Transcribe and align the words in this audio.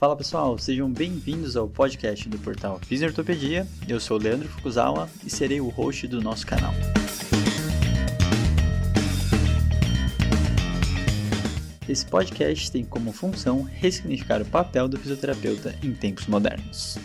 Fala 0.00 0.16
pessoal, 0.16 0.56
sejam 0.56 0.90
bem-vindos 0.90 1.58
ao 1.58 1.68
podcast 1.68 2.26
do 2.26 2.38
portal 2.38 2.80
Fisiortopedia. 2.86 3.66
Eu 3.86 4.00
sou 4.00 4.16
o 4.16 4.22
Leandro 4.22 4.48
Fukuzawa 4.48 5.10
e 5.22 5.28
serei 5.28 5.60
o 5.60 5.68
host 5.68 6.08
do 6.08 6.22
nosso 6.22 6.46
canal. 6.46 6.72
Esse 11.86 12.06
podcast 12.06 12.72
tem 12.72 12.82
como 12.82 13.12
função 13.12 13.60
ressignificar 13.60 14.40
o 14.40 14.46
papel 14.46 14.88
do 14.88 14.98
fisioterapeuta 14.98 15.78
em 15.82 15.92
tempos 15.92 16.26
modernos. 16.26 16.96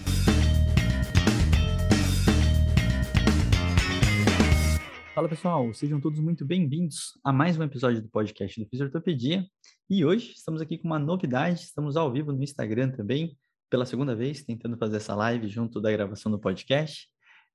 Fala 5.16 5.30
pessoal, 5.30 5.74
sejam 5.74 6.02
todos 6.02 6.20
muito 6.20 6.44
bem-vindos 6.44 7.18
a 7.24 7.32
mais 7.32 7.58
um 7.58 7.64
episódio 7.64 8.02
do 8.02 8.10
podcast 8.10 8.62
do 8.62 8.70
Fisiortopedia. 8.70 9.48
E 9.90 10.04
hoje 10.04 10.34
estamos 10.34 10.62
aqui 10.62 10.78
com 10.78 10.90
uma 10.90 11.00
novidade, 11.00 11.62
estamos 11.62 11.96
ao 11.96 12.12
vivo 12.12 12.34
no 12.34 12.44
Instagram 12.44 12.92
também, 12.92 13.40
pela 13.70 13.86
segunda 13.86 14.14
vez, 14.14 14.44
tentando 14.44 14.78
fazer 14.78 14.98
essa 14.98 15.16
live 15.16 15.48
junto 15.48 15.80
da 15.80 15.90
gravação 15.90 16.30
do 16.30 16.38
podcast. 16.38 17.08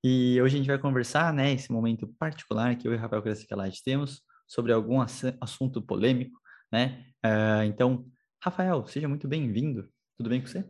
E 0.02 0.40
hoje 0.40 0.54
a 0.54 0.58
gente 0.58 0.68
vai 0.68 0.78
conversar, 0.78 1.34
né, 1.34 1.52
esse 1.52 1.70
momento 1.70 2.08
particular 2.18 2.74
que 2.76 2.88
eu 2.88 2.94
e 2.94 2.96
Rafael 2.96 3.22
Crescalate 3.22 3.84
temos, 3.84 4.22
sobre 4.48 4.72
algum 4.72 4.98
assunto 5.38 5.82
polêmico, 5.82 6.40
né? 6.72 7.04
Uh, 7.22 7.64
então, 7.64 8.06
Rafael, 8.42 8.86
seja 8.86 9.06
muito 9.06 9.28
bem-vindo. 9.28 9.86
Tudo 10.16 10.30
bem 10.30 10.40
com 10.40 10.46
você? 10.46 10.64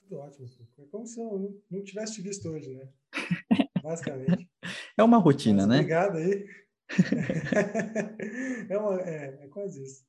Tudo 0.00 0.18
ótimo. 0.18 0.48
É 0.80 0.84
como 0.90 1.06
se 1.06 1.20
eu 1.20 1.62
não 1.70 1.80
tivesse 1.84 2.14
te 2.14 2.22
visto 2.22 2.48
hoje, 2.48 2.74
né? 2.74 2.88
Basicamente. 3.84 4.50
É 4.96 5.02
uma 5.02 5.18
rotina, 5.18 5.66
Mas, 5.66 5.68
né? 5.68 5.76
Obrigado 5.76 6.18
aí. 6.18 6.46
é, 8.68 8.78
uma, 8.78 9.00
é, 9.00 9.38
é, 9.40 9.48
quase 9.48 9.82
isso. 9.82 10.04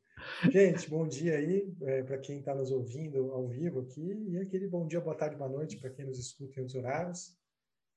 Gente, 0.52 0.90
bom 0.90 1.08
dia 1.08 1.38
aí 1.38 1.74
é, 1.82 2.04
para 2.04 2.18
quem 2.18 2.40
está 2.40 2.54
nos 2.54 2.72
ouvindo 2.72 3.32
ao 3.32 3.48
vivo 3.48 3.82
aqui 3.82 4.14
e 4.30 4.38
aquele 4.38 4.68
bom 4.68 4.86
dia, 4.86 5.00
boa 5.00 5.16
tarde, 5.16 5.36
boa 5.36 5.50
noite 5.50 5.78
para 5.78 5.90
quem 5.90 6.06
nos 6.06 6.20
escuta 6.20 6.60
em 6.60 6.64
outros 6.64 6.76
horários. 6.76 7.38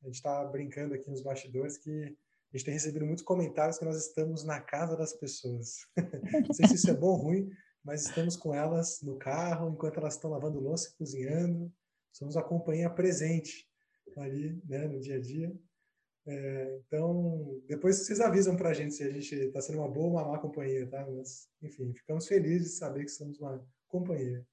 A 0.02 0.06
gente 0.06 0.16
está 0.16 0.44
brincando 0.44 0.94
aqui 0.94 1.10
nos 1.10 1.22
bastidores 1.22 1.78
que 1.78 1.90
a 1.90 2.56
gente 2.56 2.64
tem 2.64 2.74
recebido 2.74 3.04
muitos 3.04 3.24
comentários 3.24 3.78
que 3.78 3.84
nós 3.84 3.96
estamos 3.96 4.44
na 4.44 4.60
casa 4.60 4.96
das 4.96 5.12
pessoas. 5.12 5.78
Não 6.46 6.52
sei 6.52 6.68
se 6.68 6.74
isso 6.74 6.90
é 6.90 6.94
bom 6.94 7.08
ou 7.08 7.16
ruim, 7.16 7.50
mas 7.84 8.02
estamos 8.06 8.36
com 8.36 8.54
elas 8.54 9.00
no 9.02 9.16
carro 9.18 9.70
enquanto 9.70 9.98
elas 9.98 10.14
estão 10.14 10.30
lavando 10.30 10.60
louça 10.60 10.88
e 10.88 10.96
cozinhando. 10.96 11.72
Somos 12.12 12.36
a 12.36 12.42
companhia 12.42 12.88
presente 12.88 13.68
ali, 14.16 14.60
né, 14.64 14.86
no 14.86 15.00
dia 15.00 15.16
a 15.16 15.20
dia. 15.20 15.52
É, 16.28 16.80
então, 16.86 17.60
depois 17.68 17.96
vocês 17.96 18.20
avisam 18.20 18.56
para 18.56 18.70
a 18.70 18.74
gente 18.74 18.94
se 18.94 19.04
a 19.04 19.10
gente 19.10 19.32
está 19.32 19.60
sendo 19.60 19.78
uma 19.78 19.88
boa 19.88 20.06
ou 20.06 20.12
uma 20.12 20.26
má 20.26 20.38
companhia, 20.38 20.86
tá? 20.88 21.06
Mas, 21.08 21.48
enfim, 21.62 21.92
ficamos 21.94 22.26
felizes 22.26 22.72
de 22.72 22.78
saber 22.78 23.04
que 23.04 23.10
somos 23.10 23.38
uma 23.38 23.64
companhia. 23.86 24.44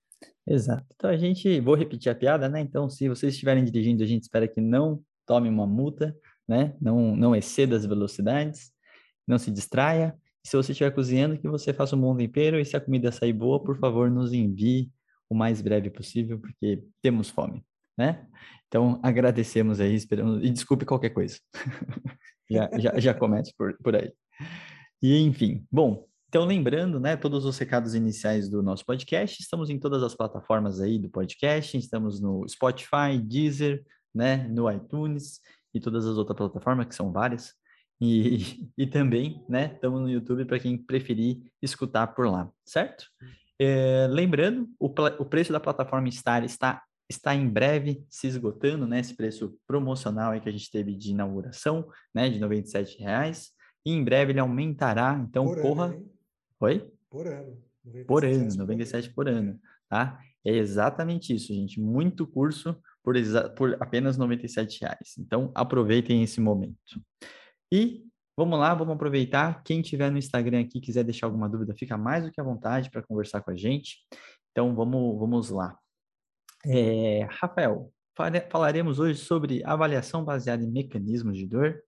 Exato. 0.47 0.85
Então, 0.95 1.09
a 1.09 1.17
gente, 1.17 1.59
vou 1.59 1.75
repetir 1.75 2.11
a 2.11 2.15
piada, 2.15 2.47
né? 2.47 2.61
Então, 2.61 2.89
se 2.89 3.09
vocês 3.09 3.33
estiverem 3.33 3.65
dirigindo, 3.65 4.03
a 4.03 4.05
gente 4.05 4.23
espera 4.23 4.47
que 4.47 4.61
não 4.61 5.03
tome 5.25 5.49
uma 5.49 5.65
multa, 5.65 6.15
né? 6.47 6.75
Não, 6.79 7.15
não 7.15 7.35
exceda 7.35 7.75
as 7.75 7.85
velocidades, 7.85 8.71
não 9.27 9.39
se 9.39 9.49
distraia. 9.49 10.15
Se 10.45 10.55
você 10.55 10.73
estiver 10.73 10.91
cozinhando, 10.91 11.39
que 11.39 11.47
você 11.47 11.73
faça 11.73 11.95
um 11.95 12.01
bom 12.01 12.15
tempero 12.15 12.59
e 12.59 12.65
se 12.65 12.77
a 12.77 12.81
comida 12.81 13.11
sair 13.11 13.33
boa, 13.33 13.63
por 13.63 13.79
favor, 13.79 14.11
nos 14.11 14.31
envie 14.31 14.91
o 15.29 15.33
mais 15.33 15.61
breve 15.61 15.89
possível, 15.89 16.39
porque 16.39 16.83
temos 17.01 17.29
fome 17.29 17.65
né? 17.97 18.25
Então, 18.67 18.99
agradecemos 19.03 19.79
aí, 19.79 19.93
esperamos, 19.93 20.43
e 20.43 20.49
desculpe 20.49 20.85
qualquer 20.85 21.11
coisa. 21.11 21.37
já, 22.49 22.69
já, 22.79 22.99
já 22.99 23.13
comece 23.13 23.53
por, 23.57 23.77
por 23.77 23.95
aí. 23.95 24.11
E, 25.01 25.19
enfim, 25.19 25.65
bom, 25.71 26.07
então 26.33 26.45
lembrando, 26.45 26.99
né, 26.99 27.15
todos 27.15 27.45
os 27.45 27.57
recados 27.57 27.93
iniciais 27.93 28.49
do 28.49 28.63
nosso 28.63 28.83
podcast, 28.83 29.39
estamos 29.39 29.69
em 29.69 29.77
todas 29.77 30.01
as 30.01 30.15
plataformas 30.15 30.81
aí 30.81 30.97
do 30.97 31.07
podcast, 31.07 31.77
estamos 31.77 32.19
no 32.19 32.47
Spotify, 32.49 33.19
Deezer, 33.21 33.85
né, 34.11 34.47
no 34.47 34.71
iTunes 34.71 35.39
e 35.73 35.79
todas 35.79 36.07
as 36.07 36.17
outras 36.17 36.35
plataformas, 36.35 36.87
que 36.87 36.95
são 36.95 37.11
várias, 37.11 37.53
e, 38.01 38.67
e 38.75 38.87
também, 38.87 39.45
né, 39.47 39.73
estamos 39.75 40.01
no 40.01 40.09
YouTube 40.09 40.45
para 40.45 40.57
quem 40.57 40.75
preferir 40.75 41.43
escutar 41.61 42.07
por 42.07 42.27
lá, 42.27 42.49
certo? 42.65 43.05
É, 43.59 44.07
lembrando, 44.09 44.67
o, 44.79 44.87
o 44.87 45.25
preço 45.25 45.53
da 45.53 45.59
plataforma 45.59 46.09
Star 46.09 46.43
está 46.43 46.81
está 47.09 47.35
em 47.35 47.47
breve 47.47 48.05
se 48.09 48.27
esgotando, 48.27 48.87
né? 48.87 48.99
Esse 48.99 49.15
preço 49.15 49.57
promocional 49.67 50.31
aí 50.31 50.41
que 50.41 50.49
a 50.49 50.51
gente 50.51 50.71
teve 50.71 50.95
de 50.95 51.11
inauguração, 51.11 51.87
né? 52.13 52.29
De 52.29 52.39
R$ 52.39 52.63
reais. 52.99 53.51
E 53.85 53.91
em 53.91 54.03
breve 54.03 54.31
ele 54.31 54.39
aumentará, 54.39 55.23
então 55.27 55.45
por 55.45 55.61
corra... 55.61 55.85
Ano, 55.85 56.13
Oi? 56.61 56.89
Por 57.09 57.27
ano. 57.27 57.57
Por 58.07 58.23
ano, 58.23 58.55
97 58.55 59.13
por 59.13 59.27
ano, 59.27 59.59
tá? 59.89 60.17
É 60.45 60.55
exatamente 60.55 61.35
isso, 61.35 61.53
gente. 61.53 61.79
Muito 61.81 62.25
curso 62.25 62.77
por, 63.03 63.15
por 63.57 63.77
apenas 63.81 64.17
R$ 64.17 64.25
reais. 64.81 65.17
Então, 65.19 65.51
aproveitem 65.53 66.23
esse 66.23 66.39
momento. 66.39 67.01
E 67.71 68.05
vamos 68.37 68.57
lá, 68.57 68.73
vamos 68.73 68.95
aproveitar. 68.95 69.61
Quem 69.63 69.81
tiver 69.81 70.09
no 70.09 70.17
Instagram 70.17 70.61
aqui 70.61 70.79
quiser 70.79 71.03
deixar 71.03 71.27
alguma 71.27 71.49
dúvida, 71.49 71.75
fica 71.75 71.97
mais 71.97 72.23
do 72.23 72.31
que 72.31 72.39
à 72.39 72.43
vontade 72.43 72.89
para 72.89 73.03
conversar 73.03 73.41
com 73.41 73.51
a 73.51 73.55
gente. 73.55 73.97
Então, 74.51 74.73
vamos, 74.73 75.19
vamos 75.19 75.49
lá. 75.49 75.77
É, 76.65 77.27
Rafael, 77.29 77.91
falaremos 78.49 78.99
hoje 78.99 79.19
sobre 79.19 79.61
avaliação 79.65 80.23
baseada 80.23 80.63
em 80.63 80.71
mecanismos 80.71 81.37
de 81.37 81.45
dor, 81.45 81.81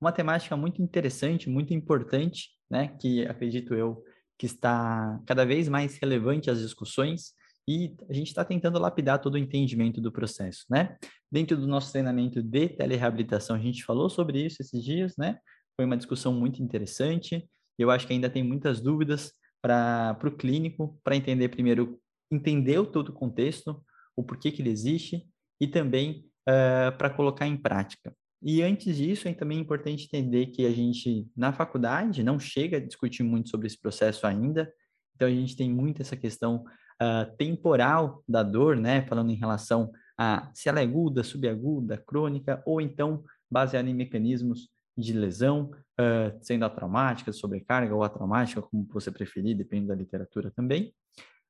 uma 0.00 0.12
temática 0.12 0.56
muito 0.56 0.82
interessante, 0.82 1.48
muito 1.48 1.72
importante, 1.72 2.50
né, 2.70 2.88
que 3.00 3.24
acredito 3.26 3.74
eu 3.74 4.02
que 4.38 4.46
está 4.46 5.18
cada 5.26 5.44
vez 5.44 5.68
mais 5.68 5.96
relevante 5.98 6.50
às 6.50 6.60
discussões 6.60 7.32
e 7.68 7.94
a 8.08 8.12
gente 8.12 8.28
está 8.28 8.44
tentando 8.44 8.78
lapidar 8.78 9.20
todo 9.20 9.34
o 9.34 9.38
entendimento 9.38 10.00
do 10.00 10.12
processo, 10.12 10.64
né? 10.70 10.96
Dentro 11.32 11.56
do 11.56 11.66
nosso 11.66 11.90
treinamento 11.90 12.42
de 12.42 12.68
telereabilitação, 12.68 13.56
a 13.56 13.58
gente 13.58 13.84
falou 13.84 14.08
sobre 14.08 14.44
isso 14.44 14.60
esses 14.60 14.84
dias, 14.84 15.14
né? 15.16 15.38
Foi 15.74 15.84
uma 15.84 15.96
discussão 15.96 16.32
muito 16.32 16.62
interessante. 16.62 17.48
Eu 17.78 17.90
acho 17.90 18.06
que 18.06 18.12
ainda 18.12 18.30
tem 18.30 18.44
muitas 18.44 18.80
dúvidas 18.80 19.32
para 19.60 20.16
o 20.22 20.30
clínico, 20.30 21.00
para 21.02 21.16
entender 21.16 21.48
primeiro, 21.48 21.98
entender 22.30 22.84
todo 22.86 23.08
o 23.08 23.12
contexto, 23.12 23.82
o 24.16 24.24
porquê 24.24 24.50
que 24.50 24.62
ele 24.62 24.70
existe 24.70 25.26
e 25.60 25.66
também 25.66 26.24
uh, 26.48 26.50
eh, 26.50 26.90
para 26.92 27.10
colocar 27.10 27.46
em 27.46 27.56
prática. 27.56 28.14
E 28.42 28.62
antes 28.62 28.96
disso, 28.96 29.28
é 29.28 29.34
também 29.34 29.58
importante 29.58 30.04
entender 30.04 30.46
que 30.46 30.66
a 30.66 30.70
gente, 30.70 31.26
na 31.36 31.52
faculdade, 31.52 32.22
não 32.22 32.38
chega 32.38 32.76
a 32.76 32.80
discutir 32.80 33.22
muito 33.22 33.48
sobre 33.48 33.66
esse 33.66 33.80
processo 33.80 34.26
ainda, 34.26 34.72
então 35.14 35.26
a 35.26 35.30
gente 35.30 35.56
tem 35.56 35.70
muito 35.70 36.02
essa 36.02 36.16
questão 36.16 36.64
uh, 37.02 37.36
temporal 37.36 38.22
da 38.28 38.42
dor, 38.42 38.76
né, 38.76 39.02
falando 39.06 39.30
em 39.30 39.36
relação 39.36 39.90
a 40.18 40.50
se 40.54 40.68
ela 40.68 40.80
é 40.80 40.82
aguda, 40.82 41.22
subaguda, 41.22 42.02
crônica, 42.06 42.62
ou 42.66 42.80
então 42.80 43.24
baseada 43.50 43.88
em 43.88 43.94
mecanismos 43.94 44.68
de 44.96 45.12
lesão, 45.12 45.70
uh, 46.00 46.38
sendo 46.40 46.64
a 46.64 46.70
traumática, 46.70 47.32
sobrecarga 47.32 47.94
ou 47.94 48.02
a 48.02 48.08
traumática, 48.08 48.62
como 48.62 48.86
você 48.90 49.10
preferir, 49.10 49.56
depende 49.56 49.86
da 49.86 49.94
literatura 49.94 50.50
também. 50.50 50.94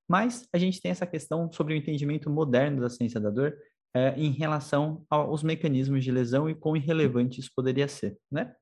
Mas 0.08 0.48
a 0.52 0.58
gente 0.58 0.80
tem 0.80 0.90
essa 0.90 1.06
questão 1.06 1.50
sobre 1.52 1.74
o 1.74 1.76
entendimento 1.76 2.30
moderno 2.30 2.80
da 2.80 2.88
ciência 2.88 3.20
da 3.20 3.30
dor 3.30 3.56
é, 3.94 4.14
em 4.16 4.30
relação 4.30 5.04
aos 5.08 5.42
mecanismos 5.42 6.04
de 6.04 6.12
lesão 6.12 6.48
e 6.48 6.54
quão 6.54 6.76
irrelevante 6.76 7.40
isso 7.40 7.50
poderia 7.54 7.88
ser, 7.88 8.16
né? 8.30 8.54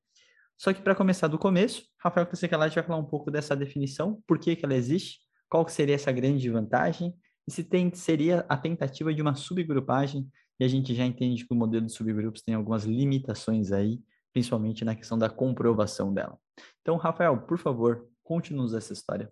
Só 0.57 0.71
que 0.71 0.81
para 0.81 0.95
começar 0.95 1.27
do 1.27 1.37
começo, 1.37 1.83
Rafael 1.99 2.25
Crescalati 2.25 2.75
vai 2.75 2.83
falar 2.83 2.99
um 2.99 3.05
pouco 3.05 3.29
dessa 3.29 3.55
definição, 3.55 4.23
por 4.25 4.39
que, 4.39 4.55
que 4.55 4.63
ela 4.63 4.73
existe, 4.73 5.19
qual 5.49 5.67
seria 5.67 5.95
essa 5.95 6.11
grande 6.11 6.49
vantagem, 6.49 7.13
e 7.45 7.51
se 7.51 7.63
tem, 7.63 7.93
seria 7.93 8.45
a 8.47 8.57
tentativa 8.57 9.13
de 9.13 9.21
uma 9.21 9.35
subgrupagem, 9.35 10.27
e 10.59 10.63
a 10.63 10.67
gente 10.67 10.95
já 10.95 11.05
entende 11.05 11.45
que 11.45 11.53
o 11.53 11.57
modelo 11.57 11.85
de 11.85 11.91
subgrupos 11.91 12.41
tem 12.41 12.55
algumas 12.55 12.85
limitações 12.85 13.73
aí, 13.73 13.99
principalmente 14.31 14.85
na 14.85 14.95
questão 14.95 15.17
da 15.17 15.29
comprovação 15.29 16.13
dela. 16.13 16.39
Então, 16.81 16.95
Rafael, 16.95 17.37
por 17.41 17.57
favor, 17.57 18.07
conte-nos 18.23 18.73
essa 18.73 18.93
história. 18.93 19.29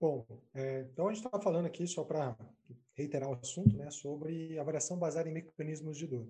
Bom, 0.00 0.26
é, 0.54 0.88
então 0.90 1.08
a 1.08 1.12
gente 1.12 1.26
está 1.26 1.38
falando 1.38 1.66
aqui, 1.66 1.86
só 1.86 2.02
para 2.02 2.34
reiterar 2.96 3.28
o 3.28 3.34
assunto, 3.34 3.76
né, 3.76 3.90
sobre 3.90 4.58
avaliação 4.58 4.98
baseada 4.98 5.28
em 5.28 5.32
mecanismos 5.32 5.98
de 5.98 6.06
dor. 6.06 6.26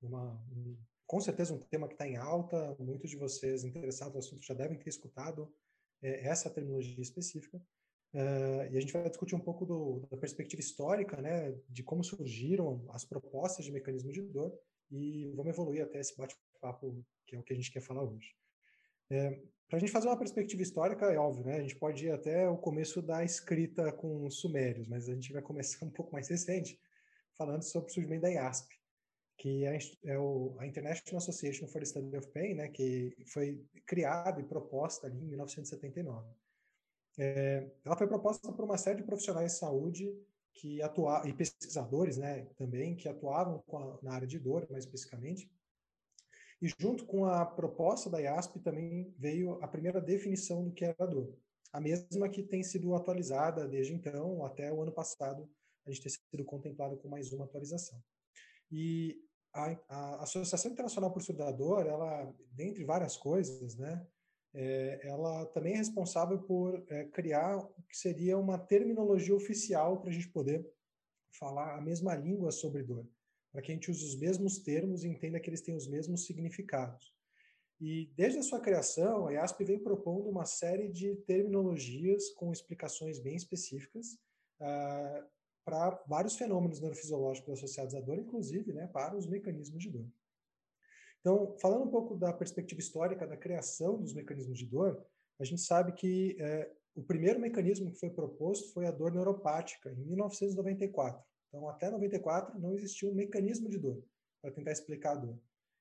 Uma, 0.00 0.32
um, 0.50 0.74
com 1.06 1.20
certeza 1.20 1.52
um 1.52 1.58
tema 1.58 1.86
que 1.86 1.92
está 1.94 2.08
em 2.08 2.16
alta, 2.16 2.74
muitos 2.78 3.10
de 3.10 3.18
vocês 3.18 3.62
interessados 3.62 4.14
no 4.14 4.20
assunto 4.20 4.46
já 4.46 4.54
devem 4.54 4.78
ter 4.78 4.88
escutado 4.88 5.52
é, 6.02 6.26
essa 6.26 6.48
terminologia 6.48 7.02
específica. 7.02 7.58
Uh, 8.14 8.72
e 8.72 8.76
a 8.76 8.80
gente 8.80 8.92
vai 8.92 9.08
discutir 9.08 9.34
um 9.34 9.40
pouco 9.40 9.66
do, 9.66 10.06
da 10.08 10.16
perspectiva 10.16 10.60
histórica, 10.60 11.20
né, 11.20 11.52
de 11.68 11.82
como 11.82 12.02
surgiram 12.02 12.86
as 12.90 13.04
propostas 13.04 13.66
de 13.66 13.72
mecanismos 13.72 14.14
de 14.14 14.22
dor 14.22 14.56
e 14.90 15.30
vamos 15.34 15.52
evoluir 15.52 15.82
até 15.82 15.98
esse 16.00 16.16
bate-papo 16.16 17.04
que 17.26 17.36
é 17.36 17.38
o 17.38 17.42
que 17.42 17.52
a 17.52 17.56
gente 17.56 17.72
quer 17.72 17.80
falar 17.80 18.04
hoje. 18.04 18.34
É, 19.10 19.40
para 19.68 19.78
a 19.78 19.80
gente 19.80 19.92
fazer 19.92 20.08
uma 20.08 20.18
perspectiva 20.18 20.62
histórica, 20.62 21.06
é 21.06 21.18
óbvio, 21.18 21.44
né? 21.44 21.56
A 21.56 21.62
gente 21.62 21.76
pode 21.76 22.06
ir 22.06 22.10
até 22.10 22.48
o 22.48 22.56
começo 22.56 23.02
da 23.02 23.24
escrita 23.24 23.92
com 23.92 24.24
os 24.26 24.40
sumérios, 24.40 24.86
mas 24.86 25.08
a 25.08 25.14
gente 25.14 25.32
vai 25.32 25.42
começar 25.42 25.84
um 25.86 25.90
pouco 25.90 26.12
mais 26.12 26.28
recente, 26.28 26.78
falando 27.36 27.62
sobre 27.62 27.90
o 27.90 27.94
surgimento 27.94 28.22
da 28.22 28.30
IASP, 28.30 28.74
que 29.36 29.64
é, 29.64 29.78
é 30.04 30.18
o, 30.18 30.56
a 30.58 30.66
International 30.66 31.18
Association 31.18 31.66
for 31.66 31.80
the 31.80 31.86
Study 31.86 32.16
of 32.16 32.28
Pain, 32.28 32.54
né? 32.54 32.68
Que 32.68 33.16
foi 33.26 33.64
criada 33.86 34.40
e 34.40 34.44
proposta 34.44 35.06
ali 35.06 35.18
em 35.18 35.28
1979. 35.28 36.28
É, 37.18 37.70
ela 37.84 37.96
foi 37.96 38.06
proposta 38.06 38.52
por 38.52 38.64
uma 38.64 38.76
série 38.76 38.98
de 38.98 39.04
profissionais 39.04 39.52
de 39.52 39.58
saúde 39.58 40.12
que 40.54 40.80
atuavam, 40.82 41.28
e 41.28 41.32
pesquisadores 41.32 42.16
né, 42.16 42.46
também, 42.56 42.94
que 42.94 43.08
atuavam 43.08 43.62
a, 43.72 43.98
na 44.02 44.14
área 44.14 44.26
de 44.26 44.38
dor, 44.38 44.66
mais 44.70 44.84
especificamente. 44.84 45.50
E 46.64 46.72
junto 46.80 47.04
com 47.04 47.26
a 47.26 47.44
proposta 47.44 48.08
da 48.08 48.18
IASP 48.18 48.58
também 48.58 49.14
veio 49.18 49.62
a 49.62 49.68
primeira 49.68 50.00
definição 50.00 50.64
do 50.64 50.72
que 50.72 50.82
era 50.82 51.06
dor. 51.06 51.36
A 51.70 51.78
mesma 51.78 52.26
que 52.26 52.42
tem 52.42 52.62
sido 52.62 52.94
atualizada 52.94 53.68
desde 53.68 53.92
então, 53.92 54.42
até 54.46 54.72
o 54.72 54.80
ano 54.80 54.90
passado, 54.90 55.46
a 55.84 55.90
gente 55.90 56.02
tem 56.02 56.10
sido 56.10 56.42
contemplado 56.42 56.96
com 56.96 57.06
mais 57.06 57.30
uma 57.34 57.44
atualização. 57.44 58.02
E 58.72 59.14
a, 59.52 59.76
a 59.90 60.22
Associação 60.22 60.70
Internacional 60.70 61.12
por 61.12 61.20
Estudo 61.20 61.40
da 61.40 61.52
Dor, 61.52 61.86
ela, 61.86 62.34
dentre 62.50 62.82
várias 62.82 63.14
coisas, 63.14 63.76
né, 63.76 64.02
é, 64.54 65.06
ela 65.06 65.44
também 65.48 65.74
é 65.74 65.76
responsável 65.76 66.38
por 66.44 66.82
é, 66.88 67.04
criar 67.08 67.58
o 67.58 67.82
que 67.82 67.98
seria 67.98 68.38
uma 68.38 68.58
terminologia 68.58 69.36
oficial 69.36 70.00
para 70.00 70.08
a 70.08 70.12
gente 70.14 70.30
poder 70.30 70.66
falar 71.38 71.76
a 71.76 71.82
mesma 71.82 72.14
língua 72.14 72.50
sobre 72.50 72.82
dor, 72.82 73.06
para 73.54 73.62
que 73.62 73.70
a 73.70 73.74
gente 73.74 73.88
use 73.88 74.04
os 74.04 74.16
mesmos 74.16 74.58
termos 74.58 75.04
e 75.04 75.08
entenda 75.08 75.38
que 75.38 75.48
eles 75.48 75.60
têm 75.60 75.76
os 75.76 75.86
mesmos 75.86 76.26
significados. 76.26 77.14
E 77.80 78.12
desde 78.16 78.40
a 78.40 78.42
sua 78.42 78.58
criação, 78.58 79.28
a 79.28 79.32
IASP 79.32 79.62
vem 79.62 79.78
propondo 79.78 80.28
uma 80.28 80.44
série 80.44 80.88
de 80.88 81.14
terminologias 81.18 82.30
com 82.30 82.52
explicações 82.52 83.20
bem 83.20 83.36
específicas 83.36 84.14
uh, 84.60 85.24
para 85.64 86.02
vários 86.08 86.34
fenômenos 86.34 86.80
neurofisiológicos 86.80 87.52
associados 87.52 87.94
à 87.94 88.00
dor, 88.00 88.18
inclusive 88.18 88.72
né, 88.72 88.88
para 88.88 89.16
os 89.16 89.24
mecanismos 89.24 89.84
de 89.84 89.90
dor. 89.90 90.06
Então, 91.20 91.56
falando 91.60 91.84
um 91.84 91.90
pouco 91.90 92.16
da 92.16 92.32
perspectiva 92.32 92.80
histórica 92.80 93.24
da 93.24 93.36
criação 93.36 94.00
dos 94.00 94.12
mecanismos 94.12 94.58
de 94.58 94.66
dor, 94.66 95.00
a 95.38 95.44
gente 95.44 95.60
sabe 95.60 95.92
que 95.92 96.36
é, 96.40 96.72
o 96.96 97.04
primeiro 97.04 97.38
mecanismo 97.38 97.92
que 97.92 98.00
foi 98.00 98.10
proposto 98.10 98.72
foi 98.72 98.86
a 98.86 98.90
dor 98.90 99.12
neuropática, 99.12 99.92
em 99.92 100.04
1994. 100.06 101.24
Então, 101.54 101.68
até 101.68 101.88
94 101.88 102.58
não 102.58 102.74
existia 102.74 103.08
um 103.08 103.14
mecanismo 103.14 103.68
de 103.68 103.78
dor 103.78 104.04
para 104.42 104.50
tentar 104.50 104.72
explicar 104.72 105.12
a 105.12 105.14
dor. 105.14 105.38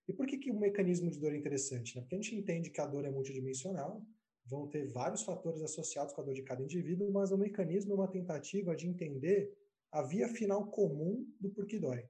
E 0.07 0.13
por 0.13 0.27
que, 0.27 0.37
que 0.37 0.51
o 0.51 0.59
mecanismo 0.59 1.09
de 1.09 1.19
dor 1.19 1.33
é 1.33 1.37
interessante? 1.37 1.95
Né? 1.95 2.03
Porque 2.03 2.13
a 2.13 2.21
gente 2.21 2.35
entende 2.35 2.69
que 2.69 2.79
a 2.79 2.85
dor 2.85 3.03
é 3.05 3.09
multidimensional, 3.09 4.05
vão 4.45 4.67
ter 4.67 4.85
vários 4.85 5.23
fatores 5.23 5.63
associados 5.63 6.13
com 6.13 6.21
a 6.21 6.25
dor 6.25 6.35
de 6.35 6.43
cada 6.43 6.61
indivíduo, 6.61 7.11
mas 7.11 7.31
o 7.31 7.37
mecanismo 7.39 7.93
é 7.93 7.95
uma 7.95 8.07
tentativa 8.07 8.75
de 8.75 8.87
entender 8.87 9.51
a 9.91 10.03
via 10.03 10.27
final 10.27 10.67
comum 10.69 11.27
do 11.39 11.49
porquê 11.49 11.79
dói. 11.79 12.07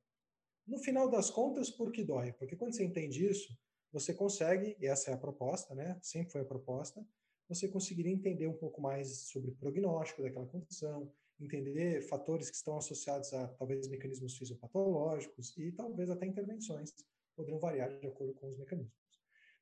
No 0.68 0.78
final 0.80 1.10
das 1.10 1.30
contas, 1.30 1.70
por 1.70 1.90
que 1.90 2.04
dói? 2.04 2.34
Porque 2.34 2.58
quando 2.58 2.76
você 2.76 2.84
entende 2.84 3.26
isso, 3.26 3.58
você 3.94 4.14
consegue, 4.14 4.76
e 4.78 4.88
essa 4.88 5.12
é 5.12 5.14
a 5.14 5.18
proposta, 5.18 5.74
né? 5.74 5.98
Sempre 6.02 6.34
foi 6.34 6.42
a 6.42 6.46
proposta, 6.46 7.06
você 7.48 7.70
conseguiria 7.70 8.12
entender 8.12 8.48
um 8.48 8.58
pouco 8.58 8.82
mais 8.82 9.30
sobre 9.30 9.52
o 9.52 9.56
prognóstico 9.56 10.22
daquela 10.22 10.48
condição, 10.48 11.10
entender 11.40 12.02
fatores 12.02 12.50
que 12.50 12.56
estão 12.56 12.78
associados 12.78 13.34
a 13.34 13.48
talvez 13.50 13.88
mecanismos 13.88 14.38
fisiopatológicos 14.38 15.56
e 15.58 15.72
talvez 15.72 16.10
até 16.10 16.26
intervenções 16.26 16.94
poderiam 17.36 17.60
variar 17.60 17.90
de 18.00 18.08
acordo 18.08 18.34
com 18.34 18.48
os 18.48 18.58
mecanismos. 18.58 18.94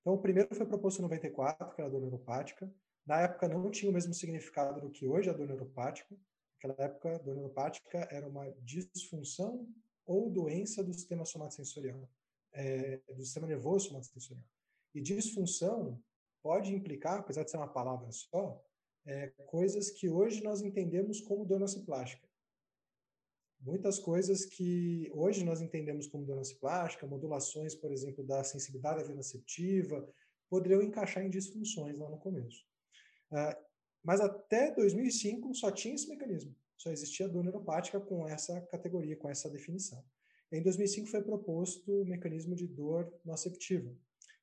Então, 0.02 0.14
o 0.14 0.22
primeiro 0.22 0.54
foi 0.56 0.66
proposto 0.66 1.00
em 1.00 1.04
94, 1.04 1.76
que 1.76 1.82
era 1.82 1.88
a 1.88 1.92
dor 1.92 2.02
neuropática. 2.02 2.72
Na 3.06 3.22
época 3.22 3.48
não 3.48 3.70
tinha 3.70 3.90
o 3.90 3.94
mesmo 3.94 4.14
significado 4.14 4.82
do 4.82 4.90
que 4.90 5.08
hoje 5.08 5.30
a 5.30 5.34
dor 5.34 5.48
neuropática. 5.48 6.16
Naquela 6.56 6.86
época, 6.86 7.16
a 7.16 7.18
dor 7.20 7.36
neuropática 7.36 8.08
era 8.12 8.28
uma 8.28 8.52
disfunção 8.62 9.68
ou 10.06 10.30
doença 10.30 10.84
do 10.84 10.94
sistema 10.94 11.24
somatosensorial, 11.24 12.10
é, 12.54 13.00
do 13.16 13.24
sistema 13.24 13.48
nervoso 13.48 13.88
somatosensorial. 13.88 14.46
E 14.94 15.02
disfunção 15.02 16.02
pode 16.42 16.74
implicar, 16.74 17.20
apesar 17.20 17.44
de 17.44 17.52
ser 17.52 17.58
uma 17.58 17.72
palavra 17.72 18.12
só, 18.12 18.62
é, 19.06 19.28
coisas 19.48 19.90
que 19.92 20.10
hoje 20.10 20.44
nós 20.44 20.62
entendemos 20.62 21.20
como 21.22 21.46
dor 21.46 21.60
nociplástica. 21.60 22.28
Muitas 23.60 24.00
coisas 24.00 24.46
que 24.46 25.12
hoje 25.14 25.44
nós 25.44 25.62
entendemos 25.62 26.08
como 26.08 26.26
dor 26.26 26.36
nociplástica, 26.36 27.06
modulações, 27.06 27.76
por 27.76 27.92
exemplo, 27.92 28.24
da 28.24 28.44
sensibilidade 28.44 29.04
venoceptiva, 29.04 30.08
poderiam 30.50 30.82
encaixar 30.82 31.24
em 31.24 31.30
disfunções 31.30 31.98
lá 31.98 32.10
no 32.10 32.18
começo. 32.18 32.66
Uh, 33.32 33.56
mas 34.04 34.20
até 34.20 34.74
2005 34.74 35.54
só 35.54 35.72
tinha 35.72 35.94
esse 35.94 36.10
mecanismo 36.10 36.56
só 36.82 36.92
existia 36.92 37.30
dor 37.30 37.44
neuropática 37.44 38.00
com 38.00 38.28
essa 38.28 38.60
categoria, 38.62 39.16
com 39.16 39.30
essa 39.30 39.50
definição. 39.50 40.04
Em 40.52 40.62
2005 40.64 41.08
foi 41.08 41.22
proposto 41.22 42.02
o 42.02 42.06
mecanismo 42.06 42.56
de 42.56 42.66
dor 42.66 43.14
noceptiva. 43.24 43.96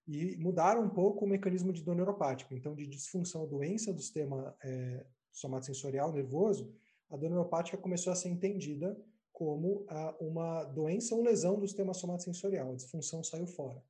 E 0.08 0.38
mudaram 0.38 0.82
um 0.82 0.88
pouco 0.88 1.26
o 1.26 1.28
mecanismo 1.28 1.70
de 1.70 1.82
dor 1.82 1.94
neuropática. 1.94 2.54
Então, 2.54 2.74
de 2.74 2.86
disfunção 2.86 3.42
ou 3.42 3.46
doença 3.46 3.92
do 3.92 4.00
sistema 4.00 4.56
é, 4.64 5.04
somatosensorial 5.30 6.10
nervoso, 6.10 6.74
a 7.10 7.16
dor 7.16 7.28
neuropática 7.28 7.76
começou 7.76 8.10
a 8.10 8.16
ser 8.16 8.30
entendida 8.30 8.98
como 9.30 9.84
a, 9.86 10.16
uma 10.18 10.64
doença 10.64 11.14
ou 11.14 11.22
lesão 11.22 11.60
do 11.60 11.66
sistema 11.66 11.92
somatosensorial. 11.92 12.72
A 12.72 12.76
disfunção 12.76 13.22
saiu 13.22 13.46
fora. 13.46 13.82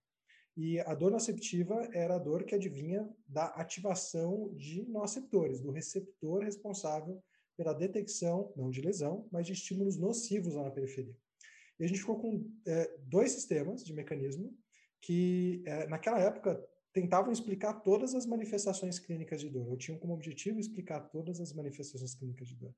E 0.56 0.80
a 0.80 0.92
dor 0.92 1.12
noceptiva 1.12 1.88
era 1.92 2.16
a 2.16 2.18
dor 2.18 2.42
que 2.42 2.52
adivinha 2.52 3.08
da 3.28 3.46
ativação 3.46 4.52
de 4.56 4.84
noceptores, 4.88 5.60
do 5.60 5.70
receptor 5.70 6.42
responsável 6.42 7.22
pela 7.56 7.72
detecção, 7.72 8.52
não 8.56 8.70
de 8.70 8.80
lesão, 8.80 9.28
mas 9.30 9.46
de 9.46 9.52
estímulos 9.52 9.96
nocivos 9.96 10.54
lá 10.54 10.64
na 10.64 10.70
periferia. 10.72 11.16
E 11.78 11.84
a 11.84 11.86
gente 11.86 12.00
ficou 12.00 12.18
com 12.18 12.44
é, 12.66 12.98
dois 13.02 13.30
sistemas 13.30 13.84
de 13.84 13.92
mecanismo 13.92 14.52
que, 15.00 15.62
é, 15.66 15.86
naquela 15.86 16.18
época, 16.18 16.62
tentavam 16.92 17.32
explicar 17.32 17.74
todas 17.74 18.14
as 18.14 18.26
manifestações 18.26 18.98
clínicas 18.98 19.40
de 19.40 19.48
dor. 19.48 19.68
Eu 19.68 19.76
tinha 19.76 19.98
como 19.98 20.14
objetivo 20.14 20.58
explicar 20.58 21.00
todas 21.00 21.40
as 21.40 21.52
manifestações 21.52 22.14
clínicas 22.14 22.48
de 22.48 22.56
dor. 22.56 22.74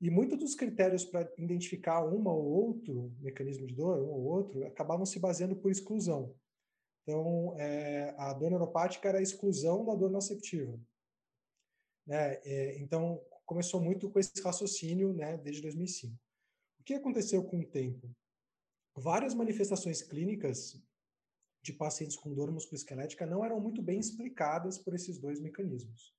E 0.00 0.10
muitos 0.10 0.38
dos 0.38 0.54
critérios 0.54 1.04
para 1.04 1.30
identificar 1.38 2.04
uma 2.04 2.32
ou 2.32 2.44
outro 2.44 3.14
mecanismo 3.20 3.66
de 3.66 3.74
dor, 3.74 4.02
um 4.02 4.10
ou 4.10 4.24
outro, 4.24 4.66
acabavam 4.66 5.06
se 5.06 5.18
baseando 5.20 5.54
por 5.54 5.70
exclusão. 5.70 6.34
Então, 7.02 7.54
é, 7.58 8.14
a 8.18 8.32
dor 8.32 8.50
neuropática 8.50 9.08
era 9.08 9.18
a 9.18 9.22
exclusão 9.22 9.84
da 9.84 9.94
dor 9.94 10.10
noceptiva. 10.10 10.78
Né? 12.06 12.40
É, 12.44 12.78
então, 12.78 13.22
começou 13.44 13.80
muito 13.80 14.10
com 14.10 14.18
esse 14.18 14.40
raciocínio 14.42 15.12
né, 15.12 15.36
desde 15.36 15.62
2005. 15.62 16.14
O 16.80 16.84
que 16.84 16.94
aconteceu 16.94 17.44
com 17.44 17.60
o 17.60 17.66
tempo? 17.66 18.10
Várias 18.96 19.34
manifestações 19.34 20.02
clínicas 20.02 20.82
de 21.62 21.72
pacientes 21.72 22.16
com 22.16 22.34
dor 22.34 22.50
musculoesquelética 22.50 23.24
não 23.24 23.44
eram 23.44 23.60
muito 23.60 23.80
bem 23.80 24.00
explicadas 24.00 24.78
por 24.78 24.94
esses 24.94 25.18
dois 25.18 25.40
mecanismos. 25.40 26.12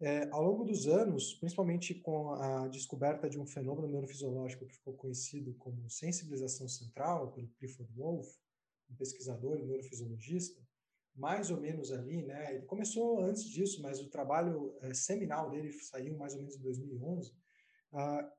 É, 0.00 0.30
ao 0.30 0.42
longo 0.42 0.64
dos 0.64 0.86
anos, 0.86 1.34
principalmente 1.34 1.94
com 1.94 2.32
a 2.32 2.68
descoberta 2.68 3.28
de 3.28 3.38
um 3.38 3.46
fenômeno 3.46 3.86
neurofisiológico 3.86 4.64
que 4.64 4.72
ficou 4.72 4.94
conhecido 4.94 5.52
como 5.54 5.90
sensibilização 5.90 6.66
central, 6.68 7.32
pelo 7.32 7.48
Clifford 7.48 7.92
Wolff, 7.94 8.38
um 8.88 8.94
pesquisador 8.94 9.58
e 9.58 9.66
neurofisiologista, 9.66 10.58
mais 11.14 11.50
ou 11.50 11.60
menos 11.60 11.92
ali, 11.92 12.22
né? 12.22 12.54
Ele 12.54 12.64
começou 12.64 13.20
antes 13.20 13.44
disso, 13.44 13.82
mas 13.82 14.00
o 14.00 14.08
trabalho 14.08 14.74
é, 14.80 14.94
seminal 14.94 15.50
dele 15.50 15.72
saiu 15.72 16.16
mais 16.16 16.32
ou 16.32 16.38
menos 16.38 16.56
em 16.56 16.62
2011. 16.62 17.34
Ah, 17.92 18.32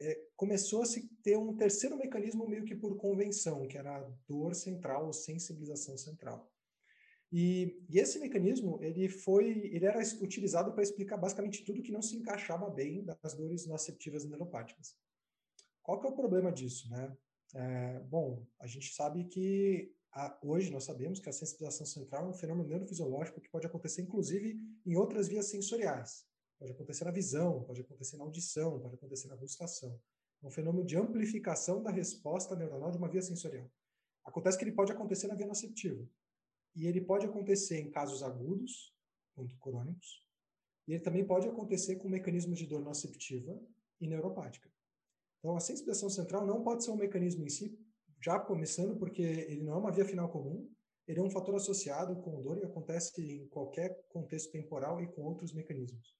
é, 0.00 0.20
começou 0.36 0.82
a 0.82 0.86
se 0.86 1.08
ter 1.22 1.36
um 1.36 1.56
terceiro 1.56 1.96
mecanismo 1.96 2.48
meio 2.48 2.64
que 2.64 2.74
por 2.74 2.96
convenção, 2.96 3.66
que 3.66 3.78
era 3.78 3.98
a 3.98 4.10
dor 4.28 4.54
central 4.54 5.06
ou 5.06 5.12
sensibilização 5.12 5.96
central. 5.96 6.50
E, 7.32 7.82
e, 7.88 7.98
esse 7.98 8.18
mecanismo 8.18 8.78
ele 8.82 9.08
foi, 9.08 9.48
ele 9.72 9.84
era 9.84 10.00
utilizado 10.20 10.72
para 10.72 10.82
explicar 10.82 11.16
basicamente 11.16 11.64
tudo 11.64 11.82
que 11.82 11.92
não 11.92 12.02
se 12.02 12.16
encaixava 12.16 12.70
bem 12.70 13.04
das 13.04 13.34
dores 13.34 13.66
noceptivas 13.66 14.24
neuropáticas. 14.24 14.96
Qual 15.82 16.00
que 16.00 16.06
é 16.06 16.10
o 16.10 16.16
problema 16.16 16.52
disso, 16.52 16.88
né? 16.90 17.16
É, 17.54 18.00
bom, 18.00 18.46
a 18.60 18.66
gente 18.66 18.92
sabe 18.92 19.24
que 19.24 19.92
a, 20.12 20.38
hoje 20.42 20.70
nós 20.70 20.84
sabemos 20.84 21.20
que 21.20 21.28
a 21.28 21.32
sensibilização 21.32 21.86
central 21.86 22.26
é 22.26 22.28
um 22.28 22.34
fenômeno 22.34 22.68
neurofisiológico 22.68 23.40
que 23.40 23.50
pode 23.50 23.66
acontecer, 23.66 24.02
inclusive, 24.02 24.56
em 24.84 24.96
outras 24.96 25.28
vias 25.28 25.46
sensoriais. 25.46 26.24
Pode 26.58 26.72
acontecer 26.72 27.04
na 27.04 27.10
visão, 27.10 27.62
pode 27.64 27.80
acontecer 27.80 28.16
na 28.16 28.24
audição, 28.24 28.80
pode 28.80 28.94
acontecer 28.94 29.28
na 29.28 29.36
gustação. 29.36 30.00
É 30.42 30.46
um 30.46 30.50
fenômeno 30.50 30.84
de 30.84 30.96
amplificação 30.96 31.82
da 31.82 31.90
resposta 31.90 32.56
neuronal 32.56 32.90
de 32.90 32.98
uma 32.98 33.08
via 33.08 33.22
sensorial. 33.22 33.70
Acontece 34.24 34.58
que 34.58 34.64
ele 34.64 34.72
pode 34.72 34.92
acontecer 34.92 35.26
na 35.26 35.34
via 35.34 35.46
noceptiva. 35.46 36.06
E 36.74 36.86
ele 36.86 37.00
pode 37.00 37.26
acontecer 37.26 37.78
em 37.78 37.90
casos 37.90 38.22
agudos, 38.22 38.94
quanto 39.34 39.56
crônicos, 39.58 40.24
e 40.86 40.92
ele 40.92 41.02
também 41.02 41.26
pode 41.26 41.48
acontecer 41.48 41.96
com 41.96 42.08
mecanismos 42.08 42.58
de 42.58 42.66
dor 42.66 42.80
noceptiva 42.80 43.58
e 44.00 44.06
neuropática. 44.06 44.70
Então, 45.38 45.56
a 45.56 45.60
sensibilização 45.60 46.08
central 46.08 46.46
não 46.46 46.62
pode 46.62 46.84
ser 46.84 46.90
um 46.90 46.96
mecanismo 46.96 47.44
em 47.44 47.48
si 47.48 47.78
já 48.20 48.38
começando 48.38 48.96
porque 48.96 49.22
ele 49.22 49.62
não 49.62 49.74
é 49.74 49.76
uma 49.76 49.92
via 49.92 50.04
final 50.04 50.28
comum, 50.28 50.68
ele 51.06 51.20
é 51.20 51.22
um 51.22 51.30
fator 51.30 51.54
associado 51.54 52.16
com 52.22 52.40
dor 52.42 52.58
e 52.58 52.64
acontece 52.64 53.20
em 53.22 53.46
qualquer 53.48 54.04
contexto 54.08 54.50
temporal 54.50 55.00
e 55.00 55.06
com 55.06 55.22
outros 55.22 55.52
mecanismos. 55.52 56.16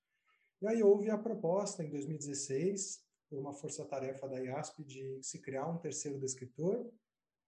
E 0.63 0.67
aí 0.67 0.83
houve 0.83 1.11
a 1.11 1.19
proposta 1.19 1.85
em 1.85 1.91
2016, 1.91 3.05
por 3.29 3.39
uma 3.39 3.53
força-tarefa 3.53 4.29
da 4.29 4.39
IASP, 4.39 4.85
de 4.85 5.23
se 5.23 5.41
criar 5.41 5.67
um 5.67 5.79
terceiro 5.79 6.19
descritor, 6.19 6.91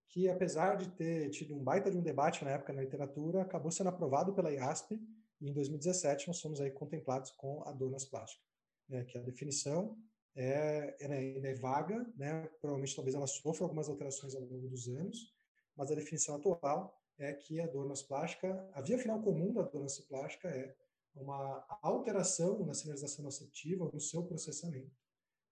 que 0.08 0.28
apesar 0.28 0.76
de 0.76 0.90
ter 0.90 1.30
tido 1.30 1.54
um 1.54 1.62
baita 1.62 1.90
de 1.90 1.96
um 1.96 2.02
debate 2.02 2.44
na 2.44 2.50
época 2.52 2.72
na 2.72 2.82
literatura, 2.82 3.42
acabou 3.42 3.70
sendo 3.70 3.88
aprovado 3.88 4.32
pela 4.32 4.52
IASP 4.52 5.00
E 5.40 5.48
em 5.48 5.52
2017 5.52 6.28
nós 6.28 6.40
fomos 6.40 6.60
aí 6.60 6.70
contemplados 6.70 7.30
com 7.32 7.62
a 7.64 7.72
dor 7.72 7.90
nas 7.90 8.04
plásticas, 8.04 8.44
né, 8.88 9.04
que 9.04 9.16
a 9.16 9.22
definição 9.22 9.96
é, 10.34 10.96
é, 11.00 11.50
é 11.50 11.54
vaga, 11.54 12.06
né, 12.16 12.48
provavelmente 12.60 12.94
talvez 12.94 13.14
ela 13.14 13.26
sofra 13.26 13.64
algumas 13.64 13.88
alterações 13.88 14.34
ao 14.34 14.42
longo 14.42 14.68
dos 14.68 14.88
anos, 14.88 15.34
mas 15.76 15.90
a 15.90 15.94
definição 15.94 16.34
atual 16.36 17.00
é 17.18 17.32
que 17.32 17.60
a 17.60 17.66
dor 17.66 17.86
nas 17.86 18.02
plástica, 18.02 18.68
a 18.72 18.80
via 18.80 18.98
final 18.98 19.20
comum 19.20 19.52
da 19.52 19.62
dor 19.62 19.82
nas 19.82 19.98
plástica 19.98 20.48
é 20.48 20.74
uma 21.20 21.64
alteração 21.82 22.64
na 22.64 22.75
sinalização 22.75 23.25
nocitiva, 23.25 23.90
no 23.92 24.00
seu 24.00 24.25
processamento, 24.25 24.96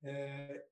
é, 0.02 0.66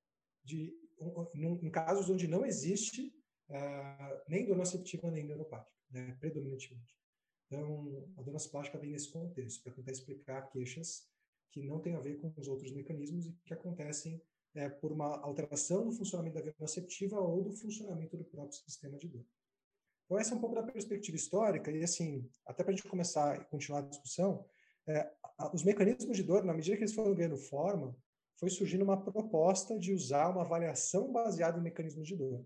de, 0.45 0.75
um, 0.99 1.59
em 1.63 1.71
casos 1.71 2.09
onde 2.09 2.27
não 2.27 2.45
existe 2.45 3.15
uh, 3.49 4.23
nem 4.29 4.47
dor 4.47 4.57
nocitiva 4.57 5.11
nem 5.11 5.25
neuropática, 5.25 5.77
né, 5.91 6.17
predominantemente. 6.21 6.95
Então, 7.47 8.09
a 8.17 8.23
dor 8.23 8.37
plástica 8.51 8.79
vem 8.79 8.91
nesse 8.91 9.11
contexto, 9.11 9.63
para 9.63 9.73
tentar 9.73 9.93
explicar 9.93 10.51
queixas 10.51 11.09
que 11.51 11.63
não 11.63 11.81
têm 11.81 11.95
a 11.95 12.01
ver 12.01 12.21
com 12.21 12.33
os 12.37 12.49
outros 12.49 12.73
mecanismos 12.73 13.27
e 13.27 13.33
que 13.45 13.55
acontecem 13.55 14.21
é, 14.55 14.69
por 14.69 14.93
uma 14.93 15.19
alteração 15.21 15.85
no 15.85 15.93
funcionamento 15.93 16.37
da 16.37 16.43
via 16.43 16.55
nocitiva 16.59 17.21
ou 17.21 17.43
do 17.45 17.53
funcionamento 17.53 18.17
do 18.17 18.25
próprio 18.25 18.59
sistema 18.59 18.99
de 18.99 19.09
dor. 19.09 19.25
Então, 20.05 20.19
essa 20.19 20.35
é 20.35 20.37
um 20.37 20.41
pouco 20.41 20.55
da 20.55 20.63
perspectiva 20.63 21.17
histórica, 21.17 21.71
e 21.71 21.83
assim, 21.83 22.29
até 22.47 22.63
para 22.63 22.73
a 22.73 22.77
gente 22.77 22.89
começar 22.89 23.41
e 23.41 23.45
continuar 23.47 23.81
a 23.81 23.89
discussão, 23.89 24.45
é, 24.87 25.11
os 25.53 25.65
mecanismos 25.65 26.17
de 26.17 26.23
dor, 26.23 26.45
na 26.45 26.55
medida 26.55 26.77
que 26.77 26.83
eles 26.83 26.95
foram 26.95 27.15
ganhando 27.15 27.37
forma, 27.37 27.97
foi 28.39 28.51
surgindo 28.51 28.85
uma 28.85 29.03
proposta 29.03 29.79
de 29.79 29.93
usar 29.93 30.31
uma 30.31 30.43
avaliação 30.43 31.13
baseada 31.13 31.59
em 31.59 31.63
mecanismos 31.63 32.07
de 32.07 32.17
dor, 32.17 32.45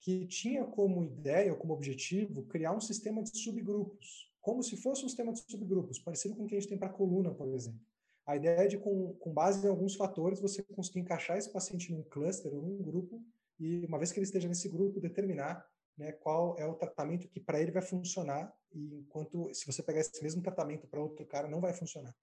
que 0.00 0.26
tinha 0.26 0.64
como 0.64 1.04
ideia, 1.04 1.54
como 1.54 1.74
objetivo, 1.74 2.44
criar 2.44 2.72
um 2.72 2.80
sistema 2.80 3.22
de 3.22 3.36
subgrupos, 3.38 4.30
como 4.40 4.62
se 4.62 4.76
fosse 4.76 5.04
um 5.04 5.08
sistema 5.08 5.32
de 5.32 5.40
subgrupos, 5.40 5.98
parecido 5.98 6.34
com 6.34 6.44
o 6.44 6.46
que 6.46 6.56
a 6.56 6.60
gente 6.60 6.68
tem 6.68 6.78
para 6.78 6.88
coluna, 6.88 7.34
por 7.34 7.48
exemplo. 7.48 7.80
A 8.26 8.36
ideia 8.36 8.64
é 8.64 8.66
de, 8.66 8.78
com, 8.78 9.14
com 9.14 9.32
base 9.32 9.66
em 9.66 9.68
alguns 9.68 9.94
fatores, 9.94 10.40
você 10.40 10.62
conseguir 10.62 11.00
encaixar 11.00 11.36
esse 11.36 11.52
paciente 11.52 11.92
num 11.92 12.02
cluster 12.02 12.52
ou 12.54 12.62
num 12.62 12.82
grupo, 12.82 13.22
e 13.58 13.84
uma 13.86 13.98
vez 13.98 14.10
que 14.10 14.18
ele 14.18 14.24
esteja 14.24 14.48
nesse 14.48 14.68
grupo, 14.68 15.00
determinar 15.00 15.66
né, 15.96 16.12
qual 16.12 16.58
é 16.58 16.66
o 16.66 16.74
tratamento 16.74 17.28
que 17.28 17.40
para 17.40 17.60
ele 17.60 17.70
vai 17.70 17.82
funcionar, 17.82 18.52
e 18.72 18.96
enquanto 18.96 19.52
se 19.52 19.66
você 19.66 19.82
pegar 19.82 20.00
esse 20.00 20.22
mesmo 20.22 20.42
tratamento 20.42 20.86
para 20.86 21.00
outro 21.00 21.26
cara, 21.26 21.48
não 21.48 21.60
vai 21.60 21.72
funcionar. 21.72 22.14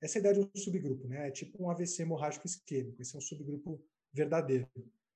Essa 0.00 0.16
é 0.16 0.18
a 0.18 0.20
ideia 0.20 0.34
de 0.34 0.40
um 0.40 0.50
subgrupo, 0.60 1.08
né? 1.08 1.28
É 1.28 1.30
tipo 1.30 1.62
um 1.62 1.70
AVC 1.70 2.02
hemorrágico 2.02 2.46
isquêmico. 2.46 3.02
Esse 3.02 3.16
é 3.16 3.18
um 3.18 3.20
subgrupo 3.20 3.82
verdadeiro. 4.12 4.68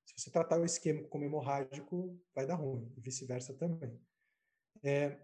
Se 0.04 0.14
você 0.18 0.30
tratar 0.30 0.60
o 0.60 0.64
isquêmico 0.64 1.08
como 1.08 1.24
hemorrágico, 1.24 2.18
vai 2.34 2.46
dar 2.46 2.56
ruim, 2.56 2.92
e 2.96 3.00
vice-versa 3.00 3.54
também. 3.54 3.98
É, 4.82 5.16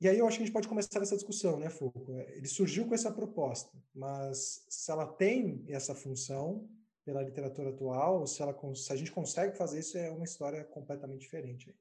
e 0.00 0.08
aí 0.08 0.18
eu 0.18 0.26
acho 0.26 0.38
que 0.38 0.42
a 0.42 0.46
gente 0.46 0.54
pode 0.54 0.66
começar 0.66 1.02
essa 1.02 1.14
discussão, 1.14 1.58
né, 1.58 1.68
Foucault? 1.68 2.10
É, 2.12 2.36
ele 2.36 2.48
surgiu 2.48 2.86
com 2.86 2.94
essa 2.94 3.12
proposta, 3.12 3.70
mas 3.94 4.64
se 4.68 4.90
ela 4.90 5.06
tem 5.06 5.62
essa 5.68 5.94
função 5.94 6.66
pela 7.04 7.22
literatura 7.22 7.68
atual, 7.68 8.26
se, 8.26 8.40
ela, 8.40 8.58
se 8.74 8.90
a 8.92 8.96
gente 8.96 9.12
consegue 9.12 9.56
fazer 9.58 9.80
isso, 9.80 9.98
é 9.98 10.10
uma 10.10 10.24
história 10.24 10.64
completamente 10.64 11.20
diferente. 11.20 11.76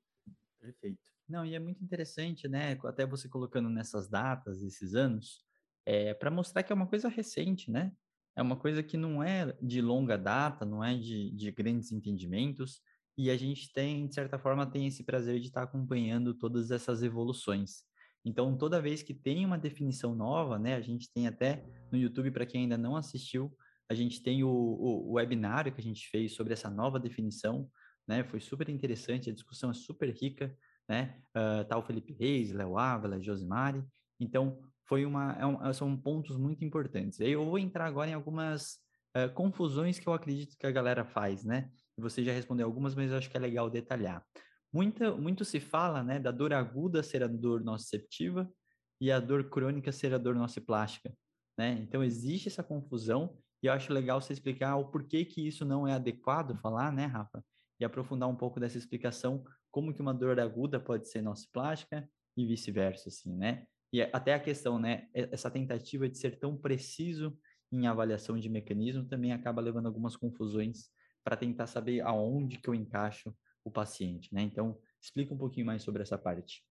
Perfeito. 0.59 0.99
Não, 1.27 1.45
e 1.45 1.55
é 1.55 1.59
muito 1.59 1.83
interessante, 1.83 2.47
né? 2.47 2.77
Até 2.83 3.05
você 3.05 3.29
colocando 3.29 3.69
nessas 3.69 4.07
datas, 4.07 4.61
esses 4.63 4.95
anos, 4.95 5.43
é, 5.85 6.13
para 6.13 6.31
mostrar 6.31 6.63
que 6.63 6.71
é 6.71 6.75
uma 6.75 6.87
coisa 6.87 7.07
recente, 7.07 7.71
né? 7.71 7.91
É 8.35 8.41
uma 8.41 8.55
coisa 8.55 8.81
que 8.81 8.97
não 8.97 9.23
é 9.23 9.55
de 9.61 9.81
longa 9.81 10.17
data, 10.17 10.65
não 10.65 10.83
é 10.83 10.95
de, 10.97 11.31
de 11.31 11.51
grandes 11.51 11.91
entendimentos, 11.91 12.81
e 13.17 13.29
a 13.29 13.35
gente 13.35 13.71
tem, 13.73 14.07
de 14.07 14.15
certa 14.15 14.39
forma, 14.39 14.65
tem 14.65 14.87
esse 14.87 15.03
prazer 15.03 15.39
de 15.39 15.47
estar 15.47 15.63
acompanhando 15.63 16.33
todas 16.33 16.71
essas 16.71 17.03
evoluções. 17.03 17.83
Então, 18.23 18.57
toda 18.57 18.81
vez 18.81 19.03
que 19.03 19.13
tem 19.13 19.45
uma 19.45 19.57
definição 19.57 20.15
nova, 20.15 20.57
né, 20.57 20.75
a 20.75 20.81
gente 20.81 21.11
tem 21.11 21.27
até 21.27 21.65
no 21.91 21.97
YouTube, 21.97 22.31
para 22.31 22.45
quem 22.45 22.61
ainda 22.63 22.77
não 22.77 22.95
assistiu, 22.95 23.53
a 23.89 23.93
gente 23.93 24.21
tem 24.21 24.43
o, 24.43 24.49
o, 24.49 25.09
o, 25.09 25.13
webinário 25.13 25.73
que 25.73 25.81
a 25.81 25.83
gente 25.83 26.07
fez 26.09 26.33
sobre 26.35 26.53
essa 26.53 26.69
nova 26.69 26.99
definição, 26.99 27.69
né, 28.09 28.23
foi 28.23 28.39
super 28.39 28.67
interessante, 28.69 29.29
a 29.29 29.33
discussão 29.33 29.69
é 29.69 29.73
super 29.73 30.09
rica, 30.09 30.57
né, 30.89 31.21
uh, 31.37 31.81
Felipe 31.83 32.11
Reis, 32.11 32.51
Léo 32.51 32.75
Ávila, 32.75 33.21
Josimari, 33.21 33.83
então 34.19 34.59
foi 34.87 35.05
uma, 35.05 35.33
é 35.33 35.45
um, 35.45 35.71
são 35.71 35.95
pontos 35.95 36.35
muito 36.35 36.65
importantes. 36.65 37.19
Eu 37.19 37.45
vou 37.45 37.59
entrar 37.59 37.85
agora 37.85 38.09
em 38.09 38.15
algumas 38.15 38.79
uh, 39.15 39.31
confusões 39.35 39.99
que 39.99 40.07
eu 40.07 40.13
acredito 40.13 40.57
que 40.57 40.65
a 40.65 40.71
galera 40.71 41.05
faz, 41.05 41.45
né, 41.45 41.69
você 41.99 42.23
já 42.23 42.33
respondeu 42.33 42.65
algumas, 42.65 42.95
mas 42.95 43.11
eu 43.11 43.17
acho 43.17 43.29
que 43.29 43.37
é 43.37 43.39
legal 43.39 43.69
detalhar. 43.69 44.25
Muita, 44.73 45.15
muito 45.15 45.45
se 45.45 45.59
fala, 45.59 46.03
né, 46.03 46.19
da 46.19 46.31
dor 46.31 46.51
aguda 46.51 47.03
ser 47.03 47.21
a 47.21 47.27
dor 47.27 47.61
nociceptiva 47.61 48.51
e 48.99 49.11
a 49.11 49.19
dor 49.19 49.49
crônica 49.51 49.91
ser 49.91 50.15
a 50.15 50.17
dor 50.17 50.35
nociplástica, 50.35 51.13
né? 51.57 51.79
Então 51.81 52.03
existe 52.03 52.47
essa 52.47 52.63
confusão 52.63 53.37
e 53.63 53.67
eu 53.67 53.73
acho 53.73 53.91
legal 53.91 54.21
você 54.21 54.33
explicar 54.33 54.75
o 54.77 54.89
porquê 54.89 55.25
que 55.25 55.45
isso 55.47 55.65
não 55.65 55.87
é 55.87 55.93
adequado 55.93 56.55
falar, 56.59 56.91
né, 56.91 57.05
Rafa? 57.05 57.43
E 57.79 57.85
aprofundar 57.85 58.29
um 58.29 58.35
pouco 58.35 58.59
dessa 58.59 58.77
explicação, 58.77 59.43
como 59.71 59.93
que 59.93 60.01
uma 60.01 60.13
dor 60.13 60.39
aguda 60.39 60.79
pode 60.79 61.07
ser 61.07 61.21
nociplástica 61.21 62.09
e 62.35 62.45
vice-versa, 62.45 63.09
assim, 63.09 63.35
né? 63.35 63.65
E 63.91 64.01
até 64.01 64.33
a 64.33 64.39
questão, 64.39 64.77
né, 64.77 65.07
essa 65.13 65.49
tentativa 65.49 66.07
de 66.07 66.17
ser 66.17 66.37
tão 66.37 66.55
preciso 66.55 67.37
em 67.71 67.87
avaliação 67.87 68.37
de 68.37 68.49
mecanismo 68.49 69.05
também 69.05 69.31
acaba 69.31 69.61
levando 69.61 69.87
algumas 69.87 70.15
confusões 70.15 70.89
para 71.23 71.37
tentar 71.37 71.67
saber 71.67 72.01
aonde 72.01 72.59
que 72.59 72.69
eu 72.69 72.75
encaixo 72.75 73.35
o 73.63 73.71
paciente, 73.71 74.33
né? 74.33 74.41
Então, 74.41 74.79
explica 75.01 75.33
um 75.33 75.37
pouquinho 75.37 75.65
mais 75.65 75.83
sobre 75.83 76.01
essa 76.01 76.17
parte. 76.17 76.65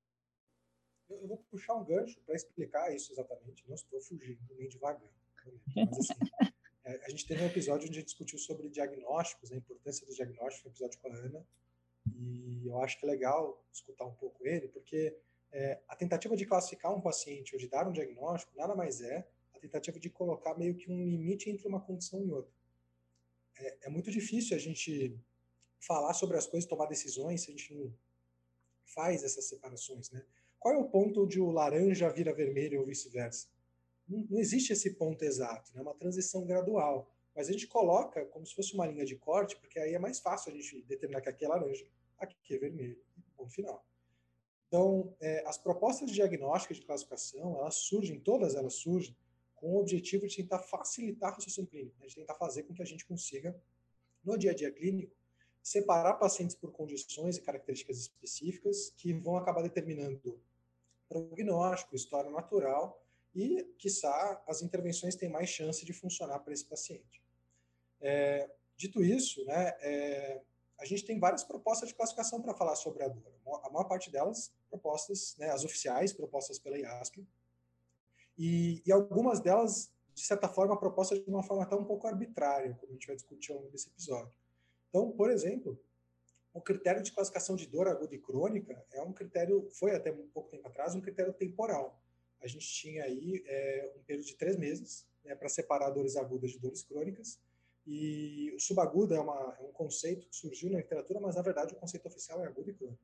Eu, 1.09 1.27
vou 1.27 1.39
puxar 1.51 1.75
um 1.75 1.85
gancho 1.85 2.21
para 2.23 2.35
explicar 2.35 2.95
isso 2.95 3.13
exatamente. 3.13 3.67
Não 3.67 3.75
estou 3.75 4.01
fugindo 4.01 4.41
nem 4.57 4.69
devagar. 4.69 5.11
Mas, 5.75 5.99
assim, 5.99 6.15
é, 6.43 6.53
a 7.05 7.11
gente 7.11 7.27
teve 7.27 7.43
um 7.43 7.47
episódio 7.47 7.87
onde 7.87 7.99
a 7.99 8.01
gente 8.01 8.07
discutiu 8.07 8.39
sobre 8.39 8.69
diagnósticos, 8.69 9.53
a 9.53 9.57
importância 9.57 10.07
dos 10.07 10.17
diagnósticos, 10.17 10.65
um 10.65 10.69
episódio 10.71 10.99
com 11.01 11.09
a 11.09 11.17
Ana, 11.17 11.47
e 12.15 12.67
eu 12.67 12.83
acho 12.83 12.99
que 12.99 13.07
é 13.07 13.09
legal 13.09 13.63
escutar 13.73 14.07
um 14.07 14.15
pouco 14.15 14.47
ele, 14.47 14.69
porque 14.69 15.17
é, 15.53 15.81
a 15.89 15.97
tentativa 15.97 16.37
de 16.37 16.47
classificar 16.47 16.95
um 16.95 17.01
paciente 17.01 17.55
ou 17.55 17.61
de 17.61 17.69
dar 17.69 17.87
um 17.87 17.93
diagnóstico 17.93 18.57
nada 18.57 18.75
mais 18.75 19.01
é 19.01 19.29
a 19.55 19.59
tentativa 19.59 19.99
de 19.99 20.09
colocar 20.09 20.57
meio 20.57 20.75
que 20.75 20.91
um 20.91 21.09
limite 21.09 21.51
entre 21.51 21.67
uma 21.67 21.81
condição 21.81 22.25
e 22.25 22.31
outra. 22.31 22.53
É, 23.59 23.87
é 23.87 23.89
muito 23.89 24.11
difícil 24.11 24.57
a 24.57 24.61
gente 24.61 25.19
falar 25.81 26.15
sobre 26.15 26.37
as 26.37 26.47
coisas, 26.47 26.69
tomar 26.69 26.87
decisões, 26.87 27.43
se 27.43 27.51
a 27.51 27.57
gente 27.57 27.75
não 27.75 27.95
faz 28.85 29.23
essas 29.23 29.49
separações, 29.49 30.11
né? 30.11 30.25
Qual 30.59 30.75
é 30.75 30.79
o 30.79 30.89
ponto 30.89 31.25
onde 31.25 31.41
o 31.41 31.51
laranja 31.51 32.11
vira 32.11 32.35
vermelho 32.35 32.81
ou 32.81 32.87
vice-versa? 32.87 33.49
Não, 34.09 34.27
existe 34.39 34.73
esse 34.73 34.95
ponto 34.95 35.23
exato, 35.23 35.71
é 35.75 35.77
né? 35.77 35.83
uma 35.83 35.95
transição 35.95 36.45
gradual. 36.47 37.13
Mas 37.35 37.49
a 37.49 37.53
gente 37.53 37.67
coloca 37.67 38.25
como 38.27 38.45
se 38.45 38.55
fosse 38.55 38.75
uma 38.75 38.87
linha 38.87 39.05
de 39.05 39.15
corte, 39.15 39.57
porque 39.57 39.79
aí 39.79 39.95
é 39.95 39.99
mais 39.99 40.19
fácil 40.19 40.53
a 40.53 40.57
gente 40.57 40.83
determinar 40.83 41.21
que 41.21 41.29
aqui 41.29 41.45
é 41.45 41.49
laranja, 41.49 41.87
aqui 42.19 42.55
é 42.55 42.59
vermelho, 42.59 42.99
ponto 43.37 43.53
final. 43.53 43.85
Então, 44.67 45.15
é, 45.21 45.45
as 45.47 45.57
propostas 45.57 46.09
de 46.09 46.15
diagnóstico 46.15 46.73
e 46.73 46.77
de 46.77 46.85
classificação, 46.85 47.59
elas 47.59 47.77
surgem, 47.77 48.19
todas 48.19 48.55
elas 48.55 48.75
surgem, 48.75 49.17
com 49.55 49.75
o 49.75 49.81
objetivo 49.81 50.27
de 50.27 50.37
tentar 50.37 50.61
facilitar 50.61 51.31
o 51.31 51.35
raciocínio 51.35 51.71
clínico, 51.71 51.97
né? 52.01 52.07
de 52.07 52.15
tentar 52.15 52.35
fazer 52.35 52.63
com 52.65 52.75
que 52.75 52.83
a 52.83 52.87
gente 52.87 53.05
consiga, 53.05 53.57
no 54.25 54.37
dia 54.37 54.51
a 54.51 54.55
dia 54.55 54.71
clínico, 54.71 55.15
separar 55.63 56.15
pacientes 56.15 56.55
por 56.55 56.73
condições 56.73 57.37
e 57.37 57.41
características 57.41 57.99
específicas 57.99 58.91
que 58.97 59.13
vão 59.13 59.37
acabar 59.37 59.63
determinando 59.63 60.41
prognóstico, 61.09 61.97
história 61.97 62.31
natural 62.31 63.03
e, 63.35 63.65
quiçá, 63.79 64.43
as 64.47 64.63
intervenções 64.63 65.15
têm 65.15 65.29
mais 65.29 65.49
chance 65.49 65.85
de 65.85 65.93
funcionar 65.93 66.39
para 66.41 66.53
esse 66.53 66.65
paciente. 66.65 67.23
É, 68.01 68.51
dito 68.77 69.03
isso, 69.03 69.45
né, 69.45 69.75
é, 69.81 70.41
a 70.79 70.85
gente 70.85 71.05
tem 71.05 71.19
várias 71.19 71.43
propostas 71.43 71.89
de 71.89 71.95
classificação 71.95 72.41
para 72.41 72.55
falar 72.55 72.77
sobre 72.77 73.03
a 73.03 73.09
dor. 73.09 73.33
A 73.65 73.71
maior 73.71 73.85
parte 73.85 74.11
delas, 74.11 74.53
propostas, 74.71 75.37
né, 75.39 75.51
as 75.51 75.65
oficiais, 75.65 76.13
propostas 76.13 76.59
pela 76.59 76.79
IASP, 76.79 77.27
e, 78.37 78.83
e, 78.87 78.93
algumas 78.93 79.41
delas, 79.41 79.93
de 80.15 80.23
certa 80.23 80.49
forma, 80.49 80.79
propostas 80.79 81.19
de 81.19 81.29
uma 81.29 81.43
forma 81.43 81.65
até 81.65 81.75
um 81.75 81.85
pouco 81.85 82.07
arbitrária, 82.07 82.73
como 82.75 82.93
a 82.93 82.95
gente 82.95 83.07
vai 83.09 83.17
discutir 83.17 83.51
ao 83.51 83.59
longo 83.59 83.71
desse 83.71 83.89
episódio. 83.89 84.33
Então, 84.89 85.11
por 85.11 85.29
exemplo, 85.29 85.81
o 86.55 86.61
critério 86.61 87.03
de 87.03 87.13
classificação 87.13 87.57
de 87.57 87.67
dor 87.67 87.89
aguda 87.89 88.15
e 88.15 88.19
crônica 88.19 88.85
é 88.93 89.03
um 89.03 89.13
critério, 89.13 89.69
foi 89.73 89.95
até 89.95 90.13
um 90.13 90.29
pouco 90.29 90.51
tempo 90.51 90.67
atrás, 90.69 90.95
um 90.95 91.01
critério 91.01 91.33
temporal. 91.33 92.01
A 92.41 92.47
gente 92.47 92.67
tinha 92.67 93.05
aí 93.05 93.43
é, 93.47 93.93
um 93.97 94.03
período 94.03 94.27
de 94.27 94.35
três 94.37 94.57
meses 94.57 95.07
né, 95.25 95.35
para 95.35 95.49
separar 95.49 95.91
dores 95.91 96.17
agudas 96.17 96.51
de 96.53 96.59
dores 96.59 96.83
crônicas. 96.83 97.41
E 97.87 98.53
o 98.55 98.61
subaguda 98.61 99.17
é, 99.17 99.21
uma, 99.21 99.57
é, 99.59 99.63
um 99.63 99.73
conceito 99.73 100.27
que 100.29 100.37
surgiu 100.37 100.71
na 100.71 100.79
literatura, 100.79 101.21
mas 101.21 101.37
na 101.37 101.43
verdade 101.43 101.75
o 101.75 101.77
conceito 101.77 102.07
oficial 102.07 102.45
é 102.45 102.47
agudo 102.47 102.71
e 102.71 102.75
crônico. 102.75 103.03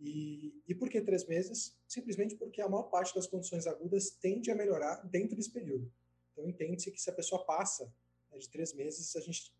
E, 0.00 0.62
e 0.66 0.74
por 0.74 0.88
que 0.88 1.00
três 1.00 1.26
meses? 1.26 1.76
Simplesmente 1.86 2.36
porque 2.36 2.60
a 2.60 2.68
maior 2.68 2.84
parte 2.84 3.14
das 3.14 3.26
condições 3.26 3.66
agudas 3.66 4.10
tende 4.10 4.50
a 4.50 4.54
melhorar 4.54 4.96
dentro 5.04 5.36
desse 5.36 5.50
período. 5.50 5.90
Então 6.32 6.48
entende-se 6.48 6.90
que 6.90 7.00
se 7.00 7.10
a 7.10 7.12
pessoa 7.12 7.44
passa 7.44 7.92
né, 8.30 8.38
de 8.38 8.48
três 8.48 8.72
meses, 8.72 9.14
a 9.16 9.20
gente 9.20 9.52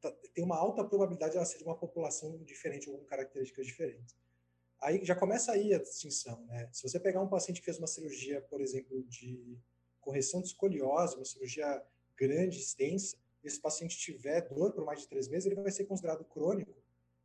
Tá, 0.00 0.12
tem 0.34 0.44
uma 0.44 0.56
alta 0.56 0.84
probabilidade 0.84 1.32
de 1.32 1.38
ela 1.38 1.46
ser 1.46 1.58
de 1.58 1.64
uma 1.64 1.76
população 1.76 2.36
diferente 2.44 2.88
ou 2.88 2.98
com 2.98 3.04
características 3.04 3.66
diferentes. 3.66 4.14
Aí 4.80 5.04
já 5.04 5.14
começa 5.14 5.52
aí 5.52 5.74
a 5.74 5.78
distinção, 5.78 6.44
né? 6.46 6.68
Se 6.72 6.82
você 6.82 6.98
pegar 7.00 7.20
um 7.20 7.28
paciente 7.28 7.60
que 7.60 7.64
fez 7.64 7.78
uma 7.78 7.86
cirurgia, 7.86 8.40
por 8.42 8.60
exemplo, 8.60 9.02
de 9.04 9.58
correção 10.00 10.40
de 10.40 10.48
escoliose, 10.48 11.16
uma 11.16 11.24
cirurgia 11.24 11.82
grande, 12.16 12.58
extensa, 12.58 13.16
esse 13.42 13.60
paciente 13.60 13.96
tiver 13.96 14.48
dor 14.48 14.72
por 14.72 14.84
mais 14.84 15.00
de 15.00 15.08
três 15.08 15.28
meses, 15.28 15.46
ele 15.46 15.60
vai 15.60 15.70
ser 15.70 15.84
considerado 15.84 16.24
crônico, 16.24 16.74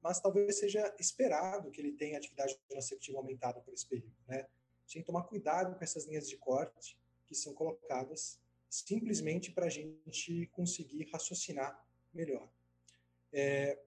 mas 0.02 0.20
talvez 0.20 0.58
seja 0.58 0.94
esperado 1.00 1.72
que 1.72 1.82
ele 1.82 1.92
tenha 1.92 2.18
atividade 2.18 2.60
nociceptiva 2.74 3.18
aumentada 3.18 3.60
por 3.62 3.74
esse 3.74 3.88
período, 3.88 4.16
né? 4.28 4.48
Tem 4.92 5.02
que 5.02 5.08
tomar 5.08 5.24
cuidado 5.24 5.78
com 5.78 5.84
essas 5.84 6.06
linhas 6.06 6.28
de 6.28 6.38
corte 6.38 7.00
que 7.26 7.34
são 7.34 7.54
colocadas 7.54 8.40
simplesmente 8.70 9.52
para 9.52 9.68
a 9.68 9.70
gente 9.70 10.48
conseguir 10.48 11.10
raciocinar 11.12 11.86
melhor. 12.14 12.50
É, 13.32 13.80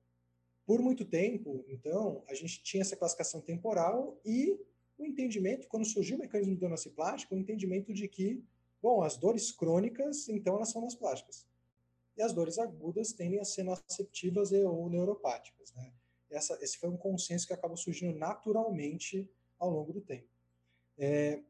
por 0.67 0.81
muito 0.81 1.05
tempo, 1.05 1.65
então, 1.69 2.23
a 2.27 2.35
gente 2.35 2.63
tinha 2.63 2.81
essa 2.81 2.97
classificação 2.97 3.41
temporal 3.41 4.19
e 4.25 4.59
o 4.97 5.05
entendimento, 5.05 5.69
quando 5.69 5.85
surgiu 5.85 6.17
o 6.17 6.21
mecanismo 6.21 6.55
de 6.55 6.61
dor 6.61 6.75
plástica, 6.95 7.35
o 7.35 7.39
entendimento 7.39 7.93
de 7.93 8.09
que, 8.09 8.43
bom, 8.81 9.03
as 9.03 9.17
dores 9.17 9.53
crônicas, 9.53 10.29
então, 10.29 10.57
elas 10.57 10.71
são 10.71 10.83
nas 10.83 10.95
plásticas. 10.95 11.47
E 12.17 12.23
as 12.23 12.33
dores 12.33 12.59
agudas 12.59 13.13
tendem 13.13 13.41
a 13.41 13.45
ser 13.45 13.65
nociceptivas 13.65 14.53
ou 14.53 14.89
neuropáticas. 14.89 15.73
Né? 15.75 15.93
Essa, 16.31 16.57
esse 16.63 16.79
foi 16.79 16.89
um 16.89 16.97
consenso 16.97 17.47
que 17.47 17.53
acabou 17.53 17.77
surgindo 17.77 18.17
naturalmente 18.17 19.29
ao 19.59 19.71
longo 19.71 19.93
do 19.93 20.01
tempo. 20.01 20.29
É, 20.97 21.43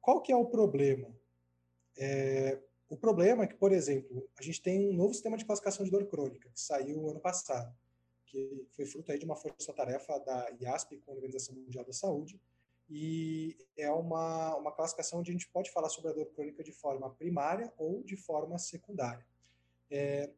qual 0.00 0.20
que 0.22 0.32
é 0.32 0.36
o 0.36 0.46
problema? 0.46 1.14
É, 1.96 2.58
o 2.88 2.96
problema 2.96 3.44
é 3.44 3.46
que, 3.46 3.54
por 3.54 3.72
exemplo, 3.72 4.28
a 4.36 4.42
gente 4.42 4.60
tem 4.60 4.88
um 4.88 4.94
novo 4.94 5.12
sistema 5.12 5.36
de 5.36 5.44
classificação 5.44 5.84
de 5.84 5.90
dor 5.90 6.06
crônica, 6.06 6.48
que 6.48 6.60
saiu 6.60 7.08
ano 7.08 7.20
passado, 7.20 7.72
que 8.30 8.66
foi 8.70 8.86
fruto 8.86 9.10
aí 9.10 9.18
de 9.18 9.24
uma 9.24 9.36
força-tarefa 9.36 10.18
da 10.20 10.50
IASP 10.60 10.98
com 10.98 11.10
a 11.10 11.14
Organização 11.14 11.54
Mundial 11.54 11.84
da 11.84 11.92
Saúde, 11.92 12.40
e 12.88 13.56
é 13.76 13.90
uma, 13.90 14.56
uma 14.56 14.72
classificação 14.72 15.20
onde 15.20 15.30
a 15.30 15.32
gente 15.32 15.48
pode 15.48 15.70
falar 15.70 15.88
sobre 15.88 16.10
a 16.10 16.14
dor 16.14 16.26
crônica 16.32 16.62
de 16.62 16.72
forma 16.72 17.10
primária 17.14 17.72
ou 17.76 18.02
de 18.02 18.16
forma 18.16 18.58
secundária. 18.58 19.24
É, 19.90 20.30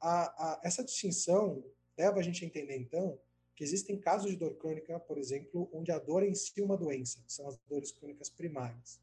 a, 0.00 0.52
a, 0.52 0.60
essa 0.62 0.84
distinção 0.84 1.64
leva 1.96 2.18
a 2.18 2.22
gente 2.22 2.44
a 2.44 2.46
entender, 2.46 2.76
então, 2.76 3.18
que 3.54 3.64
existem 3.64 3.98
casos 3.98 4.30
de 4.30 4.36
dor 4.36 4.56
crônica, 4.56 4.98
por 5.00 5.18
exemplo, 5.18 5.68
onde 5.72 5.90
a 5.90 5.98
dor 5.98 6.22
é 6.22 6.28
em 6.28 6.34
si 6.34 6.60
é 6.60 6.64
uma 6.64 6.76
doença, 6.76 7.20
que 7.26 7.32
são 7.32 7.46
as 7.48 7.58
dores 7.68 7.90
crônicas 7.92 8.30
primárias. 8.30 9.00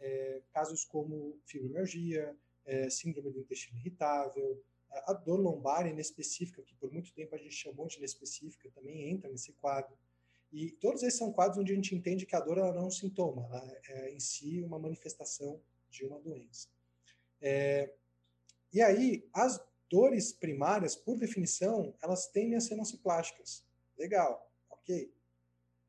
É, 0.00 0.40
casos 0.52 0.84
como 0.84 1.38
fibromialgia, 1.44 2.34
é, 2.64 2.88
síndrome 2.88 3.30
do 3.30 3.40
intestino 3.40 3.78
irritável, 3.78 4.60
a, 4.92 5.12
dor 5.12 5.38
lombar 5.40 5.86
inespecífica, 5.86 6.62
que 6.62 6.74
por 6.74 6.92
muito 6.92 7.12
tempo 7.12 7.34
a 7.34 7.38
gente 7.38 7.54
chamou 7.54 7.86
de 7.86 7.98
inespecífica, 7.98 8.70
também 8.70 9.10
entra 9.10 9.30
nesse 9.30 9.52
quadro. 9.54 9.96
E 10.52 10.72
todos 10.72 11.02
esses 11.02 11.18
são 11.18 11.32
quadros 11.32 11.58
onde 11.58 11.72
a 11.72 11.74
gente 11.74 11.94
entende 11.94 12.26
que 12.26 12.34
a 12.34 12.40
dor 12.40 12.58
ela 12.58 12.72
não 12.72 12.82
é 12.82 12.86
um 12.86 12.90
sintoma, 12.90 13.46
ela 13.46 13.80
é 13.88 14.12
em 14.12 14.18
si 14.18 14.60
uma 14.62 14.78
manifestação 14.78 15.60
de 15.88 16.04
uma 16.04 16.18
doença. 16.20 16.68
É, 17.40 17.92
e 18.72 18.82
aí, 18.82 19.28
as 19.32 19.60
dores 19.88 20.32
primárias, 20.32 20.94
por 20.94 21.18
definição, 21.18 21.94
elas 22.02 22.26
tendem 22.28 22.56
a 22.56 22.60
ser 22.60 22.76
nociplásticas. 22.76 23.64
Legal, 23.96 24.50
ok. 24.68 25.12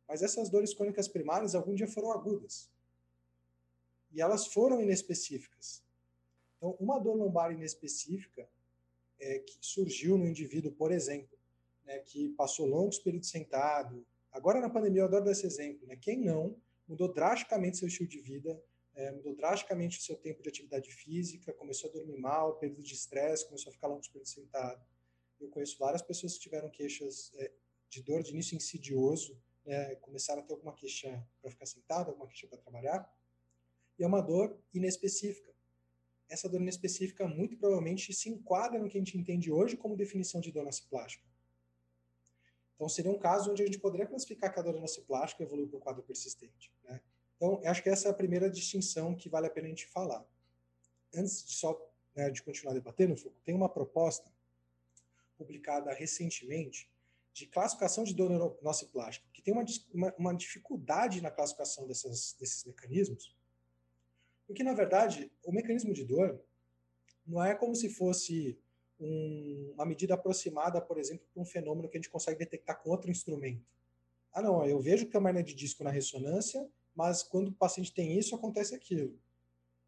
Mas 0.08 0.22
essas 0.22 0.50
dores 0.50 0.74
crônicas 0.74 1.08
primárias 1.08 1.56
algum 1.56 1.74
dia 1.74 1.88
foram 1.88 2.12
agudas. 2.12 2.70
E 4.12 4.22
elas 4.22 4.48
foram 4.48 4.82
inespecíficas. 4.82 5.84
Então, 6.58 6.76
uma 6.80 7.00
dor 7.00 7.16
lombar 7.16 7.52
inespecífica 7.52 8.48
é, 9.22 9.40
que 9.40 9.58
surgiu 9.62 10.18
no 10.18 10.28
indivíduo, 10.28 10.72
por 10.72 10.92
exemplo, 10.92 11.38
né, 11.86 12.00
que 12.00 12.30
passou 12.30 12.66
longos 12.66 13.00
períodos 13.00 13.30
sentado. 13.30 14.06
Agora, 14.32 14.60
na 14.60 14.70
pandemia, 14.70 15.02
eu 15.02 15.06
adoro 15.06 15.26
dar 15.26 15.32
esse 15.32 15.46
exemplo. 15.46 15.88
Né? 15.88 15.96
Quem 15.96 16.20
não 16.20 16.58
mudou 16.88 17.14
drasticamente 17.14 17.78
seu 17.78 17.88
estilo 17.88 18.10
de 18.10 18.20
vida, 18.20 18.62
é, 18.94 19.12
mudou 19.12 19.36
drasticamente 19.36 20.00
o 20.00 20.02
seu 20.02 20.18
tempo 20.18 20.42
de 20.42 20.50
atividade 20.50 20.92
física, 20.92 21.54
começou 21.54 21.90
a 21.90 21.94
dormir 21.94 22.18
mal, 22.18 22.58
período 22.58 22.84
de 22.84 22.94
estresse, 22.94 23.46
começou 23.46 23.70
a 23.70 23.74
ficar 23.74 23.88
longos 23.88 24.08
períodos 24.08 24.32
sentado. 24.32 24.84
Eu 25.40 25.50
conheço 25.50 25.78
várias 25.78 26.02
pessoas 26.02 26.34
que 26.34 26.42
tiveram 26.42 26.70
queixas 26.70 27.32
é, 27.36 27.52
de 27.90 28.02
dor 28.02 28.24
de 28.24 28.32
início 28.32 28.56
insidioso, 28.56 29.40
né, 29.66 29.96
começaram 29.96 30.42
a 30.42 30.46
ter 30.46 30.54
alguma 30.54 30.74
queixa 30.74 31.26
para 31.42 31.52
ficar 31.52 31.66
sentado, 31.66 32.10
alguma 32.10 32.28
queixa 32.28 32.48
para 32.48 32.58
trabalhar, 32.58 33.10
e 33.98 34.04
é 34.04 34.08
uma 34.08 34.22
dor 34.22 34.58
inespecífica. 34.74 35.51
Essa 36.32 36.48
dor 36.48 36.62
inespecífica 36.62 37.28
muito 37.28 37.58
provavelmente 37.58 38.14
se 38.14 38.30
enquadra 38.30 38.80
no 38.80 38.88
que 38.88 38.98
a 38.98 39.02
gente 39.02 39.18
entende 39.18 39.52
hoje 39.52 39.76
como 39.76 39.98
definição 39.98 40.40
de 40.40 40.50
dor 40.50 40.64
nociplástica. 40.64 41.26
Então, 42.76 42.88
seria 42.88 43.12
um 43.12 43.20
caso 43.20 43.52
onde 43.52 43.62
a 43.62 43.66
gente 43.66 43.78
poderia 43.78 44.08
classificar 44.08 44.52
que 44.52 44.58
a 44.58 44.64
dor 44.64 44.80
nociplástica 44.80 45.44
evoluiu 45.44 45.68
para 45.68 45.78
o 45.78 45.82
quadro 45.82 46.02
persistente. 46.02 46.72
Né? 46.86 47.02
Então, 47.36 47.62
acho 47.66 47.84
que 47.84 47.90
essa 47.90 48.08
é 48.08 48.12
a 48.12 48.14
primeira 48.14 48.50
distinção 48.50 49.14
que 49.14 49.28
vale 49.28 49.48
a 49.48 49.50
pena 49.50 49.68
a 49.68 49.70
gente 49.72 49.88
falar. 49.88 50.26
Antes 51.14 51.46
de 51.46 51.54
só 51.54 51.78
né, 52.16 52.30
de 52.30 52.42
continuar 52.42 52.74
debatendo, 52.74 53.16
tem 53.44 53.54
uma 53.54 53.68
proposta 53.68 54.32
publicada 55.38 55.94
recentemente 55.94 56.90
de 57.34 57.46
classificação 57.46 58.06
de 58.06 58.14
dor 58.14 58.58
nociplástica, 58.62 59.28
que 59.34 59.42
tem 59.42 59.54
uma, 59.54 59.66
uma, 59.94 60.16
uma 60.18 60.34
dificuldade 60.34 61.20
na 61.20 61.30
classificação 61.30 61.86
dessas, 61.88 62.38
desses 62.40 62.64
mecanismos, 62.64 63.36
porque, 64.52 64.64
na 64.64 64.74
verdade, 64.74 65.32
o 65.46 65.52
mecanismo 65.54 65.94
de 65.94 66.04
dor 66.04 66.44
não 67.26 67.42
é 67.42 67.56
como 67.56 67.74
se 67.74 67.90
fosse 67.90 68.60
um, 69.00 69.72
uma 69.76 69.86
medida 69.86 70.14
aproximada, 70.14 70.82
por 70.82 71.00
exemplo, 71.00 71.26
para 71.34 71.42
um 71.42 71.46
fenômeno 71.46 71.88
que 71.88 71.98
a 71.98 72.02
gente 72.02 72.10
consegue 72.10 72.40
detectar 72.40 72.84
com 72.84 72.90
outro 72.90 73.10
instrumento. 73.10 73.66
Ah, 74.34 74.42
não, 74.42 74.66
eu 74.66 74.82
vejo 74.82 75.08
que 75.08 75.16
é 75.16 75.20
uma 75.20 75.30
hernia 75.30 75.42
de 75.42 75.56
disco 75.56 75.86
na 75.86 75.90
ressonância, 75.90 76.70
mas 76.94 77.24
quando 77.24 77.48
o 77.48 77.54
paciente 77.54 77.94
tem 77.94 78.20
isso, 78.20 78.36
acontece 78.36 78.76
aquilo. 78.76 79.18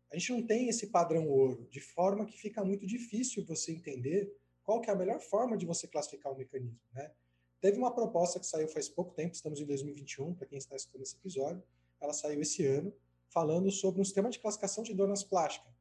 A 0.09 0.17
gente 0.17 0.31
não 0.31 0.41
tem 0.41 0.69
esse 0.69 0.87
padrão 0.87 1.27
ouro, 1.27 1.67
de 1.69 1.81
forma 1.81 2.25
que 2.25 2.37
fica 2.37 2.63
muito 2.63 2.87
difícil 2.87 3.43
você 3.45 3.73
entender 3.73 4.33
qual 4.63 4.79
que 4.79 4.89
é 4.89 4.93
a 4.93 4.95
melhor 4.95 5.19
forma 5.19 5.57
de 5.57 5.65
você 5.65 5.87
classificar 5.87 6.31
o 6.31 6.37
mecanismo, 6.37 6.79
né? 6.93 7.11
Teve 7.59 7.77
uma 7.77 7.93
proposta 7.93 8.39
que 8.39 8.47
saiu 8.47 8.69
faz 8.69 8.87
pouco 8.87 9.13
tempo, 9.13 9.35
estamos 9.35 9.59
em 9.59 9.65
2021, 9.65 10.33
para 10.35 10.47
quem 10.47 10.57
está 10.57 10.73
escutando 10.73 11.01
esse 11.01 11.17
episódio, 11.17 11.61
ela 11.99 12.13
saiu 12.13 12.41
esse 12.41 12.65
ano, 12.65 12.93
falando 13.33 13.71
sobre 13.71 13.99
um 13.99 14.03
sistema 14.03 14.29
de 14.29 14.39
classificação 14.39 14.83
de 14.83 14.93
donas 14.93 15.23
plásticas. 15.23 15.73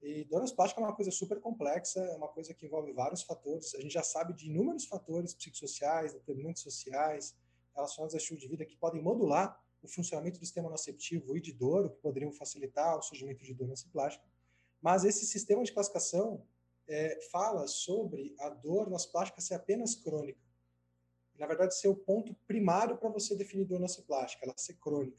E 0.00 0.24
donas 0.24 0.52
plásticas 0.52 0.82
é 0.82 0.86
uma 0.86 0.94
coisa 0.94 1.10
super 1.10 1.40
complexa, 1.40 2.00
é 2.00 2.16
uma 2.16 2.28
coisa 2.28 2.54
que 2.54 2.66
envolve 2.66 2.92
vários 2.92 3.22
fatores. 3.22 3.74
A 3.74 3.80
gente 3.80 3.92
já 3.92 4.02
sabe 4.02 4.32
de 4.32 4.48
inúmeros 4.48 4.84
fatores 4.84 5.34
psicossociais, 5.34 6.12
determinantes 6.12 6.62
sociais, 6.62 7.36
relacionados 7.74 8.14
ao 8.14 8.18
estilo 8.18 8.38
de 8.38 8.48
vida, 8.48 8.64
que 8.64 8.76
podem 8.76 9.02
modular 9.02 9.60
o 9.82 9.88
funcionamento 9.88 10.38
do 10.38 10.44
sistema 10.44 10.70
nociceptivo 10.70 11.36
e 11.36 11.40
de 11.40 11.52
dor, 11.52 11.86
o 11.86 11.90
que 11.90 12.00
poderiam 12.00 12.32
facilitar 12.32 12.96
o 12.96 13.02
surgimento 13.02 13.44
de 13.44 13.52
dor 13.52 13.68
plástica. 13.92 14.24
Mas 14.80 15.04
esse 15.04 15.26
sistema 15.26 15.62
de 15.62 15.72
classificação 15.72 16.44
é, 16.88 17.20
fala 17.30 17.66
sobre 17.66 18.34
a 18.38 18.48
dor 18.48 18.88
nas 18.90 19.06
plásticas 19.06 19.44
ser 19.44 19.54
apenas 19.54 19.94
crônica 19.94 20.40
na 21.38 21.46
verdade, 21.46 21.76
ser 21.76 21.88
o 21.88 21.96
ponto 21.96 22.34
primário 22.46 22.96
para 22.96 23.08
você 23.08 23.34
definir 23.34 23.64
dor 23.64 23.80
nociplástica, 23.80 24.44
ela 24.44 24.54
ser 24.56 24.74
crônica. 24.74 25.18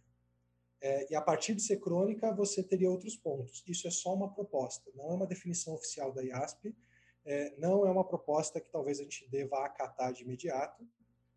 É, 0.83 1.07
e 1.09 1.15
a 1.15 1.21
partir 1.21 1.55
de 1.55 1.61
ser 1.61 1.79
crônica, 1.79 2.29
você 2.33 2.61
teria 2.61 2.91
outros 2.91 3.15
pontos. 3.15 3.63
Isso 3.65 3.87
é 3.87 3.89
só 3.89 4.13
uma 4.13 4.33
proposta, 4.33 4.91
não 4.93 5.11
é 5.11 5.13
uma 5.13 5.25
definição 5.25 5.73
oficial 5.73 6.11
da 6.11 6.21
IASP, 6.21 6.75
é, 7.23 7.55
não 7.57 7.87
é 7.87 7.89
uma 7.89 8.05
proposta 8.05 8.59
que 8.59 8.69
talvez 8.69 8.99
a 8.99 9.03
gente 9.03 9.25
deva 9.29 9.63
acatar 9.63 10.11
de 10.11 10.23
imediato, 10.23 10.85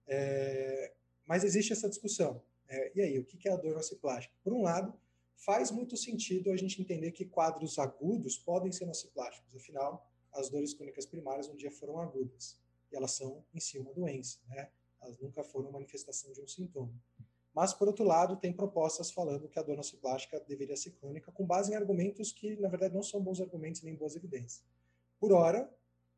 é, 0.09 0.93
mas 1.25 1.45
existe 1.45 1.73
essa 1.73 1.89
discussão. 1.89 2.43
É, 2.69 2.91
e 2.97 3.01
aí, 3.01 3.21
o 3.21 3.25
que 3.25 3.49
é 3.49 3.53
a 3.53 3.57
dor 3.57 3.75
nociplástica? 3.75 4.35
Por 4.43 4.53
um 4.53 4.63
lado, 4.63 4.93
faz 5.37 5.71
muito 5.71 5.97
sentido 5.97 6.51
a 6.51 6.57
gente 6.57 6.83
entender 6.83 7.13
que 7.13 7.25
quadros 7.25 7.79
agudos 7.79 8.37
podem 8.37 8.73
ser 8.73 8.85
nociplásticos, 8.85 9.55
afinal, 9.55 10.11
as 10.33 10.51
dores 10.51 10.75
crônicas 10.75 11.07
primárias 11.07 11.49
um 11.49 11.55
dia 11.55 11.71
foram 11.71 12.01
agudas 12.01 12.61
e 12.91 12.97
elas 12.97 13.13
são 13.13 13.45
em 13.55 13.61
si 13.61 13.79
uma 13.79 13.95
doença, 13.95 14.41
né? 14.49 14.71
Elas 15.01 15.17
nunca 15.21 15.45
foram 15.45 15.71
manifestação 15.71 16.33
de 16.33 16.41
um 16.41 16.49
sintoma. 16.49 16.93
Mas, 17.57 17.73
por 17.73 17.88
outro 17.88 18.05
lado, 18.05 18.37
tem 18.37 18.53
propostas 18.53 19.11
falando 19.11 19.49
que 19.49 19.59
a 19.59 19.62
dor 19.62 19.79
nociplástica 19.79 20.38
deveria 20.40 20.77
ser 20.77 20.90
crônica, 20.90 21.33
com 21.33 21.47
base 21.47 21.73
em 21.73 21.75
argumentos 21.75 22.31
que, 22.31 22.55
na 22.57 22.69
verdade, 22.69 22.92
não 22.92 23.03
são 23.03 23.19
bons 23.19 23.40
argumentos 23.40 23.81
nem 23.81 23.95
boas 23.95 24.14
evidências. 24.14 24.62
Por 25.19 25.33
hora, 25.33 25.66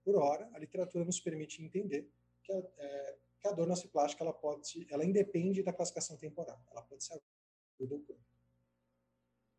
por 0.04 0.16
hora, 0.16 0.50
a 0.52 0.58
literatura 0.58 1.04
nos 1.04 1.20
permite 1.20 1.62
entender 1.62 2.10
que 2.42 2.52
a, 2.52 2.56
é, 2.56 3.18
que 3.38 3.46
a 3.46 3.52
dor 3.52 3.68
nociplástica 3.68 4.24
ela 4.24 4.32
pode, 4.32 4.84
ela 4.90 5.04
independe 5.04 5.62
da 5.62 5.72
classificação 5.72 6.16
temporal. 6.16 6.60
Ela 6.72 6.82
pode 6.82 7.04
ser 7.04 7.12
aguda 7.12 7.94
ou 7.94 8.00
crônica. 8.00 8.26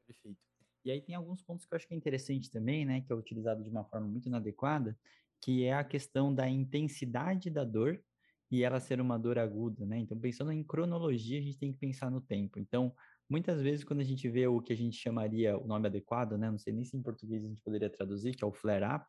Perfeito. 0.05 0.37
E 0.83 0.91
aí 0.91 1.01
tem 1.01 1.15
alguns 1.15 1.41
pontos 1.41 1.65
que 1.65 1.73
eu 1.73 1.77
acho 1.77 1.87
que 1.87 1.93
é 1.93 1.97
interessante 1.97 2.51
também, 2.51 2.85
né, 2.85 2.99
que 2.99 3.13
é 3.13 3.15
utilizado 3.15 3.63
de 3.63 3.69
uma 3.69 3.85
forma 3.85 4.05
muito 4.05 4.27
inadequada, 4.27 4.99
que 5.39 5.63
é 5.63 5.71
a 5.71 5.85
questão 5.85 6.35
da 6.35 6.49
intensidade 6.49 7.49
da 7.49 7.63
dor 7.63 8.03
e 8.51 8.63
ela 8.63 8.79
ser 8.79 8.99
uma 8.99 9.17
dor 9.17 9.37
aguda, 9.37 9.85
né? 9.85 9.99
Então, 9.99 10.17
pensando 10.19 10.51
em 10.51 10.63
cronologia, 10.63 11.39
a 11.39 11.41
gente 11.41 11.57
tem 11.57 11.71
que 11.71 11.77
pensar 11.77 12.09
no 12.09 12.21
tempo. 12.21 12.59
Então, 12.59 12.93
muitas 13.29 13.61
vezes, 13.61 13.83
quando 13.83 13.99
a 13.99 14.03
gente 14.03 14.27
vê 14.27 14.47
o 14.47 14.61
que 14.61 14.73
a 14.73 14.75
gente 14.75 14.97
chamaria 14.97 15.57
o 15.57 15.67
nome 15.67 15.87
adequado, 15.87 16.37
né? 16.37 16.49
Não 16.49 16.57
sei 16.57 16.73
nem 16.73 16.83
se 16.83 16.97
em 16.97 17.01
português 17.01 17.43
a 17.43 17.47
gente 17.47 17.61
poderia 17.61 17.89
traduzir, 17.89 18.35
que 18.35 18.43
é 18.43 18.47
o 18.47 18.53
flare-up, 18.53 19.05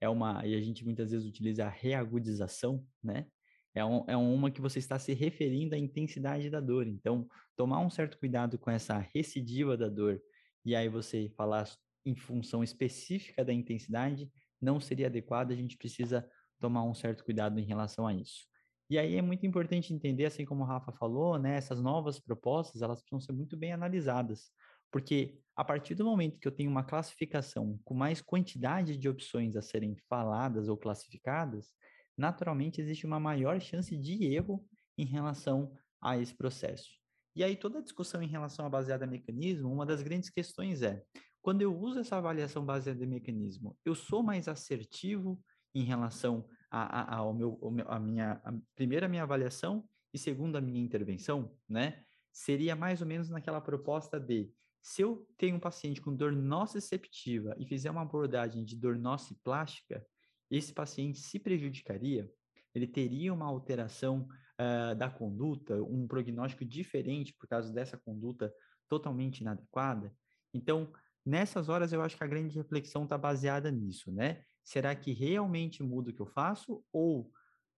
é 0.00 0.08
uma, 0.08 0.44
e 0.46 0.54
a 0.54 0.60
gente 0.60 0.84
muitas 0.84 1.10
vezes 1.12 1.26
utiliza 1.26 1.66
a 1.66 1.70
reagudização, 1.70 2.84
né? 3.02 3.26
é, 3.74 3.84
um, 3.84 4.04
é 4.06 4.16
uma 4.16 4.50
que 4.50 4.60
você 4.60 4.78
está 4.78 4.98
se 4.98 5.12
referindo 5.12 5.74
à 5.74 5.78
intensidade 5.78 6.48
da 6.48 6.60
dor. 6.60 6.86
Então, 6.86 7.28
tomar 7.56 7.80
um 7.80 7.90
certo 7.90 8.16
cuidado 8.18 8.56
com 8.58 8.70
essa 8.70 8.98
recidiva 8.98 9.76
da 9.76 9.88
dor 9.88 10.22
e 10.64 10.74
aí 10.76 10.88
você 10.88 11.28
falar 11.36 11.68
em 12.06 12.14
função 12.14 12.62
específica 12.62 13.44
da 13.44 13.52
intensidade 13.52 14.30
não 14.60 14.80
seria 14.80 15.08
adequado, 15.08 15.50
a 15.50 15.56
gente 15.56 15.76
precisa 15.76 16.26
tomar 16.60 16.84
um 16.84 16.94
certo 16.94 17.24
cuidado 17.24 17.58
em 17.58 17.64
relação 17.64 18.06
a 18.06 18.14
isso. 18.14 18.46
E 18.88 18.98
aí 18.98 19.16
é 19.16 19.22
muito 19.22 19.46
importante 19.46 19.94
entender, 19.94 20.26
assim 20.26 20.44
como 20.44 20.62
o 20.62 20.66
Rafa 20.66 20.92
falou, 20.92 21.38
né, 21.38 21.56
essas 21.56 21.80
novas 21.80 22.18
propostas, 22.18 22.82
elas 22.82 23.00
precisam 23.00 23.20
ser 23.20 23.32
muito 23.32 23.56
bem 23.56 23.72
analisadas, 23.72 24.50
porque 24.90 25.38
a 25.56 25.64
partir 25.64 25.94
do 25.94 26.04
momento 26.04 26.38
que 26.38 26.46
eu 26.46 26.52
tenho 26.52 26.70
uma 26.70 26.84
classificação 26.84 27.78
com 27.84 27.94
mais 27.94 28.20
quantidade 28.20 28.96
de 28.96 29.08
opções 29.08 29.56
a 29.56 29.62
serem 29.62 29.96
faladas 30.08 30.68
ou 30.68 30.76
classificadas, 30.76 31.72
naturalmente 32.16 32.80
existe 32.80 33.06
uma 33.06 33.18
maior 33.18 33.60
chance 33.60 33.96
de 33.96 34.24
erro 34.24 34.64
em 34.98 35.06
relação 35.06 35.72
a 36.00 36.18
esse 36.18 36.34
processo. 36.34 36.90
E 37.34 37.42
aí 37.42 37.56
toda 37.56 37.78
a 37.78 37.82
discussão 37.82 38.22
em 38.22 38.28
relação 38.28 38.66
à 38.66 38.68
baseada 38.68 39.04
em 39.04 39.10
mecanismo, 39.10 39.72
uma 39.72 39.86
das 39.86 40.02
grandes 40.02 40.30
questões 40.30 40.82
é, 40.82 41.02
quando 41.42 41.62
eu 41.62 41.76
uso 41.76 41.98
essa 41.98 42.16
avaliação 42.16 42.64
baseada 42.64 43.02
em 43.02 43.08
mecanismo, 43.08 43.76
eu 43.84 43.94
sou 43.94 44.22
mais 44.22 44.48
assertivo 44.48 45.38
em 45.74 45.82
relação 45.82 46.48
a, 46.74 47.20
a, 47.20 47.32
meu, 47.32 47.58
a 47.86 48.00
minha, 48.00 48.40
a 48.44 49.08
minha 49.08 49.22
avaliação 49.22 49.88
e 50.12 50.18
segundo 50.18 50.56
a 50.56 50.60
minha 50.60 50.82
intervenção, 50.82 51.56
né? 51.68 52.02
Seria 52.32 52.74
mais 52.74 53.00
ou 53.00 53.06
menos 53.06 53.30
naquela 53.30 53.60
proposta 53.60 54.18
de 54.18 54.52
se 54.82 55.02
eu 55.02 55.26
tenho 55.38 55.56
um 55.56 55.60
paciente 55.60 56.00
com 56.00 56.14
dor 56.14 56.32
nociceptiva 56.32 57.54
e 57.58 57.66
fizer 57.66 57.90
uma 57.90 58.02
abordagem 58.02 58.64
de 58.64 58.76
dor 58.76 58.98
nociplástica, 58.98 60.04
esse 60.50 60.74
paciente 60.74 61.18
se 61.18 61.38
prejudicaria, 61.38 62.30
ele 62.74 62.86
teria 62.86 63.32
uma 63.32 63.46
alteração 63.46 64.28
uh, 64.60 64.94
da 64.94 65.08
conduta, 65.08 65.82
um 65.82 66.06
prognóstico 66.06 66.64
diferente 66.64 67.32
por 67.38 67.46
causa 67.46 67.72
dessa 67.72 67.96
conduta 67.96 68.52
totalmente 68.88 69.40
inadequada. 69.40 70.12
Então, 70.52 70.92
nessas 71.24 71.68
horas, 71.68 71.92
eu 71.92 72.02
acho 72.02 72.16
que 72.16 72.24
a 72.24 72.28
grande 72.28 72.56
reflexão 72.56 73.04
está 73.04 73.16
baseada 73.16 73.70
nisso, 73.70 74.12
né? 74.12 74.42
Será 74.64 74.94
que 74.96 75.12
realmente 75.12 75.82
muda 75.82 76.10
o 76.10 76.12
que 76.12 76.22
eu 76.22 76.26
faço 76.26 76.82
ou 76.90 77.30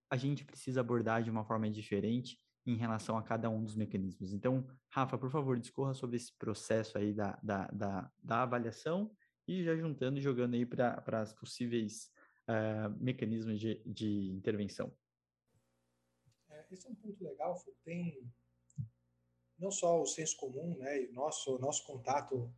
a 0.09 0.15
gente 0.15 0.45
precisa 0.45 0.79
abordar 0.79 1.21
de 1.21 1.29
uma 1.29 1.43
forma 1.43 1.69
diferente 1.69 2.39
em 2.65 2.75
relação 2.75 3.17
a 3.17 3.23
cada 3.23 3.49
um 3.49 3.61
dos 3.61 3.75
mecanismos? 3.75 4.31
Então, 4.31 4.65
Rafa, 4.89 5.17
por 5.17 5.29
favor, 5.29 5.59
discorra 5.59 5.93
sobre 5.93 6.15
esse 6.15 6.33
processo 6.37 6.97
aí 6.97 7.13
da, 7.13 7.37
da, 7.43 7.67
da, 7.67 8.11
da 8.23 8.43
avaliação 8.43 9.11
e 9.45 9.63
já 9.63 9.75
juntando 9.75 10.17
e 10.17 10.21
jogando 10.21 10.53
aí 10.53 10.65
para 10.65 11.21
as 11.21 11.33
possíveis 11.33 12.09
uh, 12.47 12.89
mecanismos 12.99 13.59
de, 13.59 13.81
de 13.85 14.31
intervenção. 14.31 14.95
É, 16.49 16.65
esse 16.71 16.87
é 16.87 16.89
um 16.89 16.95
ponto 16.95 17.21
legal, 17.21 17.61
tem 17.83 18.31
não 19.59 19.71
só 19.71 20.01
o 20.01 20.05
senso 20.05 20.37
comum, 20.37 20.77
né, 20.77 21.03
e 21.03 21.11
nosso 21.11 21.57
nosso 21.59 21.85
contato 21.85 22.53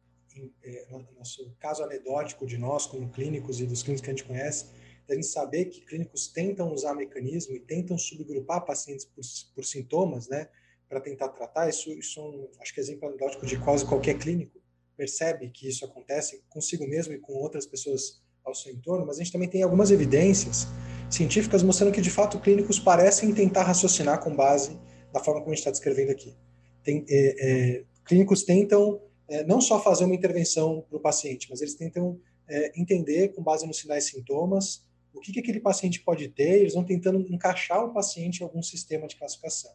é, 0.64 0.88
nosso 1.18 1.56
caso 1.60 1.84
anedótico 1.84 2.46
de 2.46 2.58
nós 2.58 2.86
como 2.86 3.10
clínicos 3.10 3.60
e 3.60 3.66
dos 3.66 3.82
clínicos 3.82 4.04
que 4.04 4.10
a 4.10 4.14
gente 4.14 4.26
conhece, 4.26 4.66
a 5.10 5.16
gente 5.16 5.28
saber 5.28 5.66
que 5.66 5.82
clínicos 5.82 6.28
tentam 6.28 6.72
usar 6.72 6.94
mecanismo 6.94 7.56
e 7.56 7.60
tentam 7.60 7.98
subgrupar 7.98 8.64
pacientes 8.64 9.06
por, 9.06 9.24
por 9.56 9.66
sintomas, 9.66 10.28
né, 10.28 10.48
para 10.88 11.02
tentar 11.02 11.30
tratar, 11.30 11.68
isso, 11.68 11.92
isso 11.92 12.20
é 12.20 12.24
um, 12.24 12.50
acho 12.60 12.74
que 12.74 12.80
é 12.80 12.84
exemplo 12.84 13.08
anedótico 13.08 13.46
de 13.46 13.58
quase 13.60 13.86
qualquer 13.86 14.18
clínico 14.18 14.60
percebe 15.00 15.50
que 15.50 15.70
isso 15.70 15.86
acontece 15.86 16.44
consigo 16.50 16.86
mesmo 16.86 17.14
e 17.14 17.20
com 17.20 17.32
outras 17.34 17.66
pessoas 17.66 18.22
ao 18.44 18.54
seu 18.54 18.74
entorno, 18.74 19.06
mas 19.06 19.16
a 19.16 19.20
gente 19.20 19.32
também 19.32 19.48
tem 19.48 19.64
algumas 19.64 19.92
evidências 19.92 20.68
científicas 21.10 21.64
mostrando 21.64 21.94
que, 21.94 22.02
de 22.02 22.10
fato, 22.10 22.40
clínicos 22.40 22.80
parecem 22.80 23.34
tentar 23.34 23.64
raciocinar 23.64 24.22
com 24.22 24.36
base 24.36 24.78
da 25.14 25.24
forma 25.24 25.40
como 25.40 25.52
a 25.52 25.56
gente 25.56 25.60
está 25.60 25.72
descrevendo 25.72 26.12
aqui. 26.12 26.36
Tem, 26.84 27.06
é, 27.10 27.36
é, 27.78 27.84
clínicos 28.04 28.44
tentam 28.44 29.02
é, 29.30 29.44
não 29.46 29.62
só 29.62 29.82
fazer 29.82 30.06
uma 30.06 30.16
intervenção 30.16 30.86
para 30.90 30.98
o 30.98 31.00
paciente, 31.00 31.48
mas 31.50 31.62
eles 31.62 31.76
tentam 31.76 32.20
é, 32.48 32.80
entender, 32.80 33.30
com 33.30 33.44
base 33.44 33.66
nos 33.66 33.78
sinais 33.78 34.08
e 34.08 34.12
sintomas, 34.12 34.86
o 35.14 35.20
que, 35.20 35.32
que 35.32 35.40
aquele 35.40 35.60
paciente 35.60 36.02
pode 36.02 36.28
ter, 36.30 36.62
eles 36.62 36.74
vão 36.74 36.84
tentando 36.84 37.22
encaixar 37.34 37.84
o 37.84 37.94
paciente 37.94 38.40
em 38.40 38.44
algum 38.44 38.62
sistema 38.62 39.08
de 39.08 39.16
classificação. 39.16 39.72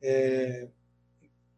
É, 0.00 0.68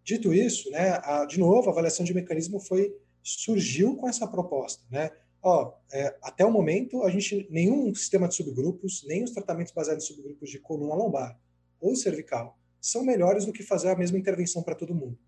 dito 0.05 0.33
isso, 0.33 0.71
né, 0.71 0.99
a, 1.03 1.25
de 1.25 1.39
novo, 1.39 1.69
a 1.69 1.73
avaliação 1.73 2.05
de 2.05 2.15
mecanismo 2.15 2.59
foi 2.61 2.95
surgiu 3.23 3.97
com 3.97 4.09
essa 4.09 4.27
proposta, 4.27 4.83
né? 4.91 5.11
Ó, 5.43 5.75
é, 5.93 6.17
até 6.23 6.45
o 6.45 6.51
momento, 6.51 7.03
a 7.03 7.11
gente 7.11 7.47
nenhum 7.51 7.95
sistema 7.95 8.29
de 8.29 8.35
subgrupos, 8.35 9.05
nem 9.07 9.25
os 9.25 9.31
tratamentos 9.31 9.73
baseados 9.73 10.05
em 10.05 10.07
subgrupos 10.07 10.51
de 10.51 10.59
coluna 10.59 10.95
lombar 10.95 11.39
ou 11.81 11.97
cervical 11.97 12.59
são 12.81 13.05
melhores 13.05 13.45
do 13.45 13.53
que 13.53 13.63
fazer 13.63 13.89
a 13.89 13.97
mesma 13.97 14.19
intervenção 14.19 14.63
para 14.63 14.75
todo 14.75 14.95
mundo. 14.95 15.19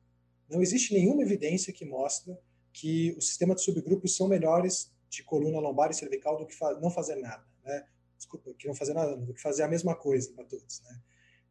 Não 0.52 0.62
existe 0.62 0.92
nenhuma 0.92 1.22
evidência 1.22 1.72
que 1.72 1.84
mostra 1.84 2.38
que 2.72 3.14
os 3.18 3.28
sistemas 3.28 3.56
de 3.56 3.64
subgrupos 3.64 4.16
são 4.16 4.28
melhores 4.28 4.92
de 5.08 5.22
coluna 5.22 5.58
lombar 5.58 5.90
e 5.90 5.94
cervical 5.94 6.38
do 6.38 6.46
que 6.46 6.54
fa 6.54 6.78
não 6.80 6.90
fazer 6.90 7.16
nada, 7.16 7.44
né? 7.64 7.86
Desculpa, 8.16 8.54
que 8.54 8.68
não 8.68 8.74
fazer 8.74 8.94
nada, 8.94 9.16
do 9.16 9.34
que 9.34 9.40
fazer 9.40 9.62
a 9.62 9.68
mesma 9.68 9.94
coisa 9.94 10.32
para 10.32 10.44
todos, 10.44 10.80
né? 10.82 11.00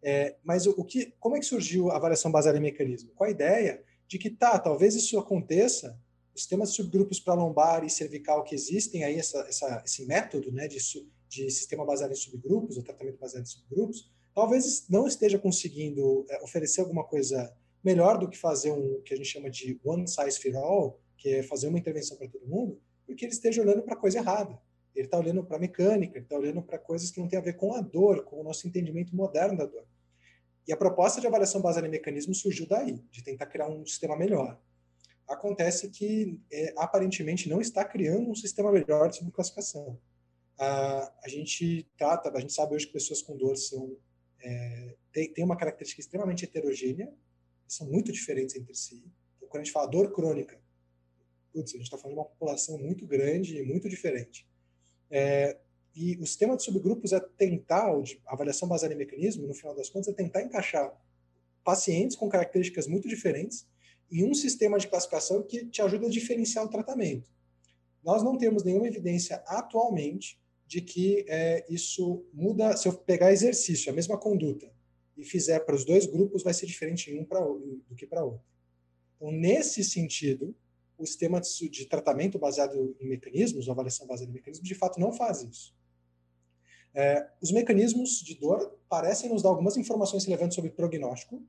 É, 0.03 0.35
mas 0.43 0.65
o, 0.65 0.71
o, 0.71 0.83
que, 0.83 1.13
como 1.19 1.35
é 1.35 1.39
que 1.39 1.45
surgiu 1.45 1.91
a 1.91 1.97
avaliação 1.97 2.31
baseada 2.31 2.57
em 2.57 2.61
mecanismo? 2.61 3.11
Com 3.13 3.23
a 3.23 3.29
ideia 3.29 3.83
de 4.07 4.17
que 4.17 4.29
tá, 4.29 4.57
talvez 4.57 4.95
isso 4.95 5.19
aconteça, 5.19 5.99
os 6.33 6.41
sistemas 6.41 6.69
de 6.69 6.75
subgrupos 6.75 7.19
para 7.19 7.33
lombar 7.33 7.83
e 7.83 7.89
cervical 7.89 8.43
que 8.43 8.55
existem 8.55 9.03
aí 9.03 9.19
essa, 9.19 9.39
essa, 9.41 9.83
esse 9.85 10.05
método, 10.05 10.51
né, 10.51 10.67
de, 10.67 10.77
de 11.27 11.51
sistema 11.51 11.85
baseado 11.85 12.11
em 12.11 12.15
subgrupos, 12.15 12.77
ou 12.77 12.83
tratamento 12.83 13.19
baseado 13.19 13.43
em 13.43 13.47
subgrupos, 13.47 14.09
talvez 14.33 14.87
não 14.89 15.07
esteja 15.07 15.37
conseguindo 15.37 16.25
é, 16.29 16.41
oferecer 16.41 16.81
alguma 16.81 17.03
coisa 17.03 17.53
melhor 17.83 18.17
do 18.17 18.29
que 18.29 18.37
fazer 18.37 18.71
um 18.71 19.01
que 19.01 19.13
a 19.13 19.17
gente 19.17 19.27
chama 19.27 19.49
de 19.49 19.79
one 19.83 20.07
size 20.07 20.39
fit 20.39 20.55
all, 20.55 20.99
que 21.17 21.29
é 21.29 21.43
fazer 21.43 21.67
uma 21.67 21.79
intervenção 21.79 22.17
para 22.17 22.27
todo 22.27 22.47
mundo, 22.47 22.81
porque 23.05 23.25
ele 23.25 23.33
esteja 23.33 23.61
olhando 23.61 23.83
para 23.83 23.93
a 23.93 23.97
coisa 23.97 24.19
errada. 24.19 24.59
Ele 24.95 25.05
está 25.05 25.17
olhando 25.17 25.43
para 25.43 25.57
a 25.57 25.59
mecânica, 25.59 26.17
ele 26.17 26.25
está 26.25 26.35
olhando 26.35 26.61
para 26.61 26.77
coisas 26.77 27.11
que 27.11 27.19
não 27.19 27.27
têm 27.27 27.39
a 27.39 27.41
ver 27.41 27.53
com 27.53 27.73
a 27.73 27.81
dor, 27.81 28.23
com 28.23 28.41
o 28.41 28.43
nosso 28.43 28.67
entendimento 28.67 29.15
moderno 29.15 29.57
da 29.57 29.65
dor. 29.65 29.85
E 30.67 30.73
a 30.73 30.77
proposta 30.77 31.19
de 31.19 31.27
avaliação 31.27 31.61
baseada 31.61 31.87
em 31.87 31.91
mecanismo 31.91 32.33
surgiu 32.33 32.67
daí, 32.67 32.93
de 33.11 33.23
tentar 33.23 33.45
criar 33.47 33.69
um 33.69 33.85
sistema 33.85 34.17
melhor. 34.17 34.59
Acontece 35.27 35.89
que, 35.89 36.39
é, 36.51 36.73
aparentemente, 36.77 37.49
não 37.49 37.61
está 37.61 37.85
criando 37.85 38.29
um 38.29 38.35
sistema 38.35 38.71
melhor 38.71 39.09
de 39.09 39.19
classificação. 39.31 39.97
a 40.57 41.27
gente 41.27 41.87
trata, 41.97 42.29
a 42.35 42.39
gente 42.39 42.53
sabe 42.53 42.75
hoje 42.75 42.85
que 42.85 42.93
pessoas 42.93 43.21
com 43.21 43.37
dor 43.37 43.57
são, 43.57 43.97
é, 44.39 44.95
tem, 45.11 45.33
tem 45.33 45.43
uma 45.43 45.55
característica 45.55 46.01
extremamente 46.01 46.45
heterogênea, 46.45 47.11
são 47.71 47.87
muito 47.87 48.11
diferentes 48.11 48.55
entre 48.55 48.75
si. 48.75 49.01
Então, 49.37 49.47
quando 49.47 49.61
a 49.61 49.63
gente 49.63 49.71
fala 49.71 49.87
dor 49.87 50.11
crônica, 50.11 50.59
putz, 51.53 51.73
a 51.73 51.77
gente 51.77 51.85
está 51.85 51.97
falando 51.97 52.15
de 52.15 52.19
uma 52.19 52.27
população 52.27 52.77
muito 52.77 53.07
grande 53.07 53.57
e 53.57 53.63
muito 53.63 53.87
diferente. 53.87 54.45
É, 55.09 55.57
e 55.95 56.17
o 56.17 56.25
sistema 56.25 56.57
de 56.57 56.63
subgrupos 56.63 57.13
é 57.13 57.19
tentar, 57.19 57.97
de 58.01 58.21
avaliação 58.25 58.67
baseada 58.67 58.93
em 58.93 58.97
mecanismo, 58.97 59.47
no 59.47 59.53
final 59.53 59.73
das 59.73 59.89
contas, 59.89 60.09
é 60.09 60.13
tentar 60.13 60.41
encaixar 60.41 60.93
pacientes 61.63 62.17
com 62.17 62.27
características 62.27 62.87
muito 62.87 63.07
diferentes 63.07 63.65
em 64.11 64.29
um 64.29 64.33
sistema 64.33 64.77
de 64.77 64.89
classificação 64.89 65.41
que 65.41 65.65
te 65.65 65.81
ajuda 65.81 66.07
a 66.07 66.09
diferenciar 66.09 66.65
o 66.65 66.69
tratamento. 66.69 67.29
Nós 68.03 68.21
não 68.21 68.37
temos 68.37 68.63
nenhuma 68.63 68.87
evidência 68.87 69.41
atualmente 69.47 70.37
de 70.67 70.81
que 70.81 71.25
é, 71.29 71.65
isso 71.69 72.25
muda. 72.33 72.75
Se 72.75 72.89
eu 72.89 72.93
pegar 72.93 73.31
exercício, 73.31 73.91
a 73.91 73.95
mesma 73.95 74.17
conduta, 74.17 74.69
e 75.17 75.23
fizer 75.23 75.59
para 75.61 75.75
os 75.75 75.85
dois 75.85 76.05
grupos, 76.05 76.43
vai 76.43 76.53
ser 76.53 76.65
diferente 76.65 77.11
em 77.11 77.19
um 77.19 77.25
para 77.25 77.39
do 77.41 77.95
que 77.95 78.07
para 78.07 78.23
outro. 78.23 78.45
Então, 79.15 79.31
nesse 79.31 79.83
sentido, 79.83 80.55
o 80.97 81.05
sistema 81.05 81.39
de 81.41 81.85
tratamento 81.85 82.39
baseado 82.39 82.95
em 82.99 83.07
mecanismos, 83.07 83.69
avaliação 83.69 84.07
baseada 84.07 84.31
em 84.31 84.35
mecanismos, 84.35 84.67
de 84.67 84.75
fato 84.75 84.99
não 84.99 85.11
faz 85.11 85.41
isso. 85.41 85.75
É, 86.93 87.29
os 87.41 87.51
mecanismos 87.51 88.21
de 88.21 88.35
dor 88.35 88.77
parecem 88.89 89.29
nos 89.29 89.41
dar 89.41 89.49
algumas 89.49 89.77
informações 89.77 90.25
relevantes 90.25 90.55
sobre 90.55 90.71
prognóstico. 90.71 91.41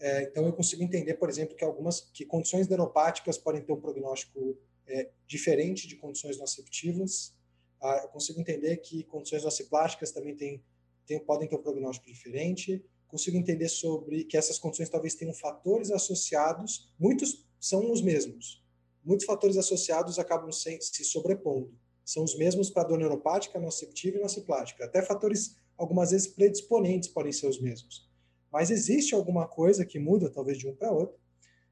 É, 0.00 0.22
então, 0.22 0.46
eu 0.46 0.52
consigo 0.52 0.82
entender, 0.82 1.14
por 1.14 1.28
exemplo, 1.28 1.56
que 1.56 1.64
algumas 1.64 2.00
que 2.00 2.24
condições 2.24 2.68
neuropáticas 2.68 3.36
podem 3.36 3.62
ter 3.62 3.72
um 3.72 3.80
prognóstico 3.80 4.56
é, 4.86 5.10
diferente 5.26 5.86
de 5.86 5.96
condições 5.96 6.38
nociceptivas. 6.38 7.34
Ah, 7.80 8.00
eu 8.04 8.08
consigo 8.08 8.40
entender 8.40 8.76
que 8.78 9.04
condições 9.04 9.44
nociplásticas 9.44 10.10
também 10.10 10.34
têm 10.34 10.62
tem, 11.08 11.18
podem 11.18 11.48
ter 11.48 11.56
um 11.56 11.62
prognóstico 11.62 12.06
diferente. 12.06 12.84
Consigo 13.08 13.38
entender 13.38 13.68
sobre 13.68 14.24
que 14.24 14.36
essas 14.36 14.58
condições 14.58 14.90
talvez 14.90 15.14
tenham 15.14 15.32
fatores 15.32 15.90
associados, 15.90 16.92
muitos 16.98 17.46
são 17.58 17.90
os 17.90 18.02
mesmos. 18.02 18.62
Muitos 19.02 19.24
fatores 19.24 19.56
associados 19.56 20.18
acabam 20.18 20.52
se, 20.52 20.78
se 20.82 21.02
sobrepondo. 21.04 21.72
São 22.04 22.22
os 22.22 22.36
mesmos 22.36 22.68
para 22.68 22.86
dor 22.86 22.98
neuropática, 22.98 23.58
nociceptiva 23.58 24.18
e 24.18 24.20
nociplática. 24.20 24.84
Até 24.84 25.02
fatores, 25.02 25.56
algumas 25.76 26.10
vezes, 26.10 26.28
predisponentes 26.28 27.08
podem 27.08 27.32
ser 27.32 27.46
os 27.46 27.60
mesmos. 27.60 28.06
Mas 28.52 28.70
existe 28.70 29.14
alguma 29.14 29.48
coisa 29.48 29.84
que 29.84 29.98
muda, 29.98 30.30
talvez, 30.30 30.58
de 30.58 30.68
um 30.68 30.74
para 30.74 30.92
outro. 30.92 31.18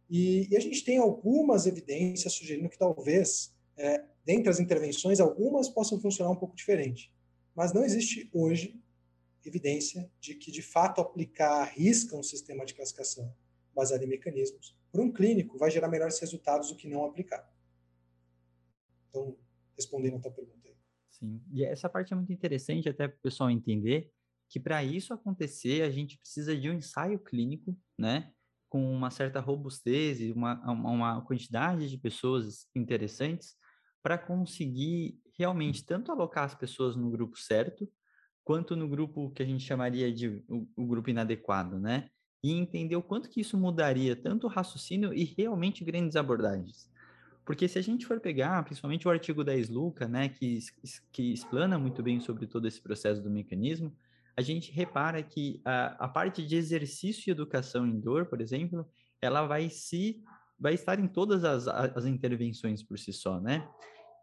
E, 0.08 0.48
e, 0.50 0.56
a 0.56 0.60
gente 0.60 0.84
tem 0.84 0.98
algumas 0.98 1.66
evidências 1.66 2.32
sugerindo 2.32 2.68
que 2.68 2.78
talvez, 2.78 3.54
é, 3.76 4.02
dentre 4.24 4.48
as 4.48 4.60
intervenções, 4.60 5.20
algumas 5.20 5.68
possam 5.68 6.00
funcionar 6.00 6.30
um 6.30 6.36
pouco 6.36 6.54
diferente. 6.54 7.12
Mas 7.54 7.72
não 7.72 7.84
existe 7.84 8.30
hoje 8.32 8.80
evidência 9.48 10.10
de 10.20 10.34
que, 10.34 10.50
de 10.50 10.62
fato, 10.62 11.00
aplicar 11.00 11.64
risca 11.64 12.16
um 12.16 12.22
sistema 12.22 12.64
de 12.64 12.74
classificação 12.74 13.34
baseado 13.74 14.02
em 14.02 14.08
mecanismos, 14.08 14.74
para 14.90 15.02
um 15.02 15.12
clínico, 15.12 15.58
vai 15.58 15.70
gerar 15.70 15.88
melhores 15.88 16.18
resultados 16.18 16.70
do 16.70 16.76
que 16.76 16.88
não 16.88 17.04
aplicar. 17.04 17.46
Então, 19.10 19.36
respondendo 19.76 20.16
a 20.16 20.20
tua 20.20 20.30
pergunta 20.30 20.66
aí. 20.66 20.74
Sim, 21.10 21.42
e 21.52 21.62
essa 21.62 21.88
parte 21.88 22.12
é 22.12 22.16
muito 22.16 22.32
interessante 22.32 22.88
até 22.88 23.06
para 23.06 23.16
o 23.16 23.20
pessoal 23.20 23.50
entender 23.50 24.10
que 24.48 24.60
para 24.60 24.82
isso 24.82 25.12
acontecer, 25.12 25.82
a 25.82 25.90
gente 25.90 26.18
precisa 26.18 26.56
de 26.56 26.70
um 26.70 26.74
ensaio 26.74 27.18
clínico, 27.18 27.76
né? 27.98 28.32
Com 28.68 28.90
uma 28.90 29.10
certa 29.10 29.40
robustez 29.40 30.20
e 30.20 30.32
uma, 30.32 30.60
uma 30.70 31.22
quantidade 31.22 31.90
de 31.90 31.98
pessoas 31.98 32.66
interessantes 32.74 33.56
para 34.02 34.16
conseguir 34.16 35.20
realmente 35.36 35.84
tanto 35.84 36.12
alocar 36.12 36.44
as 36.44 36.54
pessoas 36.54 36.96
no 36.96 37.10
grupo 37.10 37.36
certo, 37.38 37.90
quanto 38.46 38.76
no 38.76 38.88
grupo 38.88 39.32
que 39.32 39.42
a 39.42 39.44
gente 39.44 39.64
chamaria 39.64 40.12
de 40.12 40.40
o, 40.48 40.68
o 40.76 40.86
grupo 40.86 41.10
inadequado, 41.10 41.80
né? 41.80 42.08
E 42.44 42.52
entender 42.52 42.94
o 42.94 43.02
quanto 43.02 43.28
que 43.28 43.40
isso 43.40 43.58
mudaria 43.58 44.14
tanto 44.14 44.46
o 44.46 44.48
raciocínio 44.48 45.12
e 45.12 45.24
realmente 45.24 45.84
grandes 45.84 46.14
abordagens. 46.14 46.88
Porque 47.44 47.66
se 47.66 47.76
a 47.76 47.82
gente 47.82 48.06
for 48.06 48.20
pegar, 48.20 48.62
principalmente 48.62 49.06
o 49.08 49.10
artigo 49.10 49.42
da 49.42 49.56
Sluca, 49.56 50.06
né, 50.06 50.28
que, 50.28 50.60
que 51.10 51.32
explana 51.32 51.76
muito 51.76 52.04
bem 52.04 52.20
sobre 52.20 52.46
todo 52.46 52.68
esse 52.68 52.80
processo 52.80 53.20
do 53.20 53.28
mecanismo, 53.28 53.92
a 54.36 54.42
gente 54.42 54.70
repara 54.70 55.20
que 55.24 55.60
a, 55.64 56.04
a 56.04 56.08
parte 56.08 56.46
de 56.46 56.54
exercício 56.54 57.28
e 57.28 57.32
educação 57.32 57.84
em 57.84 57.98
dor, 57.98 58.26
por 58.26 58.40
exemplo, 58.40 58.88
ela 59.20 59.44
vai 59.44 59.68
se 59.68 60.22
vai 60.58 60.74
estar 60.74 61.00
em 61.00 61.08
todas 61.08 61.42
as, 61.42 61.66
as 61.66 62.06
intervenções 62.06 62.80
por 62.80 62.96
si 62.96 63.12
só, 63.12 63.40
né? 63.40 63.68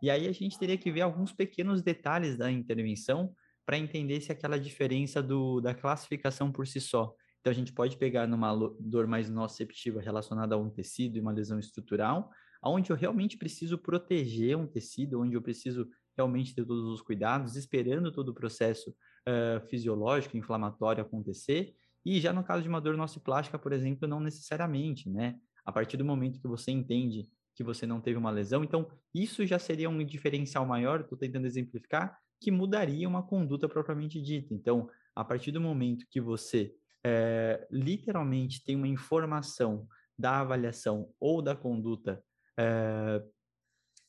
E 0.02 0.10
aí 0.10 0.28
a 0.30 0.32
gente 0.32 0.58
teria 0.58 0.78
que 0.78 0.92
ver 0.92 1.02
alguns 1.02 1.34
pequenos 1.34 1.82
detalhes 1.82 2.38
da 2.38 2.50
intervenção 2.50 3.34
para 3.66 3.78
entender 3.78 4.22
se 4.22 4.32
aquela 4.32 4.60
diferença 4.60 5.22
do, 5.22 5.62
da 5.62 5.74
classificação 5.74 6.52
por 6.52 6.68
si 6.68 6.82
só. 6.82 7.16
Então 7.40 7.52
a 7.52 7.54
gente 7.54 7.74
pode 7.74 7.98
pegar 7.98 8.28
numa 8.28 8.54
dor 8.80 9.06
mais 9.06 9.30
nociceptiva 9.30 10.02
relacionada 10.02 10.56
a 10.56 10.58
um 10.58 10.70
tecido 10.70 11.18
e 11.18 11.22
uma 11.22 11.32
lesão 11.32 11.60
estrutural, 11.60 12.30
onde 12.64 12.90
eu 12.90 12.96
realmente 12.96 13.38
preciso 13.38 13.78
proteger 13.78 14.58
um 14.58 14.66
tecido, 14.66 15.22
onde 15.22 15.36
eu 15.36 15.42
preciso 15.42 15.90
realmente 16.16 16.56
ter 16.56 16.66
todos 16.66 16.86
os 16.86 17.02
cuidados, 17.02 17.56
esperando 17.56 18.12
todo 18.12 18.30
o 18.30 18.34
processo 18.34 18.92
uh, 18.92 19.66
fisiológico, 19.68 20.38
inflamatório 20.38 21.04
acontecer. 21.04 21.76
E 22.06 22.20
já 22.20 22.32
no 22.32 22.44
caso 22.44 22.64
de 22.64 22.70
uma 22.70 22.80
dor 22.80 22.96
nociplástica, 22.96 23.60
por 23.60 23.74
exemplo, 23.74 24.08
não 24.08 24.20
necessariamente, 24.20 25.10
né? 25.10 25.36
A 25.66 25.72
partir 25.72 25.98
do 25.98 26.06
momento 26.06 26.40
que 26.40 26.48
você 26.48 26.72
entende 26.72 27.30
que 27.56 27.64
você 27.64 27.86
não 27.86 28.02
teve 28.02 28.18
uma 28.18 28.32
lesão. 28.32 28.64
Então, 28.64 28.90
isso 29.14 29.46
já 29.46 29.60
seria 29.60 29.90
um 29.90 30.04
diferencial 30.04 30.66
maior, 30.66 31.02
estou 31.02 31.18
tentando 31.18 31.46
exemplificar, 31.46 32.18
que 32.44 32.52
mudaria 32.52 33.08
uma 33.08 33.24
conduta 33.24 33.70
propriamente 33.70 34.22
dita. 34.22 34.54
Então, 34.54 34.90
a 35.16 35.24
partir 35.24 35.52
do 35.52 35.62
momento 35.62 36.06
que 36.10 36.20
você 36.20 36.76
é, 37.06 37.66
literalmente 37.72 38.62
tem 38.64 38.76
uma 38.76 38.88
informação 38.88 39.88
da 40.20 40.42
avaliação 40.42 41.10
ou 41.20 41.42
da 41.42 41.56
conduta 41.56 42.22
é, 42.60 43.24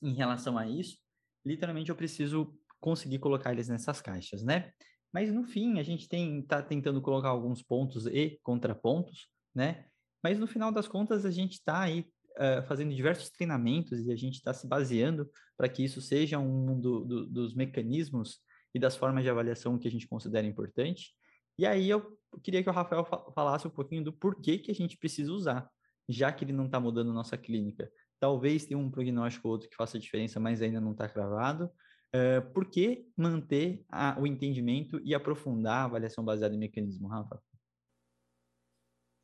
em 0.03 0.15
relação 0.15 0.59
a 0.59 0.69
isso, 0.69 0.99
literalmente 1.47 1.91
eu 1.91 1.97
preciso 1.97 2.59
conseguir 2.81 3.21
colocar 3.21 3.53
eles 3.53 3.69
nessas 3.69 4.01
caixas, 4.01 4.43
né? 4.43 4.73
Mas 5.13 5.33
no 5.33 5.45
fim, 5.45 5.79
a 5.79 5.83
gente 5.85 6.09
está 6.13 6.61
tentando 6.61 7.01
colocar 7.01 7.29
alguns 7.29 7.63
pontos 7.63 8.07
e 8.07 8.41
contrapontos, 8.43 9.29
né? 9.55 9.87
Mas 10.23 10.41
no 10.41 10.47
final 10.47 10.73
das 10.73 10.89
contas, 10.89 11.25
a 11.25 11.31
gente 11.31 11.53
está 11.53 11.83
aí 11.83 12.11
uh, 12.37 12.67
fazendo 12.67 12.95
diversos 12.95 13.31
treinamentos 13.31 14.07
e 14.07 14.13
a 14.13 14.17
gente 14.17 14.35
está 14.35 14.53
se 14.53 14.67
baseando 14.67 15.29
para 15.57 15.69
que 15.69 15.85
isso 15.85 16.01
seja 16.01 16.39
um 16.39 16.79
do, 16.81 17.05
do, 17.05 17.27
dos 17.27 17.55
mecanismos 17.55 18.41
e 18.75 18.79
das 18.79 18.97
formas 18.97 19.23
de 19.23 19.31
avaliação 19.31 19.79
que 19.79 19.89
a 19.89 19.91
gente 19.91 20.09
considera 20.09 20.47
importante. 20.47 21.15
E 21.59 21.65
aí 21.65 21.89
eu 21.89 22.19
queria 22.43 22.63
que 22.63 22.69
o 22.69 22.73
Rafael 22.73 23.05
falasse 23.35 23.67
um 23.67 23.71
pouquinho 23.71 24.03
do 24.03 24.13
porquê 24.13 24.59
que 24.59 24.71
a 24.71 24.75
gente 24.75 24.97
precisa 24.97 25.33
usar, 25.33 25.69
já 26.09 26.33
que 26.33 26.45
ele 26.45 26.53
não 26.53 26.67
está 26.67 26.81
mudando 26.81 27.13
nossa 27.13 27.39
clínica. 27.39 27.91
Talvez 28.19 28.65
tenha 28.65 28.79
um 28.79 28.91
prognóstico 28.91 29.47
ou 29.47 29.53
outro 29.53 29.69
que 29.69 29.77
faça 29.77 29.99
diferença, 29.99 30.41
mas 30.41 30.61
ainda 30.61 30.81
não 30.81 30.93
está 30.93 31.09
cravado. 31.09 31.71
Uh, 32.15 32.53
por 32.53 32.71
que 32.71 33.09
manter 33.17 33.85
a, 33.89 34.17
o 34.21 34.27
entendimento 34.27 35.01
e 35.05 35.15
aprofundar 35.15 35.83
a 35.83 35.85
avaliação 35.85 36.25
baseada 36.25 36.55
em 36.55 36.59
mecanismo, 36.59 37.09
Rafa? 37.09 37.41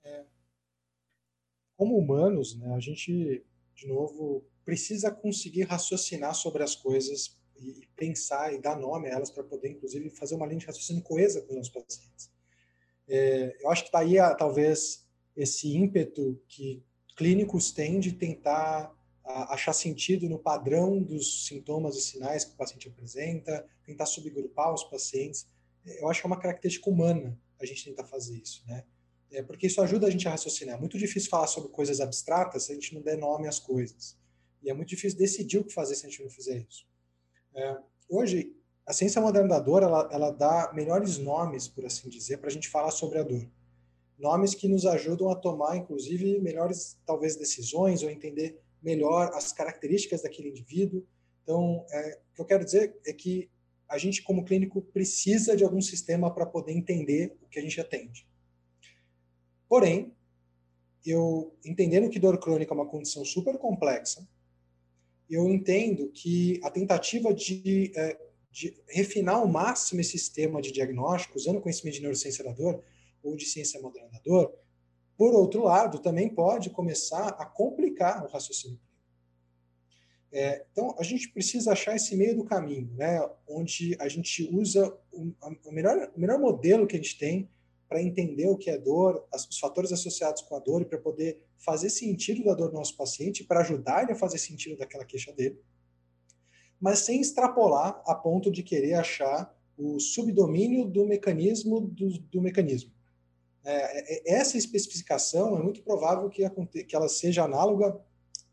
É, 0.05 0.25
como 1.81 1.97
humanos, 1.97 2.55
né, 2.57 2.75
a 2.75 2.79
gente, 2.79 3.43
de 3.75 3.87
novo, 3.87 4.45
precisa 4.66 5.11
conseguir 5.11 5.62
raciocinar 5.62 6.35
sobre 6.35 6.62
as 6.62 6.77
coisas 6.77 7.40
e 7.57 7.88
pensar 7.97 8.53
e 8.53 8.61
dar 8.61 8.79
nome 8.79 9.09
a 9.09 9.12
elas 9.12 9.31
para 9.31 9.43
poder, 9.43 9.71
inclusive, 9.71 10.11
fazer 10.11 10.35
uma 10.35 10.47
linha 10.47 10.59
de 10.59 10.66
raciocínio 10.66 11.03
coesa 11.03 11.40
com 11.40 11.53
os 11.53 11.57
nossos 11.57 11.73
pacientes. 11.73 12.31
É, 13.09 13.57
eu 13.62 13.71
acho 13.71 13.85
que 13.85 13.88
está 13.88 14.01
aí, 14.01 14.16
talvez, 14.37 15.09
esse 15.35 15.75
ímpeto 15.75 16.38
que 16.47 16.85
clínicos 17.16 17.73
têm 17.73 17.99
de 17.99 18.12
tentar 18.12 18.95
achar 19.25 19.73
sentido 19.73 20.29
no 20.29 20.38
padrão 20.38 21.03
dos 21.03 21.47
sintomas 21.47 21.97
e 21.97 22.03
sinais 22.03 22.45
que 22.45 22.53
o 22.53 22.57
paciente 22.59 22.88
apresenta, 22.88 23.66
tentar 23.87 24.05
subgrupar 24.05 24.75
os 24.75 24.85
pacientes. 24.85 25.49
Eu 25.87 26.11
acho 26.11 26.21
que 26.21 26.27
é 26.27 26.29
uma 26.29 26.38
característica 26.38 26.90
humana 26.90 27.40
a 27.59 27.64
gente 27.64 27.87
tentar 27.87 28.05
fazer 28.05 28.37
isso, 28.37 28.62
né? 28.66 28.85
É, 29.33 29.43
porque 29.43 29.66
isso 29.66 29.81
ajuda 29.81 30.07
a 30.07 30.11
gente 30.11 30.27
a 30.27 30.33
raciocinar. 30.33 30.77
É 30.77 30.81
muito 30.81 30.99
difícil 30.99 31.31
falar 31.31 31.47
sobre 31.47 31.71
coisas 31.71 32.01
abstratas 32.01 32.64
se 32.64 32.73
a 32.73 32.75
gente 32.75 32.95
não 32.95 33.03
der 33.03 33.16
nome 33.16 33.47
às 33.47 33.59
coisas. 33.59 34.19
E 34.62 34.69
é 34.69 34.75
muito 34.75 34.88
difícil 34.88 35.19
decidir 35.19 35.59
o 35.59 35.64
que 35.64 35.73
fazer 35.73 35.95
se 35.95 36.07
a 36.07 36.09
gente 36.09 36.23
não 36.23 36.31
fizer 36.31 36.59
isso. 36.69 36.87
É, 37.55 37.77
hoje, 38.09 38.55
a 38.87 38.93
ciência 38.93 39.21
moderna 39.21 39.49
da 39.49 39.61
dor, 39.61 39.83
ela, 39.83 40.09
ela 40.12 40.31
dá 40.31 40.73
melhores 40.75 41.16
nomes, 41.19 41.69
por 41.69 41.87
assim 41.87 42.09
dizer, 42.09 42.38
para 42.38 42.49
a 42.49 42.53
gente 42.53 42.69
falar 42.69 42.90
sobre 42.90 43.19
a 43.19 43.23
dor. 43.23 43.49
Nomes 44.19 44.55
que 44.55 44.69
nos 44.69 44.85
ajudam 44.85 45.31
a 45.31 45.37
tomar, 45.37 45.77
inclusive, 45.77 46.38
melhores, 46.40 46.99
talvez, 47.07 47.37
decisões 47.37 48.03
ou 48.03 48.11
entender 48.11 48.61
melhor 48.83 49.31
as 49.35 49.53
características 49.53 50.23
daquele 50.23 50.51
indivíduo. 50.51 51.07
Então, 51.43 51.87
é, 51.90 52.19
o 52.33 52.35
que 52.35 52.43
eu 52.43 52.47
quero 52.47 52.64
dizer 52.64 52.99
é 53.07 53.12
que 53.12 53.49
a 53.88 53.97
gente, 53.97 54.23
como 54.23 54.45
clínico, 54.45 54.83
precisa 54.83 55.57
de 55.57 55.64
algum 55.64 55.81
sistema 55.81 56.33
para 56.33 56.47
poder 56.47 56.73
entender 56.73 57.37
o 57.43 57.49
que 57.49 57.59
a 57.59 57.62
gente 57.62 57.81
atende. 57.81 58.30
Porém, 59.70 60.12
eu 61.06 61.56
entendendo 61.64 62.11
que 62.11 62.18
dor 62.18 62.38
crônica 62.38 62.74
é 62.74 62.76
uma 62.76 62.88
condição 62.88 63.24
super 63.24 63.56
complexa, 63.56 64.28
eu 65.30 65.48
entendo 65.48 66.09
que 66.09 66.61
a 66.64 66.70
tentativa 66.70 67.33
de, 67.33 67.92
é, 67.94 68.20
de 68.50 68.76
refinar 68.88 69.37
ao 69.37 69.46
máximo 69.46 70.00
esse 70.00 70.18
sistema 70.18 70.61
de 70.61 70.72
diagnóstico, 70.72 71.38
usando 71.38 71.61
conhecimento 71.61 71.94
de 71.94 72.00
neurociência 72.00 72.42
da 72.42 72.50
dor 72.52 72.83
ou 73.22 73.37
de 73.37 73.46
ciência 73.46 73.80
moderna 73.80 74.11
da 74.11 74.18
dor, 74.18 74.52
por 75.16 75.33
outro 75.33 75.62
lado, 75.62 76.00
também 76.00 76.28
pode 76.28 76.70
começar 76.70 77.28
a 77.28 77.46
complicar 77.46 78.24
o 78.24 78.28
raciocínio 78.28 78.80
é, 80.33 80.64
então, 80.70 80.94
a 80.98 81.02
gente 81.02 81.28
precisa 81.30 81.72
achar 81.72 81.96
esse 81.96 82.16
meio 82.16 82.37
do 82.37 82.44
caminho, 82.44 82.88
né, 82.96 83.20
onde 83.48 83.96
a 83.98 84.09
gente 84.09 84.48
usa 84.52 84.96
o, 85.11 85.33
o, 85.64 85.72
melhor, 85.72 86.12
o 86.14 86.20
melhor 86.20 86.38
modelo 86.38 86.87
que 86.87 86.94
a 86.94 86.98
gente 86.98 87.18
tem 87.18 87.48
para 87.90 88.00
entender 88.00 88.46
o 88.46 88.57
que 88.57 88.70
é 88.70 88.79
dor, 88.79 89.26
os 89.35 89.59
fatores 89.59 89.90
associados 89.90 90.42
com 90.42 90.55
a 90.55 90.61
dor 90.61 90.81
e 90.81 90.85
para 90.85 90.96
poder 90.96 91.44
fazer 91.59 91.90
sentido 91.90 92.44
da 92.44 92.55
dor 92.55 92.68
do 92.68 92.76
nosso 92.76 92.96
paciente, 92.96 93.42
para 93.42 93.62
ajudar 93.62 94.05
ele 94.05 94.12
a 94.12 94.14
fazer 94.14 94.38
sentido 94.38 94.79
daquela 94.79 95.05
queixa 95.05 95.33
dele, 95.33 95.61
mas 96.81 97.00
sem 97.00 97.20
extrapolar 97.20 98.00
a 98.07 98.14
ponto 98.14 98.48
de 98.48 98.62
querer 98.62 98.94
achar 98.94 99.53
o 99.76 99.98
subdomínio 99.98 100.85
do 100.85 101.05
mecanismo 101.05 101.81
do, 101.81 102.16
do 102.20 102.40
mecanismo. 102.40 102.92
É, 103.64 104.31
é 104.31 104.35
essa 104.35 104.57
especificação 104.57 105.59
é 105.59 105.62
muito 105.62 105.83
provável 105.83 106.31
que, 106.31 106.48
que 106.85 106.94
ela 106.94 107.09
seja 107.09 107.42
análoga 107.42 108.00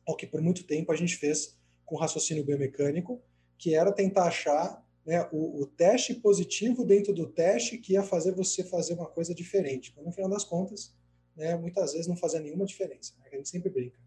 ao 0.07 0.15
que 0.15 0.25
por 0.25 0.41
muito 0.41 0.65
tempo 0.65 0.91
a 0.91 0.95
gente 0.95 1.15
fez 1.15 1.55
com 1.85 1.95
raciocínio 1.95 2.43
biomecânico, 2.43 3.21
que 3.55 3.75
era 3.75 3.91
tentar 3.91 4.23
achar 4.23 4.83
né, 5.07 5.25
o, 5.31 5.61
o, 5.61 5.65
teste 5.65 6.13
positivo 6.15 6.83
dentro 6.83 7.13
do 7.13 7.25
teste 7.25 7.77
que 7.77 7.93
ia 7.93 8.03
fazer 8.03 8.33
você 8.33 8.61
fazer 8.61 8.93
uma 8.93 9.05
coisa 9.05 9.33
diferente. 9.33 9.93
Mas, 9.95 10.05
no 10.05 10.11
final 10.11 10.29
das 10.29 10.43
contas, 10.43 10.93
né, 11.33 11.55
muitas 11.55 11.93
vezes 11.93 12.07
não 12.07 12.17
fazia 12.17 12.41
nenhuma 12.41 12.65
diferença. 12.65 13.13
Né? 13.19 13.29
A 13.31 13.35
gente 13.37 13.47
sempre 13.47 13.69
brinca. 13.69 13.97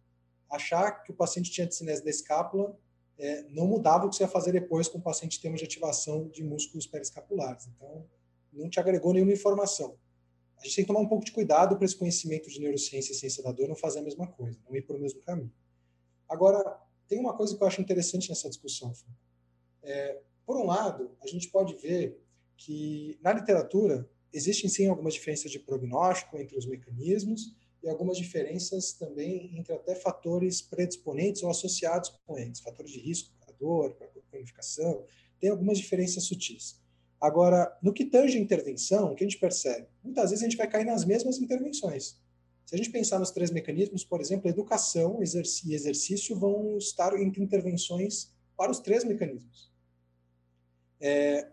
Achar 0.51 1.03
que 1.03 1.11
o 1.11 1.15
paciente 1.15 1.51
tinha 1.51 1.67
discinese 1.67 2.05
da 2.05 2.11
escápula 2.11 2.79
é, 3.17 3.45
não 3.49 3.67
mudava 3.67 4.05
o 4.05 4.11
que 4.11 4.17
você 4.17 4.25
ia 4.25 4.29
fazer 4.29 4.53
depois 4.53 4.89
com 4.89 4.99
o 4.99 5.03
paciente 5.03 5.39
em 5.39 5.41
termos 5.41 5.61
de 5.61 5.65
ativação 5.65 6.29
de 6.29 6.45
músculos 6.45 6.87
periscapulares. 6.87 7.67
Então, 7.67 8.07
não 8.53 8.69
te 8.69 8.79
agregou 8.79 9.15
nenhuma 9.15 9.33
informação. 9.33 9.97
A 10.59 10.65
gente 10.65 10.77
tem 10.77 10.85
que 10.85 10.89
tomar 10.89 11.01
um 11.01 11.09
pouco 11.09 11.25
de 11.25 11.33
cuidado 11.33 11.77
para 11.77 11.87
esse 11.87 11.97
conhecimento 11.97 12.51
de 12.51 12.61
neurociência 12.61 13.13
e 13.13 13.15
ciência 13.15 13.43
da 13.43 13.53
dor 13.53 13.69
não 13.69 13.77
fazer 13.77 14.01
a 14.01 14.03
mesma 14.03 14.27
coisa, 14.27 14.59
não 14.69 14.77
ir 14.77 14.83
para 14.83 14.97
o 14.97 15.01
mesmo 15.01 15.21
caminho. 15.23 15.53
Agora, 16.29 16.79
tem 17.09 17.19
uma 17.19 17.35
coisa 17.35 17.57
que 17.57 17.63
eu 17.63 17.67
acho 17.67 17.81
interessante 17.81 18.29
nessa 18.29 18.51
discussão. 18.51 18.93
É, 19.83 20.21
por 20.51 20.57
um 20.57 20.67
lado, 20.67 21.17
a 21.23 21.29
gente 21.29 21.47
pode 21.49 21.77
ver 21.77 22.21
que 22.57 23.17
na 23.23 23.33
literatura 23.33 24.11
existem 24.33 24.69
sim 24.69 24.89
algumas 24.89 25.15
diferenças 25.15 25.49
de 25.49 25.61
prognóstico 25.61 26.37
entre 26.39 26.59
os 26.59 26.67
mecanismos 26.67 27.55
e 27.81 27.89
algumas 27.89 28.17
diferenças 28.19 28.93
também 28.93 29.57
entre 29.57 29.73
até 29.73 29.95
fatores 29.95 30.61
predisponentes 30.61 31.45
ou 31.45 31.51
associados 31.51 32.13
com 32.27 32.37
eles, 32.37 32.59
fatores 32.59 32.91
de 32.91 32.99
risco 32.99 33.33
para 33.39 33.55
dor, 33.61 33.95
para 33.95 34.09
cronificação, 34.29 35.05
tem 35.39 35.51
algumas 35.51 35.79
diferenças 35.79 36.25
sutis. 36.25 36.81
Agora, 37.21 37.73
no 37.81 37.93
que 37.93 38.05
tange 38.05 38.37
a 38.37 38.41
intervenção, 38.41 39.13
o 39.13 39.15
que 39.15 39.23
a 39.23 39.29
gente 39.29 39.39
percebe? 39.39 39.87
Muitas 40.03 40.31
vezes 40.31 40.43
a 40.45 40.49
gente 40.49 40.59
vai 40.59 40.67
cair 40.67 40.85
nas 40.85 41.05
mesmas 41.05 41.39
intervenções. 41.39 42.21
Se 42.67 42.75
a 42.75 42.77
gente 42.77 42.91
pensar 42.91 43.21
nos 43.21 43.31
três 43.31 43.53
mecanismos, 43.53 44.03
por 44.03 44.21
exemplo, 44.21 44.51
educação 44.51 45.21
e 45.21 45.23
exercício 45.73 46.35
vão 46.35 46.77
estar 46.77 47.17
entre 47.21 47.41
intervenções 47.41 48.35
para 48.57 48.73
os 48.73 48.81
três 48.81 49.05
mecanismos. 49.05 49.70
É, 51.01 51.49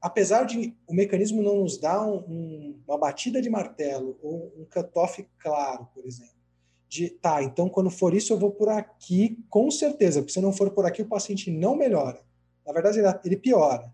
apesar 0.00 0.44
de 0.44 0.74
o 0.86 0.94
mecanismo 0.94 1.42
não 1.42 1.56
nos 1.56 1.78
dar 1.78 2.06
um, 2.06 2.18
um, 2.28 2.82
uma 2.86 2.98
batida 2.98 3.40
de 3.40 3.50
martelo 3.50 4.18
ou 4.22 4.52
um 4.56 4.64
cutoff 4.64 5.26
claro, 5.38 5.88
por 5.94 6.04
exemplo, 6.06 6.40
de 6.88 7.08
tá, 7.08 7.42
então 7.42 7.68
quando 7.68 7.90
for 7.90 8.14
isso 8.14 8.32
eu 8.32 8.38
vou 8.38 8.50
por 8.50 8.68
aqui 8.68 9.38
com 9.48 9.70
certeza, 9.70 10.20
porque 10.20 10.32
se 10.32 10.40
não 10.40 10.52
for 10.52 10.70
por 10.70 10.84
aqui 10.84 11.02
o 11.02 11.08
paciente 11.08 11.50
não 11.50 11.76
melhora. 11.76 12.20
Na 12.66 12.72
verdade, 12.72 12.98
ele, 12.98 13.08
ele 13.24 13.36
piora. 13.36 13.92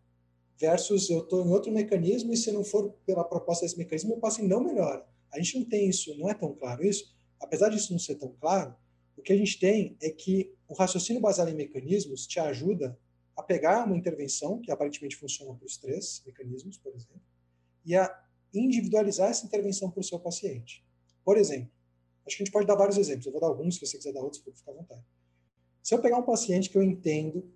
Versus 0.59 1.11
eu 1.11 1.19
estou 1.21 1.45
em 1.45 1.51
outro 1.51 1.71
mecanismo 1.71 2.33
e 2.33 2.37
se 2.37 2.51
não 2.51 2.65
for 2.65 2.95
pela 3.05 3.23
proposta 3.23 3.65
desse 3.65 3.77
mecanismo, 3.77 4.15
o 4.15 4.21
paciente 4.21 4.49
não 4.49 4.65
melhora. 4.65 5.05
A 5.31 5.39
gente 5.39 5.59
não 5.59 5.67
tem 5.67 5.89
isso, 5.89 6.17
não 6.17 6.31
é 6.31 6.35
tão 6.35 6.55
claro 6.55 6.83
isso. 6.85 7.15
Apesar 7.39 7.69
disso 7.69 7.93
não 7.93 7.99
ser 7.99 8.15
tão 8.15 8.35
claro, 8.41 8.75
o 9.17 9.23
que 9.23 9.33
a 9.33 9.37
gente 9.37 9.59
tem 9.59 9.97
é 10.01 10.09
que 10.09 10.55
o 10.67 10.75
raciocínio 10.75 11.21
baseado 11.21 11.49
em 11.51 11.55
mecanismos 11.55 12.27
te 12.27 12.41
ajuda 12.41 12.99
a 13.37 13.43
pegar 13.43 13.85
uma 13.85 13.97
intervenção, 13.97 14.61
que 14.61 14.71
aparentemente 14.71 15.17
funciona 15.17 15.55
para 15.55 15.67
os 15.67 15.77
três 15.77 16.23
mecanismos, 16.25 16.79
por 16.79 16.95
exemplo, 16.95 17.21
e 17.85 17.95
a 17.95 18.25
individualizar 18.55 19.31
essa 19.31 19.45
intervenção 19.45 19.91
para 19.91 20.01
o 20.01 20.05
seu 20.05 20.19
paciente. 20.19 20.85
Por 21.25 21.37
exemplo, 21.37 21.71
acho 22.27 22.37
que 22.37 22.43
a 22.43 22.47
gente 22.47 22.53
pode 22.53 22.67
dar 22.67 22.77
vários 22.77 22.97
exemplos. 22.97 23.27
Eu 23.27 23.33
vou 23.33 23.41
dar 23.41 23.49
alguns, 23.49 23.75
se 23.75 23.87
você 23.87 23.99
quiser 23.99 24.13
dar 24.13 24.23
outros, 24.23 24.43
fica 24.43 24.71
à 24.71 24.75
vontade. 24.75 25.05
Se 25.83 25.95
eu 25.95 26.01
pegar 26.01 26.17
um 26.17 26.23
paciente 26.23 26.71
que 26.71 26.79
eu 26.79 26.83
entendo 26.83 27.53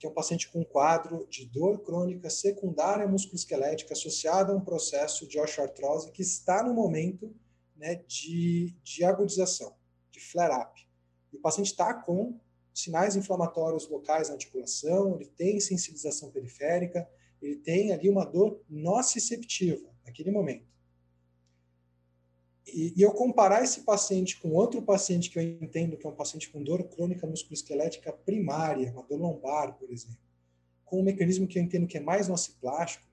que 0.00 0.06
é 0.06 0.08
um 0.08 0.14
paciente 0.14 0.48
com 0.48 0.64
quadro 0.64 1.26
de 1.28 1.44
dor 1.44 1.80
crônica 1.80 2.30
secundária 2.30 3.06
musculoesquelética 3.06 3.92
associada 3.92 4.50
a 4.50 4.56
um 4.56 4.60
processo 4.60 5.28
de 5.28 5.38
osteoartrose 5.38 6.10
que 6.10 6.22
está 6.22 6.62
no 6.62 6.72
momento 6.72 7.36
né, 7.76 7.96
de, 8.08 8.74
de 8.82 9.04
agudização, 9.04 9.76
de 10.10 10.18
flare-up. 10.18 10.88
E 11.30 11.36
o 11.36 11.40
paciente 11.40 11.66
está 11.66 11.92
com 11.92 12.40
sinais 12.82 13.16
inflamatórios 13.16 13.88
locais 13.88 14.28
na 14.28 14.34
articulação, 14.34 15.16
ele 15.16 15.26
tem 15.26 15.60
sensibilização 15.60 16.30
periférica, 16.30 17.08
ele 17.40 17.56
tem 17.56 17.92
ali 17.92 18.08
uma 18.08 18.24
dor 18.24 18.60
nociceptiva 18.68 19.88
naquele 20.04 20.30
momento 20.30 20.70
e, 22.74 22.94
e, 22.96 23.02
eu 23.02 23.12
comparar 23.12 23.62
esse 23.62 23.82
paciente 23.82 24.40
com 24.40 24.52
outro 24.52 24.82
paciente 24.82 25.30
que 25.30 25.38
eu 25.38 25.42
entendo 25.42 25.96
que 25.96 26.06
é 26.06 26.10
um 26.10 26.14
paciente 26.14 26.50
com 26.50 26.62
dor 26.62 26.82
crônica 26.84 27.26
musculoesquelética 27.26 28.12
primária, 28.12 28.92
uma 28.92 29.02
dor 29.02 29.20
lombar, 29.20 29.76
por 29.76 29.90
exemplo, 29.90 30.18
com 30.84 31.00
um 31.00 31.04
mecanismo 31.04 31.46
que 31.46 31.58
eu 31.58 31.62
entendo 31.62 31.86
que 31.86 31.98
é 31.98 32.00
mais 32.00 32.28
nociplástico, 32.28 33.04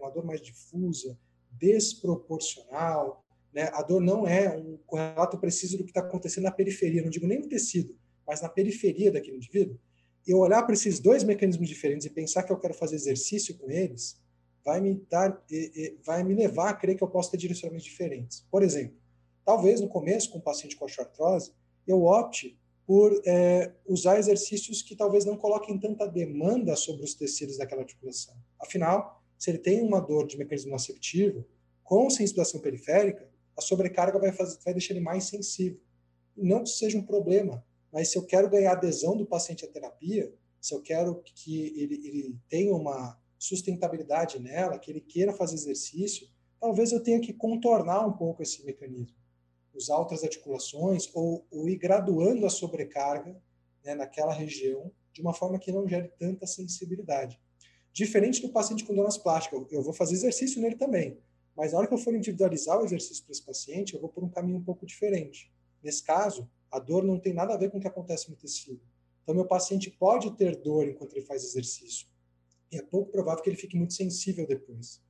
uma 0.00 0.10
dor 0.10 0.24
mais 0.24 0.40
difusa, 0.40 1.18
desproporcional, 1.50 3.24
né? 3.52 3.70
a 3.74 3.82
dor 3.82 4.00
não 4.00 4.26
é 4.26 4.56
um 4.56 4.78
correlato 4.86 5.38
preciso 5.38 5.76
do 5.76 5.84
que 5.84 5.90
está 5.90 6.00
acontecendo 6.00 6.44
na 6.44 6.50
periferia, 6.50 7.02
não 7.02 7.10
digo 7.10 7.26
nem 7.26 7.40
no 7.40 7.48
tecido, 7.48 7.96
mas 8.26 8.40
na 8.40 8.48
periferia 8.48 9.12
daquele 9.12 9.36
indivíduo, 9.36 9.78
eu 10.26 10.38
olhar 10.38 10.62
para 10.62 10.74
esses 10.74 10.98
dois 10.98 11.22
mecanismos 11.22 11.68
diferentes 11.68 12.06
e 12.06 12.10
pensar 12.10 12.42
que 12.42 12.52
eu 12.52 12.58
quero 12.58 12.74
fazer 12.74 12.96
exercício 12.96 13.56
com 13.58 13.70
eles, 13.70 14.18
vai 14.64 14.80
me 14.80 14.94
dar, 15.10 15.44
vai 16.04 16.24
me 16.24 16.34
levar 16.34 16.70
a 16.70 16.74
crer 16.74 16.96
que 16.96 17.04
eu 17.04 17.08
posso 17.08 17.30
ter 17.30 17.36
direcionamentos 17.36 17.84
diferentes. 17.84 18.46
Por 18.50 18.62
exemplo, 18.62 18.96
talvez 19.44 19.80
no 19.80 19.88
começo, 19.88 20.30
com 20.30 20.38
um 20.38 20.40
paciente 20.40 20.76
com 20.76 20.86
osteoartrose, 20.86 21.52
eu 21.86 22.02
opte 22.04 22.58
por 22.86 23.20
é, 23.26 23.72
usar 23.86 24.18
exercícios 24.18 24.82
que 24.82 24.96
talvez 24.96 25.24
não 25.24 25.36
coloquem 25.36 25.78
tanta 25.78 26.06
demanda 26.06 26.76
sobre 26.76 27.04
os 27.04 27.14
tecidos 27.14 27.58
daquela 27.58 27.82
articulação. 27.82 28.34
Afinal, 28.58 29.22
se 29.38 29.50
ele 29.50 29.58
tem 29.58 29.82
uma 29.82 30.00
dor 30.00 30.26
de 30.26 30.38
mecanismo 30.38 30.70
nociceptivo, 30.70 31.46
com 31.82 32.08
sensibilização 32.08 32.60
periférica, 32.60 33.28
a 33.56 33.60
sobrecarga 33.60 34.18
vai, 34.18 34.32
fazer, 34.32 34.58
vai 34.64 34.74
deixar 34.74 34.94
ele 34.94 35.04
mais 35.04 35.24
sensível. 35.24 35.78
Não 36.36 36.62
que 36.62 36.70
seja 36.70 36.98
um 36.98 37.02
problema, 37.02 37.64
mas 37.94 38.08
se 38.08 38.18
eu 38.18 38.26
quero 38.26 38.50
ganhar 38.50 38.72
adesão 38.72 39.16
do 39.16 39.24
paciente 39.24 39.64
à 39.64 39.68
terapia, 39.68 40.34
se 40.60 40.74
eu 40.74 40.82
quero 40.82 41.22
que 41.22 41.68
ele, 41.80 41.94
ele 42.04 42.36
tenha 42.48 42.74
uma 42.74 43.16
sustentabilidade 43.38 44.40
nela, 44.40 44.80
que 44.80 44.90
ele 44.90 45.00
queira 45.00 45.32
fazer 45.32 45.54
exercício, 45.54 46.26
talvez 46.58 46.90
eu 46.90 47.00
tenha 47.00 47.20
que 47.20 47.32
contornar 47.32 48.04
um 48.04 48.10
pouco 48.10 48.42
esse 48.42 48.64
mecanismo, 48.64 49.16
usar 49.72 49.96
outras 49.96 50.24
articulações 50.24 51.08
ou, 51.14 51.46
ou 51.48 51.68
ir 51.68 51.76
graduando 51.76 52.44
a 52.44 52.50
sobrecarga 52.50 53.40
né, 53.84 53.94
naquela 53.94 54.32
região 54.32 54.90
de 55.12 55.20
uma 55.20 55.32
forma 55.32 55.60
que 55.60 55.70
não 55.70 55.86
gere 55.86 56.08
tanta 56.18 56.48
sensibilidade. 56.48 57.40
Diferente 57.92 58.42
do 58.42 58.48
paciente 58.48 58.82
com 58.82 58.92
donas 58.92 59.16
plásticas, 59.16 59.70
eu 59.70 59.82
vou 59.84 59.92
fazer 59.92 60.14
exercício 60.14 60.60
nele 60.60 60.74
também, 60.74 61.16
mas 61.54 61.70
na 61.70 61.78
hora 61.78 61.86
que 61.86 61.94
eu 61.94 61.98
for 61.98 62.12
individualizar 62.12 62.76
o 62.80 62.84
exercício 62.84 63.22
para 63.22 63.30
esse 63.30 63.46
paciente, 63.46 63.94
eu 63.94 64.00
vou 64.00 64.10
por 64.10 64.24
um 64.24 64.28
caminho 64.28 64.58
um 64.58 64.64
pouco 64.64 64.84
diferente. 64.84 65.48
Nesse 65.80 66.02
caso, 66.02 66.50
a 66.74 66.78
dor 66.80 67.04
não 67.04 67.18
tem 67.20 67.32
nada 67.32 67.54
a 67.54 67.56
ver 67.56 67.70
com 67.70 67.78
o 67.78 67.80
que 67.80 67.86
acontece 67.86 68.28
no 68.28 68.36
tecido. 68.36 68.80
Então, 69.22 69.34
meu 69.34 69.46
paciente 69.46 69.90
pode 69.90 70.32
ter 70.32 70.56
dor 70.56 70.88
enquanto 70.88 71.12
ele 71.12 71.24
faz 71.24 71.44
exercício, 71.44 72.08
é 72.72 72.82
pouco 72.82 73.12
provável 73.12 73.42
que 73.42 73.48
ele 73.48 73.56
fique 73.56 73.76
muito 73.76 73.94
sensível 73.94 74.46
depois. 74.46 75.00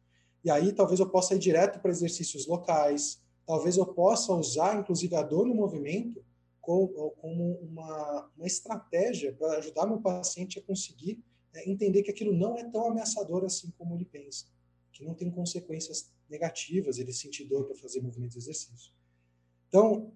E 0.44 0.50
aí 0.50 0.72
talvez 0.74 1.00
eu 1.00 1.09
possa 1.09 1.35
ir 1.35 1.38
direto 1.38 1.81
para 1.81 1.90
exercícios 1.90 2.46
locais, 2.46 3.18
talvez 3.46 3.79
eu 3.79 3.87
possa 3.87 4.33
usar, 4.35 4.79
inclusive, 4.79 5.16
a 5.16 5.22
dor 5.22 5.46
no 5.46 5.55
movimento 5.55 6.22
como, 6.61 7.12
uma, 7.62 8.31
uma 8.37 8.46
estratégia 8.46 9.33
para 9.33 9.59
ajudar 9.59 9.87
meu 9.87 10.00
paciente 10.00 10.59
a 10.59 10.62
conseguir 10.62 11.22
é, 11.55 11.70
entender 11.70 12.03
que 12.03 12.11
aquilo 12.11 12.35
não 12.35 12.59
é 12.59 12.64
tão 12.64 12.87
ameaçador 12.88 13.44
assim 13.44 13.70
como 13.79 13.94
ele 13.94 14.05
pensa, 14.05 14.46
que 14.92 15.03
não 15.03 15.14
tem 15.14 15.31
consequências 15.31 16.12
negativas 16.29 16.98
ele 16.98 17.12
sentir 17.12 17.44
dor 17.44 17.64
para 17.64 17.77
fazer 17.77 18.03
movimentos 18.03 18.35
de 18.35 18.40
exercício. 18.40 18.92
Então, 19.68 20.12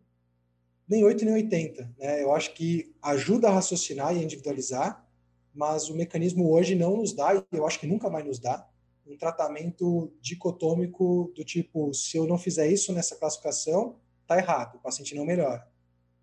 nem 0.89 1.05
8 1.05 1.25
nem 1.25 1.35
80. 1.35 1.95
Né? 1.99 2.23
Eu 2.23 2.33
acho 2.33 2.55
que 2.55 2.95
ajuda 3.03 3.49
a 3.49 3.53
raciocinar 3.53 4.15
e 4.15 4.21
a 4.21 4.23
individualizar, 4.23 5.07
mas 5.55 5.89
o 5.89 5.97
mecanismo 5.97 6.51
hoje 6.51 6.75
não 6.75 6.97
nos 6.97 7.13
dá, 7.13 7.35
e 7.35 7.57
eu 7.57 7.67
acho 7.67 7.81
que 7.81 7.87
nunca 7.87 8.09
vai 8.09 8.23
nos 8.23 8.39
dar, 8.39 8.69
um 9.07 9.17
tratamento 9.17 10.13
dicotômico 10.21 11.33
do 11.35 11.45
tipo, 11.45 11.93
se 11.95 12.17
eu 12.17 12.27
não 12.27 12.39
fizer 12.39 12.69
isso 12.69 12.93
nessa 12.93 13.17
classificação, 13.17 13.99
tá 14.27 14.37
errado, 14.37 14.77
o 14.77 14.81
paciente 14.81 15.15
não 15.15 15.25
melhora. 15.25 15.67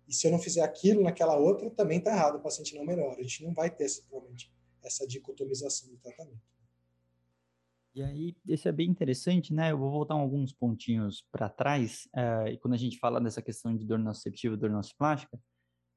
E 0.06 0.14
se 0.14 0.26
eu 0.26 0.30
não 0.30 0.38
fizer 0.38 0.62
aquilo 0.62 1.02
naquela 1.02 1.36
outra, 1.36 1.68
também 1.70 2.00
tá 2.00 2.12
errado, 2.12 2.36
o 2.36 2.40
paciente 2.40 2.76
não 2.76 2.84
melhora. 2.84 3.18
A 3.18 3.22
gente 3.22 3.44
não 3.44 3.52
vai 3.52 3.68
ter, 3.68 3.86
provavelmente, 4.08 4.52
essa 4.84 5.06
dicotomização 5.06 5.88
do 5.88 5.96
tratamento. 5.96 6.40
E 7.96 8.02
aí, 8.02 8.36
esse 8.46 8.68
é 8.68 8.72
bem 8.72 8.90
interessante, 8.90 9.54
né? 9.54 9.72
Eu 9.72 9.78
vou 9.78 9.90
voltar 9.90 10.12
alguns 10.12 10.52
pontinhos 10.52 11.24
para 11.32 11.48
trás, 11.48 12.06
uh, 12.14 12.46
e 12.46 12.58
quando 12.58 12.74
a 12.74 12.76
gente 12.76 12.98
fala 12.98 13.18
dessa 13.18 13.40
questão 13.40 13.74
de 13.74 13.86
dor 13.86 13.98
nociceptiva, 13.98 14.54
dor 14.54 14.68
nociplástica, 14.68 15.40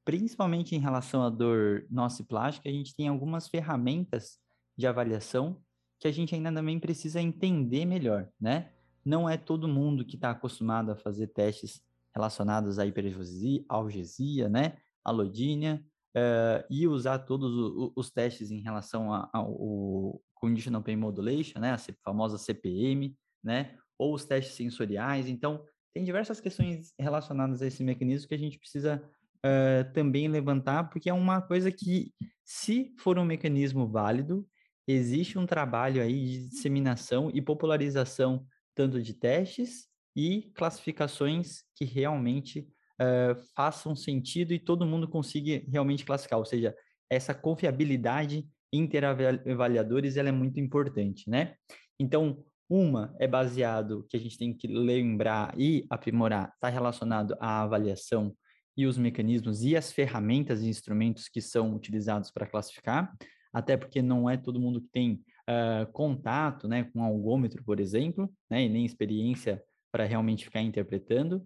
principalmente 0.05 0.73
em 0.73 0.79
relação 0.79 1.21
à 1.23 1.29
dor 1.29 1.85
nociplástica, 1.89 2.69
a 2.69 2.71
gente 2.71 2.95
tem 2.95 3.09
algumas 3.09 3.49
ferramentas 3.49 4.39
de 4.77 4.87
avaliação 4.87 5.61
que 5.99 6.07
a 6.07 6.11
gente 6.11 6.33
ainda 6.33 6.53
também 6.53 6.79
precisa 6.79 7.19
entender 7.19 7.85
melhor, 7.85 8.29
né? 8.39 8.71
Não 9.03 9.29
é 9.29 9.35
todo 9.35 9.67
mundo 9.67 10.05
que 10.05 10.15
está 10.15 10.31
acostumado 10.31 10.93
a 10.93 10.95
fazer 10.95 11.27
testes 11.27 11.81
relacionados 12.15 12.79
à 12.79 12.85
hiperalgesia, 12.85 13.65
algesia, 13.67 14.47
né? 14.47 14.77
Alodínia, 15.03 15.85
uh, 16.15 16.63
e 16.69 16.87
usar 16.87 17.19
todos 17.19 17.53
os, 17.53 17.91
os 17.95 18.11
testes 18.11 18.51
em 18.51 18.61
relação 18.61 19.13
ao 19.33 20.21
Conditional 20.35 20.81
Pain 20.81 20.95
Modulation, 20.95 21.59
né? 21.59 21.71
A 21.71 21.77
famosa 22.03 22.37
CPM, 22.37 23.15
né? 23.43 23.77
Ou 23.97 24.13
os 24.13 24.25
testes 24.25 24.55
sensoriais. 24.55 25.27
Então, 25.27 25.63
tem 25.93 26.03
diversas 26.03 26.39
questões 26.39 26.93
relacionadas 26.97 27.61
a 27.61 27.67
esse 27.67 27.83
mecanismo 27.83 28.27
que 28.27 28.35
a 28.35 28.39
gente 28.39 28.59
precisa 28.59 29.03
uh, 29.37 29.93
também 29.93 30.27
levantar, 30.27 30.89
porque 30.89 31.09
é 31.09 31.13
uma 31.13 31.41
coisa 31.41 31.71
que, 31.71 32.13
se 32.43 32.93
for 32.97 33.17
um 33.17 33.25
mecanismo 33.25 33.87
válido, 33.87 34.47
existe 34.87 35.37
um 35.37 35.45
trabalho 35.45 36.01
aí 36.01 36.25
de 36.25 36.49
disseminação 36.49 37.29
e 37.33 37.41
popularização 37.41 38.45
tanto 38.73 39.01
de 39.01 39.13
testes 39.13 39.87
e 40.15 40.51
classificações 40.55 41.63
que 41.75 41.85
realmente 41.85 42.67
uh, 43.01 43.35
façam 43.55 43.95
sentido 43.95 44.53
e 44.53 44.59
todo 44.59 44.85
mundo 44.85 45.07
consiga 45.07 45.63
realmente 45.69 46.05
classificar, 46.05 46.39
ou 46.39 46.45
seja, 46.45 46.75
essa 47.09 47.33
confiabilidade 47.33 48.47
interavaliadores 48.71 50.15
ela 50.15 50.29
é 50.29 50.31
muito 50.31 50.59
importante, 50.59 51.29
né? 51.29 51.55
Então, 51.99 52.43
uma 52.69 53.15
é 53.19 53.27
baseado, 53.27 54.05
que 54.07 54.15
a 54.15 54.19
gente 54.19 54.37
tem 54.37 54.53
que 54.53 54.67
lembrar 54.67 55.53
e 55.57 55.85
aprimorar, 55.89 56.51
está 56.53 56.69
relacionado 56.69 57.35
à 57.39 57.63
avaliação 57.63 58.35
e 58.77 58.85
os 58.85 58.97
mecanismos 58.97 59.63
e 59.63 59.75
as 59.75 59.91
ferramentas 59.91 60.61
e 60.61 60.69
instrumentos 60.69 61.27
que 61.27 61.41
são 61.41 61.75
utilizados 61.75 62.31
para 62.31 62.45
classificar, 62.45 63.11
até 63.51 63.75
porque 63.75 64.01
não 64.01 64.29
é 64.29 64.37
todo 64.37 64.59
mundo 64.59 64.79
que 64.79 64.87
tem 64.87 65.13
uh, 65.49 65.91
contato 65.91 66.67
né, 66.67 66.83
com 66.83 67.03
algômetro, 67.03 67.63
por 67.63 67.79
exemplo, 67.79 68.31
né, 68.49 68.63
e 68.63 68.69
nem 68.69 68.85
experiência 68.85 69.61
para 69.91 70.05
realmente 70.05 70.45
ficar 70.45 70.61
interpretando. 70.61 71.45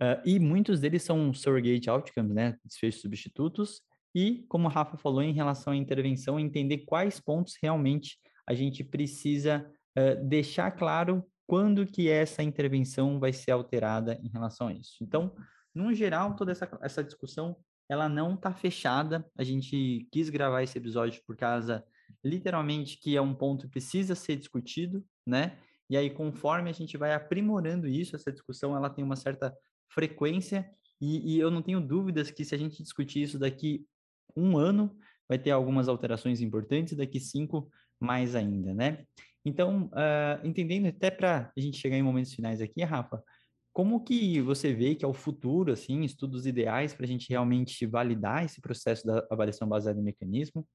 Uh, 0.00 0.20
e 0.24 0.38
muitos 0.38 0.80
deles 0.80 1.02
são 1.02 1.32
surrogate 1.32 1.88
outcomes, 1.88 2.34
né, 2.34 2.58
desfechos 2.64 3.00
substitutos, 3.00 3.82
e, 4.14 4.44
como 4.48 4.68
a 4.68 4.70
Rafa 4.70 4.96
falou, 4.96 5.22
em 5.22 5.32
relação 5.32 5.72
à 5.72 5.76
intervenção, 5.76 6.38
entender 6.38 6.78
quais 6.78 7.18
pontos 7.18 7.54
realmente 7.62 8.18
a 8.46 8.54
gente 8.54 8.84
precisa 8.84 9.66
uh, 9.98 10.24
deixar 10.26 10.70
claro 10.72 11.24
quando 11.46 11.86
que 11.86 12.08
essa 12.08 12.42
intervenção 12.42 13.18
vai 13.18 13.32
ser 13.32 13.52
alterada 13.52 14.18
em 14.22 14.28
relação 14.28 14.68
a 14.68 14.72
isso. 14.72 14.96
Então, 15.02 15.34
no 15.74 15.92
geral, 15.94 16.34
toda 16.36 16.52
essa, 16.52 16.68
essa 16.82 17.02
discussão, 17.04 17.56
ela 17.88 18.08
não 18.08 18.34
está 18.34 18.52
fechada. 18.52 19.26
A 19.36 19.44
gente 19.44 20.06
quis 20.10 20.28
gravar 20.28 20.62
esse 20.62 20.78
episódio 20.78 21.22
por 21.26 21.36
causa, 21.36 21.84
literalmente, 22.24 22.98
que 22.98 23.16
é 23.16 23.20
um 23.20 23.34
ponto 23.34 23.66
que 23.66 23.72
precisa 23.72 24.14
ser 24.14 24.36
discutido, 24.36 25.04
né? 25.26 25.58
E 25.90 25.96
aí, 25.96 26.08
conforme 26.08 26.70
a 26.70 26.72
gente 26.72 26.96
vai 26.96 27.12
aprimorando 27.12 27.86
isso, 27.86 28.16
essa 28.16 28.32
discussão, 28.32 28.76
ela 28.76 28.88
tem 28.88 29.04
uma 29.04 29.16
certa 29.16 29.54
frequência 29.92 30.68
e, 31.00 31.34
e 31.34 31.40
eu 31.40 31.50
não 31.50 31.62
tenho 31.62 31.80
dúvidas 31.80 32.30
que 32.30 32.44
se 32.44 32.54
a 32.54 32.58
gente 32.58 32.82
discutir 32.82 33.22
isso 33.22 33.38
daqui 33.38 33.84
um 34.36 34.56
ano, 34.56 34.96
vai 35.28 35.38
ter 35.38 35.50
algumas 35.50 35.88
alterações 35.88 36.40
importantes, 36.40 36.96
daqui 36.96 37.18
cinco, 37.18 37.70
mais 38.00 38.34
ainda, 38.34 38.72
né? 38.74 39.04
Então, 39.44 39.86
uh, 39.86 40.46
entendendo 40.46 40.86
até 40.86 41.10
para 41.10 41.52
a 41.56 41.60
gente 41.60 41.76
chegar 41.76 41.96
em 41.96 42.02
momentos 42.02 42.32
finais 42.32 42.60
aqui, 42.60 42.82
Rafa, 42.82 43.22
como 43.72 44.04
que 44.04 44.40
você 44.40 44.72
vê 44.72 44.94
que 44.94 45.04
é 45.04 45.08
o 45.08 45.14
futuro, 45.14 45.72
assim, 45.72 46.02
estudos 46.02 46.46
ideais 46.46 46.94
para 46.94 47.04
a 47.04 47.08
gente 47.08 47.28
realmente 47.30 47.86
validar 47.86 48.44
esse 48.44 48.60
processo 48.60 49.06
da 49.06 49.26
avaliação 49.30 49.68
baseada 49.68 49.98
em 49.98 50.04
mecanismo 50.04 50.66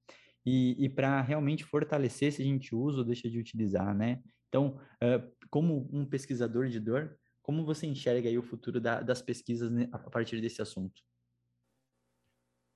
e, 0.46 0.76
e 0.84 0.90
para 0.90 1.22
realmente 1.22 1.64
fortalecer 1.64 2.32
se 2.32 2.42
a 2.42 2.46
gente 2.46 2.76
usa 2.76 3.00
ou 3.00 3.06
deixa 3.06 3.30
de 3.30 3.40
utilizar, 3.40 3.96
né? 3.96 4.20
Então, 4.50 4.80
uh, 5.04 5.32
como 5.50 5.88
um 5.92 6.06
pesquisador 6.06 6.68
de 6.68 6.80
dor, 6.80 7.18
como 7.48 7.64
você 7.64 7.88
enxerga 7.88 8.28
aí 8.28 8.38
o 8.38 8.44
futuro 8.44 8.82
da, 8.82 9.00
das 9.02 9.22
pesquisas 9.22 9.72
a 9.94 10.10
partir 10.10 10.42
desse 10.42 10.62
assunto? 10.62 11.02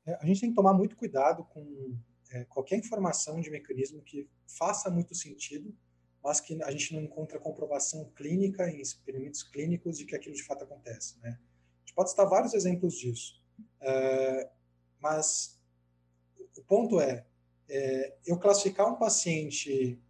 É, 0.06 0.16
a 0.16 0.26
gente 0.26 0.40
tem 0.40 0.50
que 0.50 0.56
tomar 0.56 0.74
muito 0.74 0.96
cuidado 0.96 1.44
com 1.44 1.94
é, 2.32 2.46
qualquer 2.46 2.78
informação 2.78 3.42
de 3.42 3.52
mecanismo 3.52 4.02
que 4.02 4.30
faça 4.48 4.90
muito 4.90 5.14
sentido, 5.14 5.78
mas 6.24 6.40
que 6.40 6.64
a 6.64 6.72
gente 6.72 6.96
não 6.96 7.02
encontra 7.02 7.38
comprovação 7.38 8.10
clínica 8.16 8.70
em 8.70 8.80
experimentos 8.80 9.44
clínicos 9.44 9.98
de 9.98 10.06
que 10.06 10.16
aquilo 10.16 10.36
de 10.36 10.44
fato 10.44 10.64
acontece. 10.64 11.20
Né? 11.20 11.32
A 11.32 11.80
gente 11.82 11.94
pode 11.94 12.12
citar 12.12 12.30
vários 12.30 12.54
exemplos 12.54 12.98
disso, 12.98 13.44
é, 13.82 14.50
mas 15.02 15.62
o 16.58 16.64
ponto 16.64 17.02
é, 17.02 17.26
é, 17.68 18.18
eu 18.26 18.40
classificar 18.40 18.88
um 18.88 18.96
paciente 18.96 20.02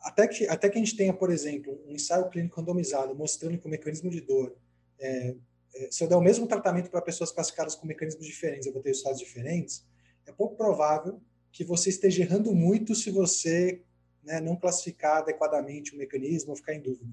até 0.00 0.28
que 0.28 0.46
até 0.46 0.68
que 0.68 0.76
a 0.76 0.80
gente 0.84 0.96
tenha, 0.96 1.12
por 1.12 1.30
exemplo, 1.30 1.80
um 1.86 1.92
ensaio 1.92 2.28
clínico 2.28 2.60
randomizado 2.60 3.14
mostrando 3.14 3.58
que 3.58 3.66
o 3.66 3.70
mecanismo 3.70 4.10
de 4.10 4.20
dor 4.20 4.56
é, 4.98 5.34
é, 5.76 5.90
se 5.90 6.02
eu 6.02 6.08
der 6.08 6.16
o 6.16 6.20
mesmo 6.20 6.46
tratamento 6.46 6.90
para 6.90 7.02
pessoas 7.02 7.30
classificadas 7.30 7.74
com 7.74 7.86
mecanismos 7.86 8.26
diferentes, 8.26 8.66
eu 8.66 8.72
vou 8.72 8.82
ter 8.82 8.90
resultados 8.90 9.20
diferentes, 9.20 9.84
é 10.26 10.32
pouco 10.32 10.56
provável 10.56 11.20
que 11.52 11.64
você 11.64 11.90
esteja 11.90 12.22
errando 12.22 12.54
muito 12.54 12.94
se 12.94 13.10
você 13.10 13.82
né, 14.22 14.40
não 14.40 14.56
classificar 14.56 15.18
adequadamente 15.18 15.94
o 15.94 15.98
mecanismo 15.98 16.50
ou 16.50 16.56
ficar 16.56 16.74
em 16.74 16.80
dúvida. 16.80 17.10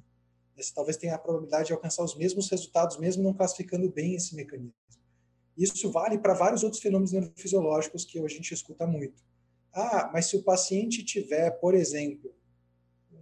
Você 0.55 0.73
talvez 0.73 0.97
tenha 0.97 1.15
a 1.15 1.17
probabilidade 1.17 1.67
de 1.67 1.73
alcançar 1.73 2.03
os 2.03 2.15
mesmos 2.15 2.49
resultados, 2.49 2.97
mesmo 2.97 3.23
não 3.23 3.33
classificando 3.33 3.89
bem 3.89 4.15
esse 4.15 4.35
mecanismo. 4.35 4.73
Isso 5.57 5.91
vale 5.91 6.17
para 6.17 6.33
vários 6.33 6.63
outros 6.63 6.81
fenômenos 6.81 7.11
neurofisiológicos 7.11 8.05
que 8.05 8.19
a 8.19 8.27
gente 8.27 8.53
escuta 8.53 8.87
muito. 8.87 9.23
Ah, 9.71 10.09
mas 10.13 10.27
se 10.27 10.35
o 10.35 10.43
paciente 10.43 11.03
tiver, 11.03 11.51
por 11.51 11.73
exemplo, 11.73 12.33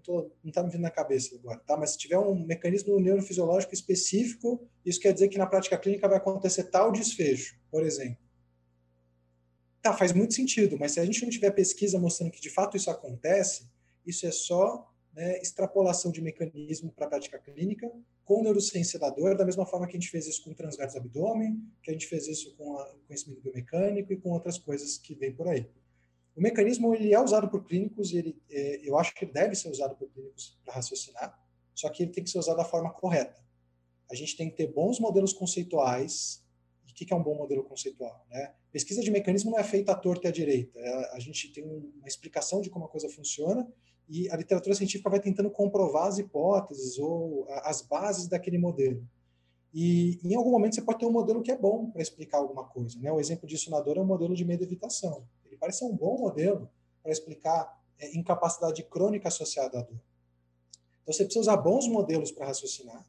não 0.07 0.31
está 0.45 0.63
me 0.63 0.69
vindo 0.69 0.81
na 0.81 0.91
cabeça 0.91 1.35
agora, 1.35 1.59
tá? 1.59 1.77
Mas 1.77 1.91
se 1.91 1.97
tiver 1.97 2.17
um 2.17 2.45
mecanismo 2.45 2.99
neurofisiológico 2.99 3.73
específico, 3.73 4.67
isso 4.85 4.99
quer 4.99 5.13
dizer 5.13 5.27
que 5.27 5.37
na 5.37 5.45
prática 5.45 5.77
clínica 5.77 6.07
vai 6.07 6.17
acontecer 6.17 6.65
tal 6.65 6.91
desfecho, 6.91 7.55
por 7.69 7.83
exemplo. 7.83 8.17
Tá, 9.81 9.93
faz 9.93 10.13
muito 10.13 10.33
sentido, 10.33 10.77
mas 10.79 10.91
se 10.91 10.99
a 10.99 11.05
gente 11.05 11.23
não 11.23 11.29
tiver 11.29 11.51
pesquisa 11.51 11.99
mostrando 11.99 12.31
que 12.31 12.41
de 12.41 12.49
fato 12.49 12.77
isso 12.77 12.89
acontece, 12.89 13.67
isso 14.05 14.25
é 14.25 14.31
só 14.31 14.91
né, 15.13 15.39
extrapolação 15.39 16.11
de 16.11 16.21
mecanismo 16.21 16.91
para 16.91 17.05
a 17.05 17.09
prática 17.09 17.39
clínica 17.39 17.91
com 18.23 18.43
neurociência 18.43 18.97
da 18.99 19.09
dor, 19.09 19.35
da 19.35 19.45
mesma 19.45 19.65
forma 19.65 19.87
que 19.87 19.97
a 19.97 19.99
gente 19.99 20.09
fez 20.09 20.27
isso 20.27 20.43
com 20.43 20.53
transverso 20.53 20.97
abdômen, 20.97 21.61
que 21.83 21.89
a 21.89 21.93
gente 21.93 22.07
fez 22.07 22.27
isso 22.27 22.55
com 22.55 22.63
o 22.63 22.85
conhecimento 23.07 23.41
biomecânico 23.41 24.13
e 24.13 24.17
com 24.17 24.29
outras 24.29 24.57
coisas 24.57 24.97
que 24.97 25.13
vem 25.15 25.33
por 25.33 25.47
aí. 25.47 25.67
O 26.35 26.41
mecanismo 26.41 26.93
ele 26.95 27.13
é 27.13 27.19
usado 27.19 27.49
por 27.49 27.65
clínicos, 27.65 28.13
ele, 28.13 28.41
é, 28.49 28.87
eu 28.87 28.97
acho 28.97 29.13
que 29.13 29.25
deve 29.25 29.55
ser 29.55 29.69
usado 29.69 29.95
por 29.95 30.09
clínicos 30.09 30.59
para 30.63 30.75
raciocinar, 30.75 31.37
só 31.75 31.89
que 31.89 32.03
ele 32.03 32.11
tem 32.11 32.23
que 32.23 32.29
ser 32.29 32.39
usado 32.39 32.57
da 32.57 32.65
forma 32.65 32.91
correta. 32.91 33.41
A 34.09 34.15
gente 34.15 34.35
tem 34.37 34.49
que 34.49 34.55
ter 34.55 34.67
bons 34.67 34.99
modelos 34.99 35.33
conceituais, 35.33 36.43
o 36.89 36.93
que 36.93 37.11
é 37.11 37.15
um 37.15 37.23
bom 37.23 37.35
modelo 37.35 37.63
conceitual? 37.63 38.25
Né? 38.29 38.53
Pesquisa 38.71 39.01
de 39.01 39.09
mecanismo 39.09 39.51
não 39.51 39.59
é 39.59 39.63
feita 39.63 39.91
à 39.91 39.95
torta 39.95 40.27
e 40.27 40.29
à 40.29 40.31
direita. 40.31 40.79
É, 40.79 41.15
a 41.15 41.19
gente 41.19 41.51
tem 41.51 41.63
uma 41.63 42.07
explicação 42.07 42.61
de 42.61 42.69
como 42.69 42.85
a 42.85 42.89
coisa 42.89 43.09
funciona 43.09 43.67
e 44.07 44.29
a 44.29 44.35
literatura 44.35 44.75
científica 44.75 45.09
vai 45.09 45.19
tentando 45.19 45.49
comprovar 45.49 46.07
as 46.07 46.17
hipóteses 46.19 46.99
ou 46.99 47.47
as 47.63 47.81
bases 47.81 48.27
daquele 48.27 48.57
modelo. 48.57 49.07
E 49.73 50.19
em 50.23 50.35
algum 50.35 50.51
momento 50.51 50.75
você 50.75 50.81
pode 50.81 50.99
ter 50.99 51.05
um 51.05 51.11
modelo 51.11 51.41
que 51.41 51.51
é 51.51 51.57
bom 51.57 51.89
para 51.89 52.01
explicar 52.01 52.39
alguma 52.39 52.65
coisa. 52.65 52.99
Né? 52.99 53.11
O 53.11 53.19
exemplo 53.19 53.47
disso 53.47 53.71
na 53.71 53.79
dor 53.79 53.97
é 53.97 54.01
o 54.01 54.05
modelo 54.05 54.35
de 54.35 54.43
medo 54.43 54.63
evitação. 54.63 55.25
Parece 55.61 55.85
um 55.85 55.95
bom 55.95 56.17
modelo 56.17 56.69
para 57.01 57.13
explicar 57.13 57.81
é, 57.97 58.17
incapacidade 58.17 58.83
crônica 58.83 59.29
associada 59.29 59.79
à 59.79 59.81
dor. 59.81 60.01
Então 61.03 61.13
você 61.13 61.23
precisa 61.23 61.39
usar 61.39 61.57
bons 61.57 61.87
modelos 61.87 62.33
para 62.33 62.47
raciocinar 62.47 63.05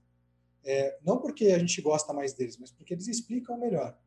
é, 0.65 0.97
não 1.05 1.19
porque 1.19 1.47
a 1.47 1.59
gente 1.59 1.81
gosta 1.83 2.13
mais 2.13 2.33
deles, 2.33 2.57
mas 2.57 2.71
porque 2.71 2.95
eles 2.95 3.09
explicam 3.09 3.59
melhor. 3.59 3.99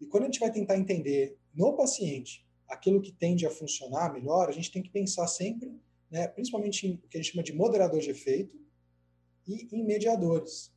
E 0.00 0.06
quando 0.06 0.24
a 0.24 0.26
gente 0.26 0.40
vai 0.40 0.50
tentar 0.50 0.76
entender 0.76 1.36
no 1.54 1.74
paciente 1.74 2.46
aquilo 2.66 3.00
que 3.00 3.12
tende 3.12 3.46
a 3.46 3.50
funcionar 3.50 4.12
melhor, 4.12 4.48
a 4.48 4.52
gente 4.52 4.70
tem 4.70 4.82
que 4.82 4.90
pensar 4.90 5.26
sempre, 5.26 5.78
né, 6.10 6.26
principalmente 6.28 6.86
em 6.86 6.94
o 6.94 7.08
que 7.08 7.18
a 7.18 7.22
gente 7.22 7.32
chama 7.32 7.42
de 7.42 7.52
moderador 7.52 8.00
de 8.00 8.10
efeito 8.10 8.58
e 9.46 9.68
em 9.72 9.84
mediadores. 9.84 10.72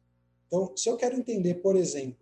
Então, 0.48 0.76
se 0.76 0.90
eu 0.90 0.98
quero 0.98 1.16
entender, 1.16 1.56
por 1.56 1.76
exemplo, 1.76 2.21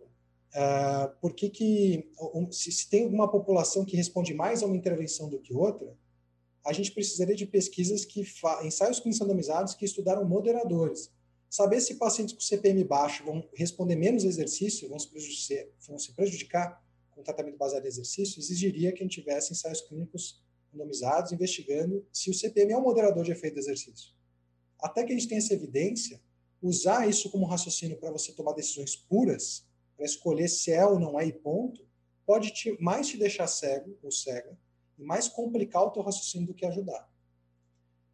uh, 0.54 1.20
por 1.20 1.34
que, 1.34 1.48
que 1.50 2.10
se, 2.50 2.72
se 2.72 2.88
tem 2.88 3.04
alguma 3.04 3.30
população 3.30 3.84
que 3.84 3.96
responde 3.96 4.34
mais 4.34 4.62
a 4.62 4.66
uma 4.66 4.76
intervenção 4.76 5.28
do 5.28 5.40
que 5.40 5.54
outra, 5.54 5.96
a 6.64 6.72
gente 6.72 6.92
precisaria 6.92 7.34
de 7.34 7.46
pesquisas 7.46 8.04
que 8.04 8.24
ensaios 8.62 9.00
clínicos 9.00 9.20
randomizados 9.20 9.74
que 9.74 9.84
estudaram 9.84 10.24
moderadores 10.24 11.10
Saber 11.50 11.80
se 11.80 11.96
pacientes 11.96 12.32
com 12.32 12.40
CPM 12.40 12.84
baixo 12.84 13.24
vão 13.24 13.44
responder 13.56 13.96
menos 13.96 14.22
exercício, 14.22 14.88
vão 14.88 15.00
se 15.00 15.08
prejudicar, 15.08 15.66
vão 15.88 15.98
se 15.98 16.12
prejudicar 16.12 16.80
com 17.10 17.24
tratamento 17.24 17.58
baseado 17.58 17.84
em 17.84 17.88
exercício, 17.88 18.38
exigiria 18.38 18.92
que 18.92 19.00
a 19.00 19.02
gente 19.02 19.20
tivesse 19.20 19.52
ensaios 19.52 19.80
clínicos 19.80 20.40
randomizados 20.72 21.32
investigando 21.32 22.06
se 22.12 22.30
o 22.30 22.34
CPM 22.34 22.72
é 22.72 22.78
um 22.78 22.82
moderador 22.82 23.24
de 23.24 23.32
efeito 23.32 23.54
do 23.54 23.60
exercício. 23.60 24.12
Até 24.80 25.02
que 25.02 25.12
a 25.12 25.16
gente 25.16 25.26
tenha 25.26 25.40
essa 25.40 25.52
evidência, 25.52 26.22
usar 26.62 27.08
isso 27.08 27.28
como 27.30 27.46
raciocínio 27.46 27.98
para 27.98 28.12
você 28.12 28.32
tomar 28.32 28.52
decisões 28.52 28.94
puras, 28.94 29.66
para 30.00 30.06
escolher 30.06 30.48
se 30.48 30.72
é 30.72 30.86
ou 30.86 30.98
não 30.98 31.20
é 31.20 31.26
e 31.26 31.32
ponto, 31.32 31.86
pode 32.24 32.54
te, 32.54 32.74
mais 32.80 33.06
te 33.06 33.18
deixar 33.18 33.46
cego 33.46 33.98
ou 34.02 34.10
cega 34.10 34.58
e 34.98 35.04
mais 35.04 35.28
complicar 35.28 35.82
o 35.82 35.90
teu 35.90 36.02
raciocínio 36.02 36.46
do 36.46 36.54
que 36.54 36.64
ajudar. 36.64 37.06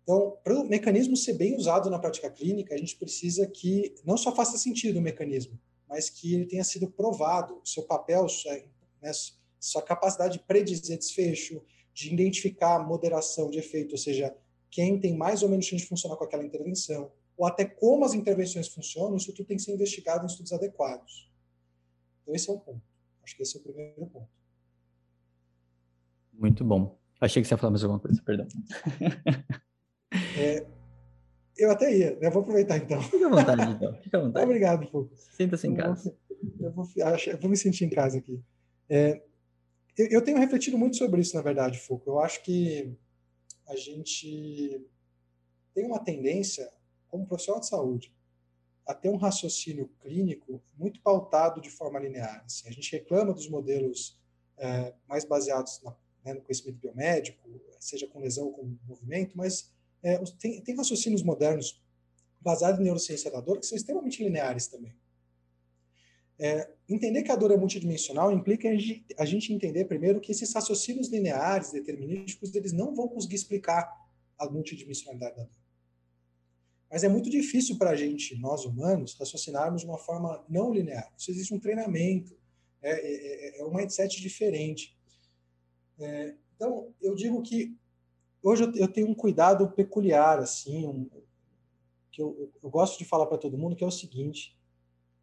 Então, 0.03 0.37
para 0.43 0.53
o 0.53 0.69
mecanismo 0.69 1.17
ser 1.17 1.35
bem 1.35 1.55
usado 1.57 1.89
na 1.89 2.01
prática 2.01 2.29
clínica, 2.29 2.75
a 2.75 2.77
gente 2.77 2.97
precisa 2.97 3.47
que 3.47 3.95
não 4.05 4.17
só 4.17 4.35
faça 4.35 4.59
sentido 4.59 4.99
o 4.99 5.01
mecanismo, 5.03 5.61
mas 5.89 6.11
que 6.11 6.35
ele 6.35 6.47
tenha 6.47 6.65
sido 6.65 6.91
provado, 6.91 7.61
seu 7.65 7.85
papel, 7.85 8.29
sua, 8.29 8.53
né, 9.01 9.13
sua 9.61 9.81
capacidade 9.81 10.39
de 10.39 10.45
predizer 10.45 10.99
desfecho, 10.99 11.63
de 11.95 12.13
identificar 12.13 12.85
moderação 12.85 13.49
de 13.49 13.61
efeito, 13.61 13.93
ou 13.93 13.99
seja, 13.99 14.37
quem 14.73 14.99
tem 14.99 15.17
mais 15.17 15.45
ou 15.45 15.49
menos 15.49 15.67
chance 15.67 15.85
de 15.85 15.89
funcionar 15.89 16.17
com 16.17 16.25
aquela 16.25 16.45
intervenção, 16.45 17.13
ou 17.37 17.47
até 17.47 17.65
como 17.65 18.05
as 18.05 18.13
intervenções 18.13 18.67
funcionam, 18.67 19.17
isso 19.17 19.33
tudo 19.33 19.47
tem 19.47 19.57
que 19.57 19.63
ser 19.63 19.73
investigado 19.73 20.25
em 20.25 20.27
estudos 20.27 20.53
adequados. 20.53 21.31
Então, 22.27 22.35
esse 22.35 22.51
é 22.51 22.53
um 22.53 22.59
ponto. 22.59 22.83
Acho 23.23 23.37
que 23.37 23.43
esse 23.43 23.57
é 23.57 23.61
o 23.61 23.63
primeiro 23.63 24.07
ponto. 24.07 24.29
Muito 26.33 26.65
bom. 26.65 26.99
Achei 27.21 27.41
que 27.41 27.47
você 27.47 27.55
ia 27.55 27.59
falar 27.59 27.71
mais 27.71 27.85
alguma 27.85 28.01
coisa, 28.01 28.21
perdão. 28.23 28.47
É, 30.39 30.65
eu 31.59 31.71
até 31.71 31.95
ia, 31.95 32.17
né? 32.19 32.31
Vou 32.31 32.41
aproveitar 32.41 32.77
então. 32.77 33.03
Fica 33.03 33.27
à 33.27 33.29
vontade, 33.29 33.63
então. 33.63 33.95
Fica 34.01 34.19
à 34.19 34.21
vontade. 34.21 34.45
Obrigado, 34.47 34.87
Foucault. 34.89 35.15
Sinta-se 35.17 35.67
em 35.67 35.75
casa. 35.75 36.17
eu, 36.61 36.73
vou, 36.73 36.87
eu 36.97 37.39
vou 37.39 37.51
me 37.51 37.57
sentir 37.57 37.85
em 37.85 37.91
casa 37.91 38.19
aqui. 38.19 38.41
É, 38.89 39.23
eu, 39.99 40.07
eu, 40.07 40.23
tenho 40.23 40.39
refletido 40.39 40.79
muito 40.79 40.97
sobre 40.97 41.21
isso, 41.21 41.37
na 41.37 41.43
verdade, 41.43 41.79
Foucault. 41.81 42.09
Eu 42.09 42.21
acho 42.21 42.43
que 42.43 42.97
a 43.67 43.75
gente 43.75 44.81
tem 45.75 45.85
uma 45.85 45.99
tendência, 45.99 46.71
como 47.09 47.27
profissional 47.27 47.61
de 47.61 47.67
saúde, 47.67 48.16
a 48.87 48.95
ter 48.95 49.09
um 49.09 49.17
raciocínio 49.17 49.91
clínico 50.01 50.63
muito 50.77 51.01
pautado 51.01 51.61
de 51.61 51.69
forma 51.71 51.99
linear. 51.99 52.45
Assim, 52.45 52.69
a 52.69 52.73
gente 52.73 52.93
reclama 52.93 53.33
dos 53.33 53.49
modelos 53.49 54.21
é, 54.57 54.95
mais 55.09 55.25
baseados 55.25 55.81
na, 55.83 55.95
né, 56.25 56.35
no 56.35 56.41
conhecimento 56.41 56.79
biomédico, 56.79 57.39
seja 57.81 58.07
com 58.07 58.21
lesão 58.21 58.47
ou 58.47 58.53
com 58.53 58.77
movimento, 58.87 59.37
mas 59.37 59.73
é, 60.03 60.19
tem, 60.39 60.61
tem 60.61 60.77
raciocínios 60.77 61.23
modernos 61.23 61.83
baseados 62.41 62.81
em 62.81 62.85
neurociência 62.85 63.31
da 63.31 63.41
dor 63.41 63.59
que 63.59 63.67
são 63.67 63.77
extremamente 63.77 64.23
lineares 64.23 64.69
também. 64.69 64.95
É, 66.39 66.71
entender 66.89 67.23
que 67.23 67.33
a 67.33 67.37
dor 67.37 67.51
é 67.51 67.57
multidimensional 67.57 68.31
implica 68.31 68.69
a 68.69 68.77
gente, 68.77 69.07
a 69.19 69.25
gente 69.25 69.53
entender 69.53 69.87
primeiro 69.87 70.21
que 70.21 70.31
esses 70.31 70.53
raciocínios 70.53 71.09
lineares, 71.09 71.73
determinísticos, 71.73 72.55
eles 72.55 72.73
não 72.73 72.95
vão 72.95 73.09
conseguir 73.09 73.37
explicar 73.37 74.07
a 74.39 74.49
multidimensionalidade 74.49 75.37
da 75.37 75.43
dor. 75.43 75.51
Mas 76.97 77.05
é 77.05 77.11
muito 77.11 77.29
difícil 77.29 77.77
para 77.77 77.91
a 77.91 77.95
gente, 77.95 78.35
nós 78.39 78.65
humanos, 78.65 79.19
raciocinarmos 79.21 79.83
de 79.83 79.87
uma 79.87 79.99
forma 79.99 80.43
não 80.49 80.73
linear. 80.73 81.13
Isso 81.15 81.31
existe 81.31 81.53
um 81.53 81.61
treinamento, 81.61 82.35
é, 82.81 82.91
é, 82.91 83.59
é, 83.59 83.61
é 83.61 83.65
um 83.67 83.75
mindset 83.75 84.19
diferente. 84.19 84.97
É, 85.99 86.35
então, 86.55 86.95
eu 87.03 87.15
digo 87.15 87.43
que 87.43 87.77
hoje 88.43 88.65
eu, 88.77 88.89
tenho 88.89 89.11
um 89.11 89.15
cuidado 89.15 89.71
peculiar, 89.73 90.39
assim, 90.39 90.87
um, 90.87 91.07
que 92.11 92.23
eu, 92.23 92.51
eu, 92.63 92.71
gosto 92.71 92.99
de 92.99 93.05
falar 93.05 93.27
para 93.27 93.37
todo 93.37 93.59
mundo, 93.59 93.77
que 93.77 93.85
é 93.85 93.87
o 93.87 93.91
seguinte. 93.91 94.59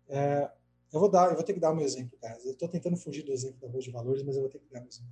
É, 0.07 0.51
eu 0.93 0.99
vou 0.99 1.09
dar, 1.09 1.31
eu 1.31 1.35
vou 1.35 1.43
ter 1.43 1.55
que 1.55 1.59
dar 1.59 1.73
um 1.73 1.81
exemplo, 1.81 2.15
cara. 2.21 2.39
Eu 2.45 2.51
estou 2.51 2.69
tentando 2.69 2.97
fugir 2.97 3.23
do 3.23 3.31
exemplo 3.31 3.59
da 3.59 3.67
bolsa 3.67 3.85
de 3.87 3.91
valores, 3.91 4.21
mas 4.21 4.35
eu 4.35 4.43
vou 4.43 4.51
ter 4.51 4.59
que 4.59 4.71
dar 4.71 4.79
um 4.79 4.87
exemplo. 4.87 5.09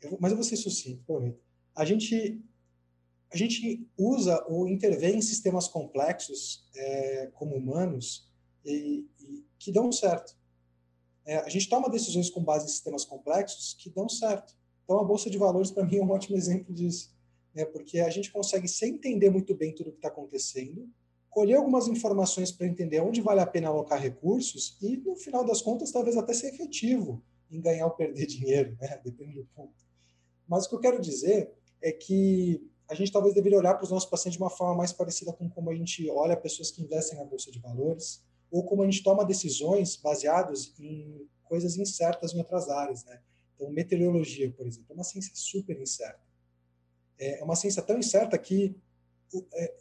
Eu, 0.00 0.16
mas 0.18 0.32
eu 0.32 0.38
vou 0.38 0.44
ser 0.44 0.56
sucinto, 0.56 1.04
prometo. 1.04 1.38
A 1.76 1.84
gente 1.84 2.42
a 3.32 3.36
gente 3.36 3.86
usa 3.96 4.44
ou 4.48 4.66
intervém 4.68 5.16
em 5.16 5.22
sistemas 5.22 5.68
complexos 5.68 6.64
é, 6.74 7.30
como 7.34 7.56
humanos 7.56 8.28
e, 8.64 9.06
e, 9.20 9.44
que 9.58 9.70
dão 9.70 9.92
certo. 9.92 10.36
É, 11.26 11.36
a 11.36 11.48
gente 11.48 11.68
toma 11.68 11.90
decisões 11.90 12.30
com 12.30 12.42
base 12.42 12.64
em 12.64 12.68
sistemas 12.68 13.04
complexos 13.04 13.74
que 13.74 13.90
dão 13.90 14.08
certo. 14.08 14.56
Então, 14.84 14.98
a 14.98 15.04
Bolsa 15.04 15.28
de 15.28 15.36
Valores, 15.36 15.70
para 15.70 15.84
mim, 15.84 15.98
é 15.98 16.02
um 16.02 16.10
ótimo 16.10 16.36
exemplo 16.36 16.72
disso. 16.72 17.14
Né? 17.54 17.66
Porque 17.66 18.00
a 18.00 18.08
gente 18.08 18.32
consegue, 18.32 18.66
sem 18.66 18.94
entender 18.94 19.28
muito 19.28 19.54
bem 19.54 19.74
tudo 19.74 19.88
o 19.88 19.92
que 19.92 19.98
está 19.98 20.08
acontecendo, 20.08 20.88
colher 21.28 21.56
algumas 21.56 21.86
informações 21.86 22.50
para 22.50 22.66
entender 22.66 23.00
onde 23.00 23.20
vale 23.20 23.40
a 23.40 23.46
pena 23.46 23.68
alocar 23.68 24.00
recursos 24.00 24.78
e, 24.80 24.96
no 24.96 25.14
final 25.16 25.44
das 25.44 25.60
contas, 25.60 25.92
talvez 25.92 26.16
até 26.16 26.32
ser 26.32 26.54
efetivo 26.54 27.22
em 27.50 27.60
ganhar 27.60 27.84
ou 27.86 27.92
perder 27.92 28.26
dinheiro, 28.26 28.76
né? 28.80 28.98
depende 29.04 29.34
do 29.34 29.44
ponto. 29.54 29.74
Mas 30.48 30.64
o 30.64 30.70
que 30.70 30.74
eu 30.76 30.80
quero 30.80 31.00
dizer 31.00 31.52
é 31.82 31.92
que 31.92 32.66
a 32.88 32.94
gente 32.94 33.12
talvez 33.12 33.34
deveria 33.34 33.58
olhar 33.58 33.74
para 33.74 33.84
os 33.84 33.90
nossos 33.90 34.08
pacientes 34.08 34.38
de 34.38 34.42
uma 34.42 34.50
forma 34.50 34.74
mais 34.74 34.92
parecida 34.92 35.32
com 35.32 35.48
como 35.48 35.70
a 35.70 35.74
gente 35.74 36.08
olha 36.10 36.36
pessoas 36.36 36.70
que 36.70 36.82
investem 36.82 37.18
na 37.18 37.24
bolsa 37.24 37.50
de 37.50 37.58
valores, 37.58 38.24
ou 38.50 38.64
como 38.64 38.82
a 38.82 38.86
gente 38.86 39.02
toma 39.02 39.24
decisões 39.24 39.96
baseadas 39.96 40.72
em 40.78 41.28
coisas 41.44 41.76
incertas 41.76 42.32
em 42.32 42.38
outras 42.38 42.68
áreas, 42.68 43.04
né? 43.04 43.20
Então, 43.54 43.70
meteorologia, 43.70 44.50
por 44.50 44.66
exemplo, 44.66 44.86
é 44.90 44.94
uma 44.94 45.04
ciência 45.04 45.32
super 45.34 45.78
incerta. 45.78 46.20
É 47.18 47.42
uma 47.42 47.56
ciência 47.56 47.82
tão 47.82 47.98
incerta 47.98 48.38
que, 48.38 48.74
é, 49.52 49.74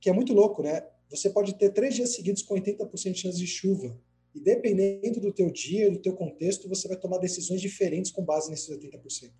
que 0.00 0.10
é 0.10 0.12
muito 0.12 0.34
louco, 0.34 0.62
né? 0.62 0.86
Você 1.08 1.30
pode 1.30 1.54
ter 1.54 1.70
três 1.70 1.94
dias 1.94 2.14
seguidos 2.14 2.42
com 2.42 2.54
80% 2.54 3.12
de 3.12 3.18
chance 3.18 3.38
de 3.38 3.46
chuva, 3.46 3.96
e 4.34 4.40
dependendo 4.40 5.20
do 5.20 5.32
teu 5.32 5.50
dia, 5.50 5.90
do 5.90 5.98
teu 5.98 6.14
contexto, 6.14 6.68
você 6.68 6.86
vai 6.86 6.96
tomar 6.96 7.18
decisões 7.18 7.60
diferentes 7.60 8.10
com 8.10 8.24
base 8.24 8.50
nesses 8.50 8.68
80%. 8.68 9.32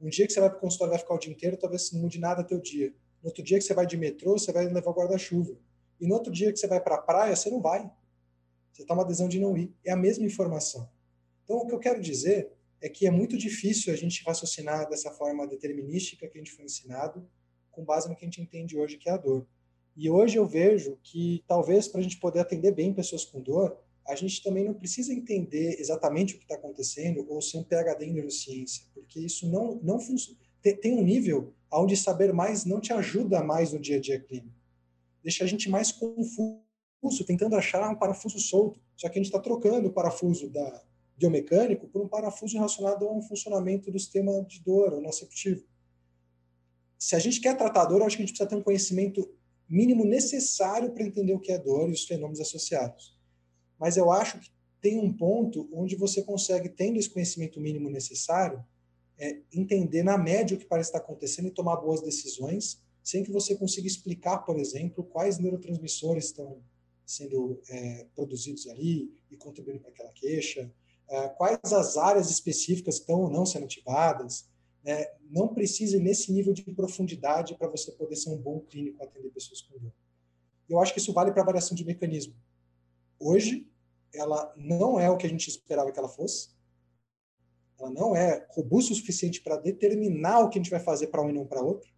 Um 0.00 0.08
dia 0.08 0.26
que 0.26 0.32
você 0.32 0.40
vai 0.40 0.48
para 0.48 0.58
o 0.58 0.60
consultório 0.60 0.92
vai 0.92 0.98
ficar 0.98 1.14
o 1.14 1.18
dia 1.18 1.32
inteiro, 1.32 1.56
talvez 1.56 1.92
não 1.92 2.00
mude 2.00 2.18
nada 2.18 2.42
teu 2.42 2.58
dia. 2.60 2.92
No 3.22 3.28
outro 3.28 3.42
dia 3.42 3.58
que 3.58 3.64
você 3.64 3.74
vai 3.74 3.86
de 3.86 3.96
metrô, 3.96 4.32
você 4.32 4.50
vai 4.50 4.66
levar 4.66 4.92
guarda-chuva. 4.92 5.56
E 6.00 6.06
no 6.06 6.14
outro 6.14 6.32
dia 6.32 6.50
que 6.52 6.58
você 6.58 6.66
vai 6.66 6.80
para 6.80 6.94
a 6.94 6.98
praia, 6.98 7.36
você 7.36 7.50
não 7.50 7.60
vai. 7.60 7.90
Você 8.72 8.84
toma 8.84 9.02
a 9.02 9.04
adesão 9.04 9.28
de 9.28 9.38
não 9.38 9.56
ir. 9.56 9.74
É 9.84 9.92
a 9.92 9.96
mesma 9.96 10.24
informação. 10.24 10.88
Então, 11.44 11.58
o 11.58 11.66
que 11.66 11.74
eu 11.74 11.78
quero 11.78 12.00
dizer 12.00 12.50
é 12.80 12.88
que 12.88 13.06
é 13.06 13.10
muito 13.10 13.36
difícil 13.36 13.92
a 13.92 13.96
gente 13.96 14.24
raciocinar 14.24 14.88
dessa 14.88 15.10
forma 15.10 15.46
determinística 15.46 16.26
que 16.26 16.38
a 16.38 16.40
gente 16.40 16.52
foi 16.52 16.64
ensinado, 16.64 17.28
com 17.70 17.84
base 17.84 18.08
no 18.08 18.16
que 18.16 18.24
a 18.24 18.26
gente 18.26 18.40
entende 18.40 18.78
hoje, 18.78 18.96
que 18.96 19.08
é 19.08 19.12
a 19.12 19.18
dor. 19.18 19.46
E 19.94 20.08
hoje 20.08 20.38
eu 20.38 20.46
vejo 20.46 20.98
que, 21.02 21.44
talvez, 21.46 21.86
para 21.86 22.00
a 22.00 22.02
gente 22.02 22.18
poder 22.18 22.40
atender 22.40 22.72
bem 22.72 22.94
pessoas 22.94 23.24
com 23.24 23.40
dor, 23.40 23.76
a 24.06 24.14
gente 24.14 24.42
também 24.42 24.64
não 24.64 24.74
precisa 24.74 25.12
entender 25.12 25.78
exatamente 25.78 26.34
o 26.34 26.38
que 26.38 26.44
está 26.44 26.54
acontecendo 26.54 27.24
ou 27.28 27.40
ser 27.40 27.58
um 27.58 27.62
PhD 27.62 28.06
em 28.06 28.12
neurociência, 28.12 28.84
porque 28.94 29.20
isso 29.20 29.48
não, 29.48 29.80
não 29.82 30.00
funciona. 30.00 30.38
Tem, 30.62 30.92
um 30.92 31.02
nível 31.02 31.54
onde 31.72 31.96
saber 31.96 32.32
mais 32.32 32.64
não 32.64 32.80
te 32.80 32.92
ajuda 32.92 33.42
mais 33.42 33.72
no 33.72 33.78
dia 33.78 33.96
a 33.96 34.00
dia 34.00 34.20
clínico. 34.20 34.54
Deixa 35.22 35.44
a 35.44 35.46
gente 35.46 35.70
mais 35.70 35.92
confuso, 35.92 37.24
tentando 37.26 37.56
achar 37.56 37.88
um 37.88 37.94
parafuso 37.94 38.38
solto. 38.38 38.80
Só 38.96 39.08
que 39.08 39.18
a 39.18 39.22
gente 39.22 39.26
está 39.26 39.38
trocando 39.38 39.88
o 39.88 39.92
parafuso 39.92 40.50
da 40.50 40.82
biomecânico 41.16 41.86
por 41.86 42.02
um 42.02 42.08
parafuso 42.08 42.56
relacionado 42.56 43.06
a 43.06 43.12
um 43.12 43.22
funcionamento 43.22 43.90
do 43.90 43.98
sistema 43.98 44.42
de 44.44 44.60
dor, 44.60 44.92
o 44.92 45.00
nociceptivo. 45.00 45.64
Se 46.98 47.14
a 47.14 47.18
gente 47.18 47.40
quer 47.40 47.56
tratar 47.56 47.82
a 47.82 47.86
dor, 47.86 48.02
acho 48.02 48.16
que 48.16 48.22
a 48.22 48.26
gente 48.26 48.34
precisa 48.34 48.48
ter 48.48 48.56
um 48.56 48.62
conhecimento 48.62 49.30
mínimo 49.68 50.04
necessário 50.04 50.90
para 50.92 51.04
entender 51.04 51.32
o 51.32 51.40
que 51.40 51.52
é 51.52 51.58
dor 51.58 51.88
e 51.88 51.92
os 51.92 52.04
fenômenos 52.04 52.40
associados 52.40 53.19
mas 53.80 53.96
eu 53.96 54.12
acho 54.12 54.38
que 54.38 54.50
tem 54.80 54.98
um 54.98 55.12
ponto 55.12 55.68
onde 55.72 55.96
você 55.96 56.22
consegue, 56.22 56.68
tendo 56.68 56.98
esse 56.98 57.08
conhecimento 57.08 57.58
mínimo 57.58 57.88
necessário, 57.88 58.62
é, 59.18 59.40
entender 59.52 60.02
na 60.02 60.18
média 60.18 60.54
o 60.56 60.60
que 60.60 60.66
parece 60.66 60.90
estar 60.90 60.98
acontecendo 60.98 61.48
e 61.48 61.50
tomar 61.50 61.76
boas 61.76 62.02
decisões, 62.02 62.82
sem 63.02 63.24
que 63.24 63.32
você 63.32 63.56
consiga 63.56 63.86
explicar, 63.86 64.38
por 64.38 64.58
exemplo, 64.58 65.02
quais 65.02 65.38
neurotransmissores 65.38 66.26
estão 66.26 66.58
sendo 67.06 67.60
é, 67.68 68.06
produzidos 68.14 68.66
ali 68.68 69.12
e 69.30 69.36
contribuindo 69.36 69.80
para 69.80 69.90
aquela 69.90 70.12
queixa, 70.12 70.70
é, 71.08 71.28
quais 71.30 71.72
as 71.72 71.96
áreas 71.96 72.30
específicas 72.30 72.96
estão 72.96 73.22
ou 73.22 73.30
não 73.30 73.44
sendo 73.44 73.64
ativadas. 73.64 74.48
Né? 74.84 75.06
Não 75.28 75.48
precisa 75.48 75.98
nesse 75.98 76.32
nível 76.32 76.52
de 76.52 76.62
profundidade 76.62 77.56
para 77.56 77.68
você 77.68 77.90
poder 77.92 78.16
ser 78.16 78.30
um 78.30 78.38
bom 78.38 78.60
clínico 78.60 79.02
atender 79.02 79.30
pessoas 79.30 79.60
com 79.62 79.78
dor. 79.78 79.92
Eu 80.68 80.78
acho 80.78 80.92
que 80.92 81.00
isso 81.00 81.12
vale 81.12 81.32
para 81.32 81.42
variação 81.42 81.74
de 81.74 81.84
mecanismo. 81.84 82.34
Hoje, 83.18 83.69
ela 84.14 84.52
não 84.56 84.98
é 84.98 85.08
o 85.10 85.16
que 85.16 85.26
a 85.26 85.30
gente 85.30 85.48
esperava 85.48 85.92
que 85.92 85.98
ela 85.98 86.08
fosse. 86.08 86.50
Ela 87.78 87.90
não 87.90 88.14
é 88.14 88.46
robusta 88.50 88.92
o 88.92 88.96
suficiente 88.96 89.40
para 89.40 89.56
determinar 89.56 90.40
o 90.40 90.50
que 90.50 90.58
a 90.58 90.62
gente 90.62 90.70
vai 90.70 90.80
fazer 90.80 91.08
para 91.08 91.22
um 91.22 91.30
e 91.30 91.32
não 91.32 91.46
para 91.46 91.62
outro. 91.62 91.90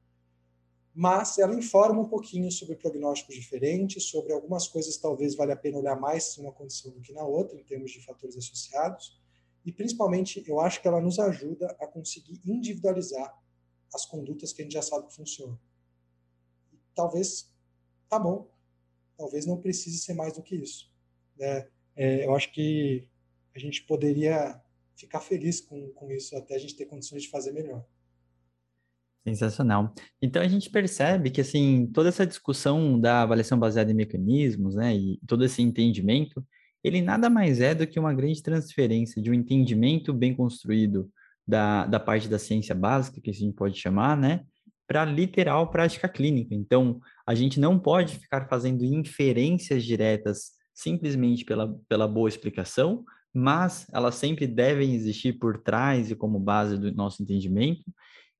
Mas 0.95 1.39
ela 1.39 1.55
informa 1.55 2.01
um 2.01 2.09
pouquinho 2.09 2.51
sobre 2.53 2.77
prognósticos 2.77 3.35
diferentes, 3.35 4.05
sobre 4.05 4.33
algumas 4.33 4.69
coisas 4.69 4.97
talvez 4.99 5.35
valha 5.35 5.55
a 5.55 5.57
pena 5.57 5.79
olhar 5.79 5.99
mais 5.99 6.37
em 6.37 6.43
uma 6.43 6.53
condição 6.53 6.93
do 6.93 7.01
que 7.01 7.13
na 7.13 7.25
outra, 7.25 7.59
em 7.59 7.65
termos 7.65 7.91
de 7.91 8.05
fatores 8.05 8.37
associados. 8.37 9.19
E 9.65 9.73
principalmente, 9.73 10.45
eu 10.47 10.61
acho 10.61 10.83
que 10.83 10.89
ela 10.89 11.01
nos 11.01 11.19
ajuda 11.19 11.67
a 11.81 11.87
conseguir 11.87 12.41
individualizar 12.45 13.35
as 13.95 14.05
condutas 14.05 14.53
que 14.53 14.63
a 14.63 14.65
gente 14.65 14.75
já 14.75 14.83
sabe 14.83 15.07
que 15.07 15.15
funcionam. 15.15 15.59
Talvez, 16.95 17.51
tá 18.09 18.19
bom, 18.19 18.51
talvez 19.17 19.47
não 19.47 19.61
precise 19.61 19.99
ser 19.99 20.15
mais 20.15 20.35
do 20.35 20.43
que 20.43 20.57
isso. 20.57 20.93
Né? 21.37 21.69
É, 21.97 22.27
eu 22.27 22.35
acho 22.35 22.53
que 22.53 23.07
a 23.55 23.59
gente 23.59 23.83
poderia 23.83 24.61
ficar 24.97 25.21
feliz 25.21 25.61
com, 25.61 25.89
com 25.91 26.11
isso 26.11 26.37
até 26.37 26.55
a 26.55 26.59
gente 26.59 26.77
ter 26.77 26.87
condições 26.87 27.23
de 27.23 27.29
fazer 27.29 27.53
melhor. 27.53 27.85
Sensacional. 29.25 29.95
Então 30.21 30.43
a 30.43 30.49
gente 30.49 30.69
percebe 30.69 31.31
que 31.31 31.41
assim 31.41 31.89
toda 31.93 32.09
essa 32.09 32.27
discussão 32.27 32.99
da 32.99 33.23
avaliação 33.23 33.59
baseada 33.59 33.91
em 33.91 33.95
mecanismos, 33.95 34.75
né, 34.75 34.95
e 34.97 35.19
todo 35.27 35.45
esse 35.45 35.63
entendimento, 35.63 36.45
ele 36.83 37.01
nada 37.01 37.31
mais 37.31 37.61
é 37.61 37.75
do 37.75 37.87
que 37.87 38.01
uma 38.01 38.13
grande 38.13 38.43
transferência 38.43 39.23
de 39.23 39.31
um 39.31 39.35
entendimento 39.35 40.13
bem 40.13 40.35
construído 40.35 41.09
da, 41.47 41.87
da 41.87 42.01
parte 42.01 42.29
da 42.29 42.39
ciência 42.39 42.75
básica, 42.75 43.21
que 43.21 43.31
a 43.31 43.35
gente 43.35 43.55
pode 43.55 43.79
chamar, 43.79 44.17
né, 44.17 44.45
para 44.89 45.05
literal 45.05 45.71
prática 45.71 46.09
clínica. 46.09 46.55
Então 46.55 47.01
a 47.25 47.35
gente 47.35 47.61
não 47.61 47.79
pode 47.79 48.19
ficar 48.19 48.49
fazendo 48.49 48.85
inferências 48.85 49.85
diretas 49.85 50.53
simplesmente 50.75 51.45
pela, 51.45 51.79
pela 51.89 52.09
boa 52.09 52.29
explicação, 52.29 53.05
mas 53.35 53.87
elas 53.93 54.15
sempre 54.17 54.47
devem 54.47 54.95
existir 54.95 55.35
por 55.35 55.59
trás 55.59 56.11
e 56.11 56.15
como 56.15 56.39
base 56.39 56.77
do 56.79 56.93
nosso 56.95 57.23
entendimento, 57.23 57.85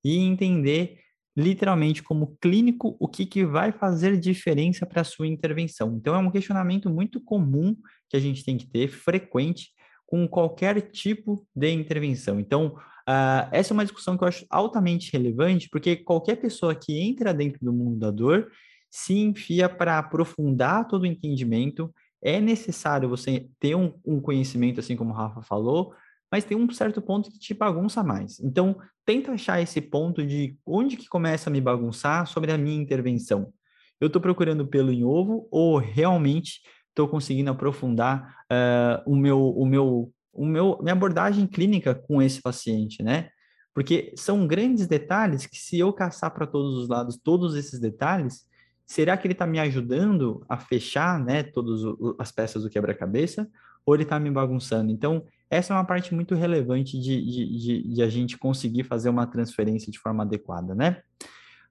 e 0.05 0.19
entender 0.19 0.99
literalmente 1.37 2.03
como 2.03 2.37
clínico 2.41 2.97
o 3.01 3.09
que, 3.09 3.25
que 3.25 3.45
vai 3.45 3.73
fazer 3.73 4.19
diferença 4.19 4.85
para 4.85 5.01
a 5.01 5.05
sua 5.05 5.27
intervenção. 5.27 5.97
Então, 5.97 6.15
é 6.15 6.19
um 6.19 6.31
questionamento 6.31 6.91
muito 6.91 7.21
comum 7.21 7.75
que 8.09 8.17
a 8.17 8.21
gente 8.21 8.45
tem 8.45 8.59
que 8.59 8.67
ter, 8.67 8.89
frequente, 8.89 9.71
com 10.07 10.29
qualquer 10.29 10.91
tipo 10.91 11.47
de 11.57 11.71
intervenção. 11.71 12.39
Então, 12.39 12.75
uh, 13.09 13.49
essa 13.51 13.73
é 13.73 13.75
uma 13.75 13.85
discussão 13.85 14.19
que 14.19 14.25
eu 14.25 14.29
acho 14.29 14.45
altamente 14.51 15.11
relevante, 15.11 15.71
porque 15.71 15.97
qualquer 15.97 16.37
pessoa 16.37 16.75
que 16.75 17.01
entra 17.01 17.33
dentro 17.33 17.65
do 17.65 17.73
mundo 17.73 17.99
da 17.99 18.11
dor 18.11 18.51
se 18.91 19.15
enfia 19.15 19.71
para 19.71 19.99
aprofundar 19.99 20.87
todo 20.87 21.05
o 21.05 21.07
entendimento 21.07 21.91
é 22.23 22.41
necessário 22.41 23.09
você 23.09 23.49
ter 23.59 23.75
um, 23.75 23.93
um, 24.07 24.21
conhecimento, 24.21 24.81
assim 24.81 24.97
como 24.97 25.11
o 25.11 25.17
Rafa 25.17 25.43
falou, 25.43 25.93
mas 26.31 26.45
tem 26.45 26.57
um 26.57 26.71
certo 26.71 27.03
ponto 27.03 27.31
que 27.31 27.39
te 27.39 27.53
bagunça 27.53 28.03
mais. 28.03 28.39
Então, 28.41 28.77
tenta 29.05 29.33
achar 29.33 29.61
esse 29.61 29.81
ponto 29.81 30.25
de 30.25 30.57
onde 30.65 30.97
que 30.97 31.09
começa 31.09 31.51
a 31.51 31.53
me 31.53 31.61
bagunçar 31.61 32.27
sobre 32.27 32.53
a 32.53 32.57
minha 32.57 32.81
intervenção. 32.81 33.53
Eu 34.01 34.07
estou 34.07 34.23
procurando 34.23 34.67
pelo 34.67 34.93
em 34.93 35.05
ovo 35.05 35.47
ou 35.51 35.77
realmente 35.79 36.61
estou 36.89 37.09
conseguindo 37.09 37.51
aprofundar 37.51 38.35
uh, 38.45 39.11
o 39.11 39.17
meu, 39.17 39.41
o 39.51 39.67
meu, 39.67 40.13
o 40.33 40.47
meu, 40.47 40.79
minha 40.81 40.93
abordagem 40.93 41.47
clínica 41.47 41.95
com 41.95 42.23
esse 42.23 42.41
paciente, 42.41 43.03
né? 43.03 43.31
Porque 43.75 44.13
são 44.17 44.47
grandes 44.47 44.87
detalhes 44.87 45.47
que 45.47 45.57
se 45.57 45.79
eu 45.79 45.93
caçar 45.93 46.33
para 46.33 46.47
todos 46.47 46.77
os 46.77 46.89
lados 46.89 47.17
todos 47.17 47.57
esses 47.57 47.81
detalhes, 47.81 48.47
será 48.87 49.17
que 49.17 49.27
ele 49.27 49.33
está 49.33 49.47
me 49.47 49.59
ajudando 49.59 50.45
a 50.49 50.59
fechar 50.59 51.19
né, 51.19 51.43
todas 51.43 51.81
as 52.19 52.31
peças 52.33 52.63
do 52.63 52.71
quebra-cabeça 52.71 53.49
ou 53.85 53.95
ele 53.95 54.03
está 54.03 54.19
me 54.19 54.31
bagunçando? 54.31 54.91
Então, 54.91 55.25
essa 55.51 55.73
é 55.73 55.77
uma 55.77 55.85
parte 55.85 56.15
muito 56.15 56.35
relevante 56.35 56.99
de, 56.99 57.25
de, 57.25 57.59
de, 57.59 57.95
de, 57.95 58.03
a 58.03 58.09
gente 58.09 58.39
conseguir 58.39 58.85
fazer 58.85 59.09
uma 59.09 59.27
transferência 59.27 59.93
de 59.93 59.99
forma 59.99 60.23
adequada, 60.23 60.75
né? 60.75 61.03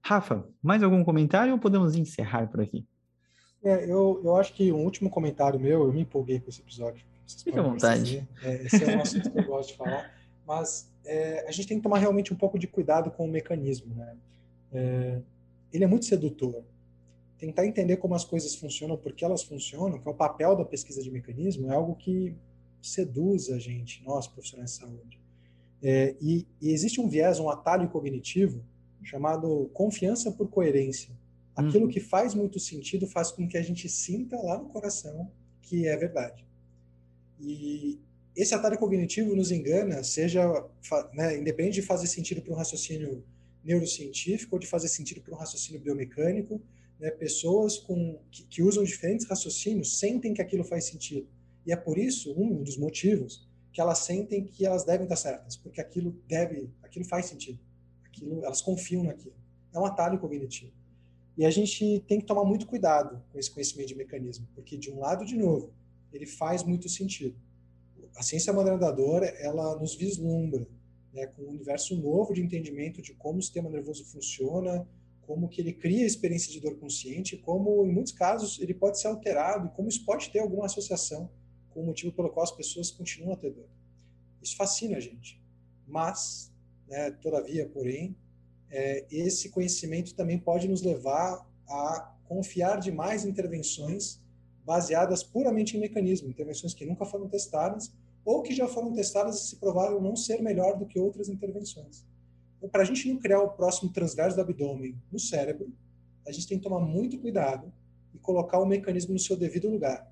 Rafa, 0.03 0.45
mais 0.61 0.83
algum 0.83 1.03
comentário 1.03 1.53
ou 1.53 1.59
podemos 1.59 1.95
encerrar 1.95 2.47
por 2.47 2.61
aqui? 2.61 2.85
É, 3.63 3.85
eu, 3.85 4.19
eu 4.23 4.35
acho 4.35 4.53
que 4.53 4.71
um 4.71 4.83
último 4.83 5.09
comentário 5.09 5.59
meu, 5.59 5.83
eu 5.83 5.93
me 5.93 6.01
empolguei 6.01 6.39
com 6.39 6.49
esse 6.49 6.61
episódio. 6.61 7.05
Fica 7.43 7.59
à 7.59 7.63
vontade. 7.63 8.27
É, 8.43 8.65
esse 8.65 8.83
é 8.83 8.97
um 8.97 9.01
assunto 9.01 9.31
que 9.31 9.39
eu 9.39 9.45
gosto 9.45 9.69
de 9.69 9.77
falar. 9.77 10.11
Mas 10.45 10.91
é, 11.05 11.47
a 11.47 11.51
gente 11.51 11.67
tem 11.67 11.77
que 11.77 11.83
tomar 11.83 11.99
realmente 11.99 12.33
um 12.33 12.37
pouco 12.37 12.57
de 12.57 12.67
cuidado 12.67 13.11
com 13.11 13.25
o 13.25 13.31
mecanismo. 13.31 13.95
Né? 13.95 14.15
É, 14.73 15.21
ele 15.71 15.83
é 15.83 15.87
muito 15.87 16.05
sedutor. 16.05 16.63
Tentar 17.41 17.65
entender 17.65 17.97
como 17.97 18.13
as 18.13 18.23
coisas 18.23 18.53
funcionam, 18.53 18.95
por 18.95 19.13
que 19.13 19.25
elas 19.25 19.41
funcionam, 19.41 19.99
que 19.99 20.07
é 20.07 20.11
o 20.11 20.13
papel 20.13 20.55
da 20.55 20.63
pesquisa 20.63 21.01
de 21.01 21.09
mecanismo, 21.09 21.71
é 21.71 21.75
algo 21.75 21.95
que 21.95 22.35
seduz 22.79 23.49
a 23.49 23.57
gente, 23.57 24.03
nós 24.05 24.27
profissionais 24.27 24.73
de 24.73 24.77
saúde. 24.77 25.19
É, 25.81 26.15
e, 26.21 26.45
e, 26.61 26.69
existe 26.69 27.01
um 27.01 27.09
viés, 27.09 27.39
um 27.39 27.49
atalho 27.49 27.89
cognitivo 27.89 28.63
chamado 29.01 29.71
confiança 29.73 30.31
por 30.31 30.47
coerência. 30.49 31.09
Aquilo 31.55 31.85
uhum. 31.85 31.91
que 31.91 31.99
faz 31.99 32.35
muito 32.35 32.59
sentido 32.59 33.07
faz 33.07 33.31
com 33.31 33.47
que 33.47 33.57
a 33.57 33.63
gente 33.63 33.89
sinta 33.89 34.37
lá 34.37 34.59
no 34.59 34.69
coração 34.69 35.31
que 35.63 35.87
é 35.87 35.97
verdade. 35.97 36.45
E 37.39 37.99
esse 38.35 38.53
atalho 38.53 38.77
cognitivo 38.77 39.35
nos 39.35 39.49
engana, 39.49 40.03
seja 40.03 40.43
né, 41.11 41.39
independente 41.39 41.75
de 41.75 41.81
fazer 41.81 42.05
sentido 42.05 42.39
para 42.43 42.53
um 42.53 42.55
raciocínio 42.55 43.23
neurocientífico 43.63 44.55
ou 44.55 44.59
de 44.59 44.67
fazer 44.67 44.87
sentido 44.87 45.21
para 45.21 45.33
um 45.33 45.37
raciocínio 45.37 45.81
biomecânico, 45.81 46.61
né, 47.01 47.09
pessoas 47.09 47.79
com, 47.79 48.19
que, 48.29 48.43
que 48.43 48.61
usam 48.61 48.83
diferentes 48.83 49.25
raciocínios 49.25 49.97
sentem 49.97 50.35
que 50.35 50.41
aquilo 50.41 50.63
faz 50.63 50.85
sentido. 50.85 51.27
E 51.65 51.71
é 51.71 51.75
por 51.75 51.97
isso 51.97 52.31
um 52.39 52.61
dos 52.61 52.77
motivos 52.77 53.49
que 53.73 53.81
elas 53.81 53.99
sentem 53.99 54.43
que 54.43 54.65
elas 54.65 54.83
devem 54.83 55.03
estar 55.03 55.15
certas, 55.15 55.57
porque 55.57 55.81
aquilo 55.81 56.15
deve, 56.27 56.69
aquilo 56.83 57.03
faz 57.05 57.25
sentido. 57.25 57.59
Aquilo, 58.05 58.45
elas 58.45 58.61
confiam 58.61 59.03
naquilo. 59.03 59.33
É 59.73 59.79
um 59.79 59.85
atalho 59.85 60.19
cognitivo. 60.19 60.71
E 61.37 61.45
a 61.45 61.49
gente 61.49 62.03
tem 62.07 62.19
que 62.19 62.25
tomar 62.25 62.43
muito 62.43 62.67
cuidado 62.67 63.23
com 63.31 63.39
esse 63.39 63.49
conhecimento 63.49 63.87
de 63.87 63.95
mecanismo, 63.95 64.47
porque 64.53 64.77
de 64.77 64.91
um 64.91 64.99
lado, 64.99 65.25
de 65.25 65.35
novo, 65.35 65.73
ele 66.13 66.27
faz 66.27 66.63
muito 66.63 66.87
sentido. 66.87 67.35
A 68.15 68.21
ciência 68.21 68.53
moderadora, 68.53 69.25
ela 69.25 69.75
nos 69.79 69.95
vislumbra 69.95 70.67
né, 71.13 71.25
com 71.27 71.43
um 71.43 71.49
universo 71.49 71.95
novo 71.95 72.33
de 72.33 72.41
entendimento 72.41 73.01
de 73.01 73.13
como 73.13 73.39
o 73.39 73.41
sistema 73.41 73.69
nervoso 73.69 74.05
funciona, 74.05 74.85
como 75.31 75.47
que 75.47 75.61
ele 75.61 75.71
cria 75.71 76.03
a 76.03 76.07
experiência 76.07 76.51
de 76.51 76.59
dor 76.59 76.77
consciente, 76.77 77.37
como 77.37 77.85
em 77.85 77.91
muitos 77.93 78.11
casos 78.11 78.59
ele 78.59 78.73
pode 78.73 78.99
ser 78.99 79.07
alterado, 79.07 79.69
como 79.69 79.87
isso 79.87 80.03
pode 80.03 80.29
ter 80.29 80.39
alguma 80.39 80.65
associação 80.65 81.31
com 81.69 81.79
o 81.79 81.85
motivo 81.85 82.11
pelo 82.11 82.29
qual 82.29 82.43
as 82.43 82.51
pessoas 82.51 82.91
continuam 82.91 83.31
a 83.31 83.37
ter 83.37 83.49
dor. 83.51 83.69
Isso 84.41 84.57
fascina 84.57 84.97
a 84.97 84.99
gente. 84.99 85.41
Mas, 85.87 86.51
né, 86.85 87.11
todavia, 87.11 87.65
porém, 87.69 88.13
é, 88.69 89.05
esse 89.09 89.47
conhecimento 89.51 90.13
também 90.15 90.37
pode 90.37 90.67
nos 90.67 90.81
levar 90.81 91.49
a 91.65 92.13
confiar 92.25 92.81
demais 92.81 93.23
em 93.23 93.29
intervenções 93.29 94.19
baseadas 94.65 95.23
puramente 95.23 95.77
em 95.77 95.79
mecanismo, 95.79 96.27
intervenções 96.27 96.73
que 96.73 96.85
nunca 96.85 97.05
foram 97.05 97.29
testadas 97.29 97.89
ou 98.25 98.41
que 98.41 98.53
já 98.53 98.67
foram 98.67 98.91
testadas 98.91 99.45
e 99.45 99.47
se 99.47 99.55
provaram 99.55 100.01
não 100.01 100.13
ser 100.13 100.41
melhor 100.41 100.77
do 100.77 100.85
que 100.85 100.99
outras 100.99 101.29
intervenções. 101.29 102.05
Para 102.69 102.83
a 102.83 102.85
gente 102.85 103.07
não 103.11 103.19
criar 103.19 103.41
o 103.41 103.49
próximo 103.49 103.91
transverso 103.91 104.35
do 104.35 104.41
abdômen 104.41 104.95
no 105.11 105.19
cérebro, 105.19 105.71
a 106.27 106.31
gente 106.31 106.47
tem 106.47 106.57
que 106.57 106.63
tomar 106.63 106.79
muito 106.79 107.17
cuidado 107.19 107.71
e 108.13 108.19
colocar 108.19 108.59
o 108.59 108.65
mecanismo 108.65 109.13
no 109.13 109.19
seu 109.19 109.35
devido 109.35 109.69
lugar 109.69 110.11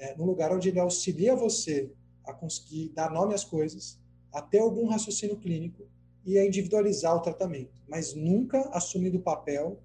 é, 0.00 0.16
no 0.16 0.24
lugar 0.24 0.50
onde 0.52 0.70
ele 0.70 0.80
auxilia 0.80 1.36
você 1.36 1.90
a 2.24 2.32
conseguir 2.32 2.88
dar 2.94 3.10
nome 3.10 3.34
às 3.34 3.44
coisas, 3.44 3.98
a 4.32 4.40
ter 4.40 4.58
algum 4.58 4.88
raciocínio 4.88 5.36
clínico 5.36 5.86
e 6.24 6.38
a 6.38 6.46
individualizar 6.46 7.14
o 7.14 7.20
tratamento, 7.20 7.82
mas 7.86 8.14
nunca 8.14 8.60
assumindo 8.72 9.18
o 9.18 9.22
papel 9.22 9.78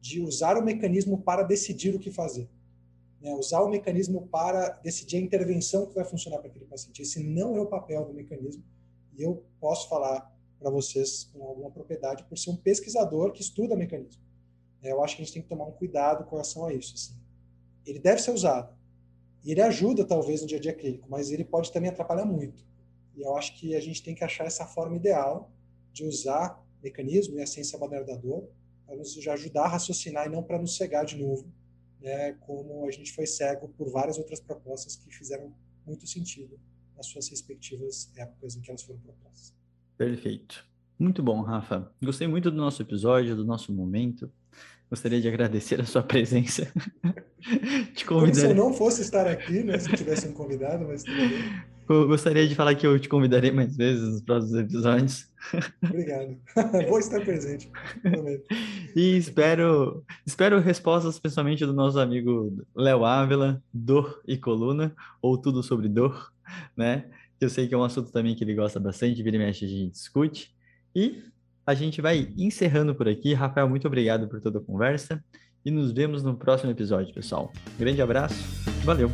de 0.00 0.20
usar 0.20 0.58
o 0.58 0.64
mecanismo 0.64 1.22
para 1.22 1.42
decidir 1.42 1.94
o 1.94 1.98
que 1.98 2.10
fazer. 2.10 2.48
Né? 3.20 3.32
Usar 3.34 3.62
o 3.62 3.70
mecanismo 3.70 4.26
para 4.28 4.70
decidir 4.82 5.16
a 5.16 5.20
intervenção 5.20 5.86
que 5.86 5.94
vai 5.94 6.04
funcionar 6.04 6.38
para 6.38 6.48
aquele 6.48 6.66
paciente. 6.66 7.02
Esse 7.02 7.22
não 7.22 7.56
é 7.56 7.60
o 7.60 7.66
papel 7.66 8.04
do 8.04 8.12
mecanismo 8.12 8.62
e 9.16 9.22
eu 9.22 9.44
posso 9.60 9.88
falar 9.88 10.31
para 10.62 10.70
vocês 10.70 11.24
com 11.32 11.44
alguma 11.44 11.70
propriedade 11.70 12.24
por 12.24 12.38
ser 12.38 12.50
um 12.50 12.56
pesquisador 12.56 13.32
que 13.32 13.42
estuda 13.42 13.76
mecanismo. 13.76 14.22
É, 14.80 14.92
eu 14.92 15.02
acho 15.02 15.16
que 15.16 15.22
a 15.22 15.24
gente 15.24 15.34
tem 15.34 15.42
que 15.42 15.48
tomar 15.48 15.66
um 15.66 15.72
cuidado 15.72 16.24
com 16.24 16.30
relação 16.30 16.66
a 16.66 16.72
isso. 16.72 16.94
Assim. 16.94 17.14
Ele 17.84 17.98
deve 17.98 18.22
ser 18.22 18.30
usado, 18.30 18.74
ele 19.44 19.60
ajuda, 19.60 20.04
talvez, 20.04 20.40
no 20.40 20.46
dia 20.46 20.58
a 20.58 20.60
dia 20.60 20.72
clínico, 20.72 21.08
mas 21.10 21.30
ele 21.30 21.44
pode 21.44 21.72
também 21.72 21.90
atrapalhar 21.90 22.24
muito. 22.24 22.64
E 23.16 23.22
eu 23.22 23.36
acho 23.36 23.58
que 23.58 23.74
a 23.74 23.80
gente 23.80 24.02
tem 24.02 24.14
que 24.14 24.24
achar 24.24 24.46
essa 24.46 24.64
forma 24.66 24.96
ideal 24.96 25.50
de 25.92 26.04
usar 26.04 26.64
mecanismo 26.82 27.38
e 27.38 27.42
a 27.42 27.46
ciência 27.46 27.78
moderna 27.78 28.06
da 28.06 28.16
dor 28.16 28.48
para 28.86 28.96
nos 28.96 29.16
ajudar 29.28 29.64
a 29.64 29.68
raciocinar 29.68 30.26
e 30.26 30.30
não 30.30 30.42
para 30.42 30.58
nos 30.58 30.76
cegar 30.76 31.04
de 31.04 31.16
novo, 31.16 31.52
né, 32.00 32.32
como 32.40 32.86
a 32.86 32.90
gente 32.90 33.12
foi 33.12 33.26
cego 33.26 33.68
por 33.68 33.90
várias 33.90 34.18
outras 34.18 34.40
propostas 34.40 34.96
que 34.96 35.10
fizeram 35.10 35.54
muito 35.86 36.06
sentido 36.06 36.58
nas 36.96 37.06
suas 37.06 37.28
respectivas 37.28 38.10
épocas 38.16 38.56
em 38.56 38.60
que 38.60 38.70
elas 38.70 38.82
foram 38.82 39.00
propostas. 39.00 39.54
Perfeito. 40.04 40.64
Muito 40.98 41.22
bom, 41.22 41.42
Rafa. 41.42 41.90
Gostei 42.02 42.26
muito 42.26 42.50
do 42.50 42.56
nosso 42.56 42.82
episódio, 42.82 43.36
do 43.36 43.44
nosso 43.44 43.72
momento. 43.72 44.28
Gostaria 44.90 45.20
de 45.20 45.28
agradecer 45.28 45.80
a 45.80 45.84
sua 45.84 46.02
presença. 46.02 46.66
te 47.94 48.04
convidar. 48.04 48.34
se 48.34 48.46
eu 48.46 48.54
não 48.54 48.72
fosse 48.74 49.02
estar 49.02 49.28
aqui, 49.28 49.62
né? 49.62 49.78
Se 49.78 49.88
tivesse 49.92 50.26
um 50.26 50.32
convidado, 50.32 50.84
mas 50.86 51.04
tudo 51.04 51.16
bem. 51.16 51.62
Eu 51.88 52.08
gostaria 52.08 52.48
de 52.48 52.54
falar 52.54 52.74
que 52.74 52.86
eu 52.86 52.98
te 52.98 53.08
convidarei 53.08 53.52
mais 53.52 53.76
vezes 53.76 54.08
nos 54.08 54.22
próximos 54.22 54.54
episódios. 54.54 55.28
Obrigado. 55.82 56.36
Vou 56.88 56.98
estar 56.98 57.20
presente. 57.20 57.70
e 58.96 59.16
espero, 59.16 60.04
espero 60.26 60.58
respostas, 60.58 61.18
principalmente 61.18 61.64
do 61.64 61.72
nosso 61.72 62.00
amigo 62.00 62.64
Léo 62.74 63.04
Ávila, 63.04 63.62
Dor 63.72 64.20
e 64.26 64.36
Coluna, 64.36 64.94
ou 65.20 65.38
Tudo 65.38 65.62
sobre 65.62 65.88
Dor, 65.88 66.32
né? 66.76 67.06
Eu 67.44 67.50
sei 67.50 67.66
que 67.66 67.74
é 67.74 67.78
um 67.78 67.82
assunto 67.82 68.12
também 68.12 68.34
que 68.34 68.44
ele 68.44 68.54
gosta 68.54 68.78
bastante, 68.78 69.22
vira 69.22 69.36
e 69.36 69.38
mexe 69.38 69.64
a 69.64 69.68
gente 69.68 69.90
discute. 69.90 70.54
E 70.94 71.22
a 71.66 71.74
gente 71.74 72.00
vai 72.00 72.28
encerrando 72.36 72.94
por 72.94 73.08
aqui. 73.08 73.34
Rafael, 73.34 73.68
muito 73.68 73.86
obrigado 73.86 74.28
por 74.28 74.40
toda 74.40 74.58
a 74.58 74.62
conversa 74.62 75.22
e 75.64 75.70
nos 75.70 75.92
vemos 75.92 76.22
no 76.22 76.36
próximo 76.36 76.70
episódio, 76.70 77.14
pessoal. 77.14 77.52
Grande 77.78 78.00
abraço, 78.00 78.36
valeu! 78.84 79.10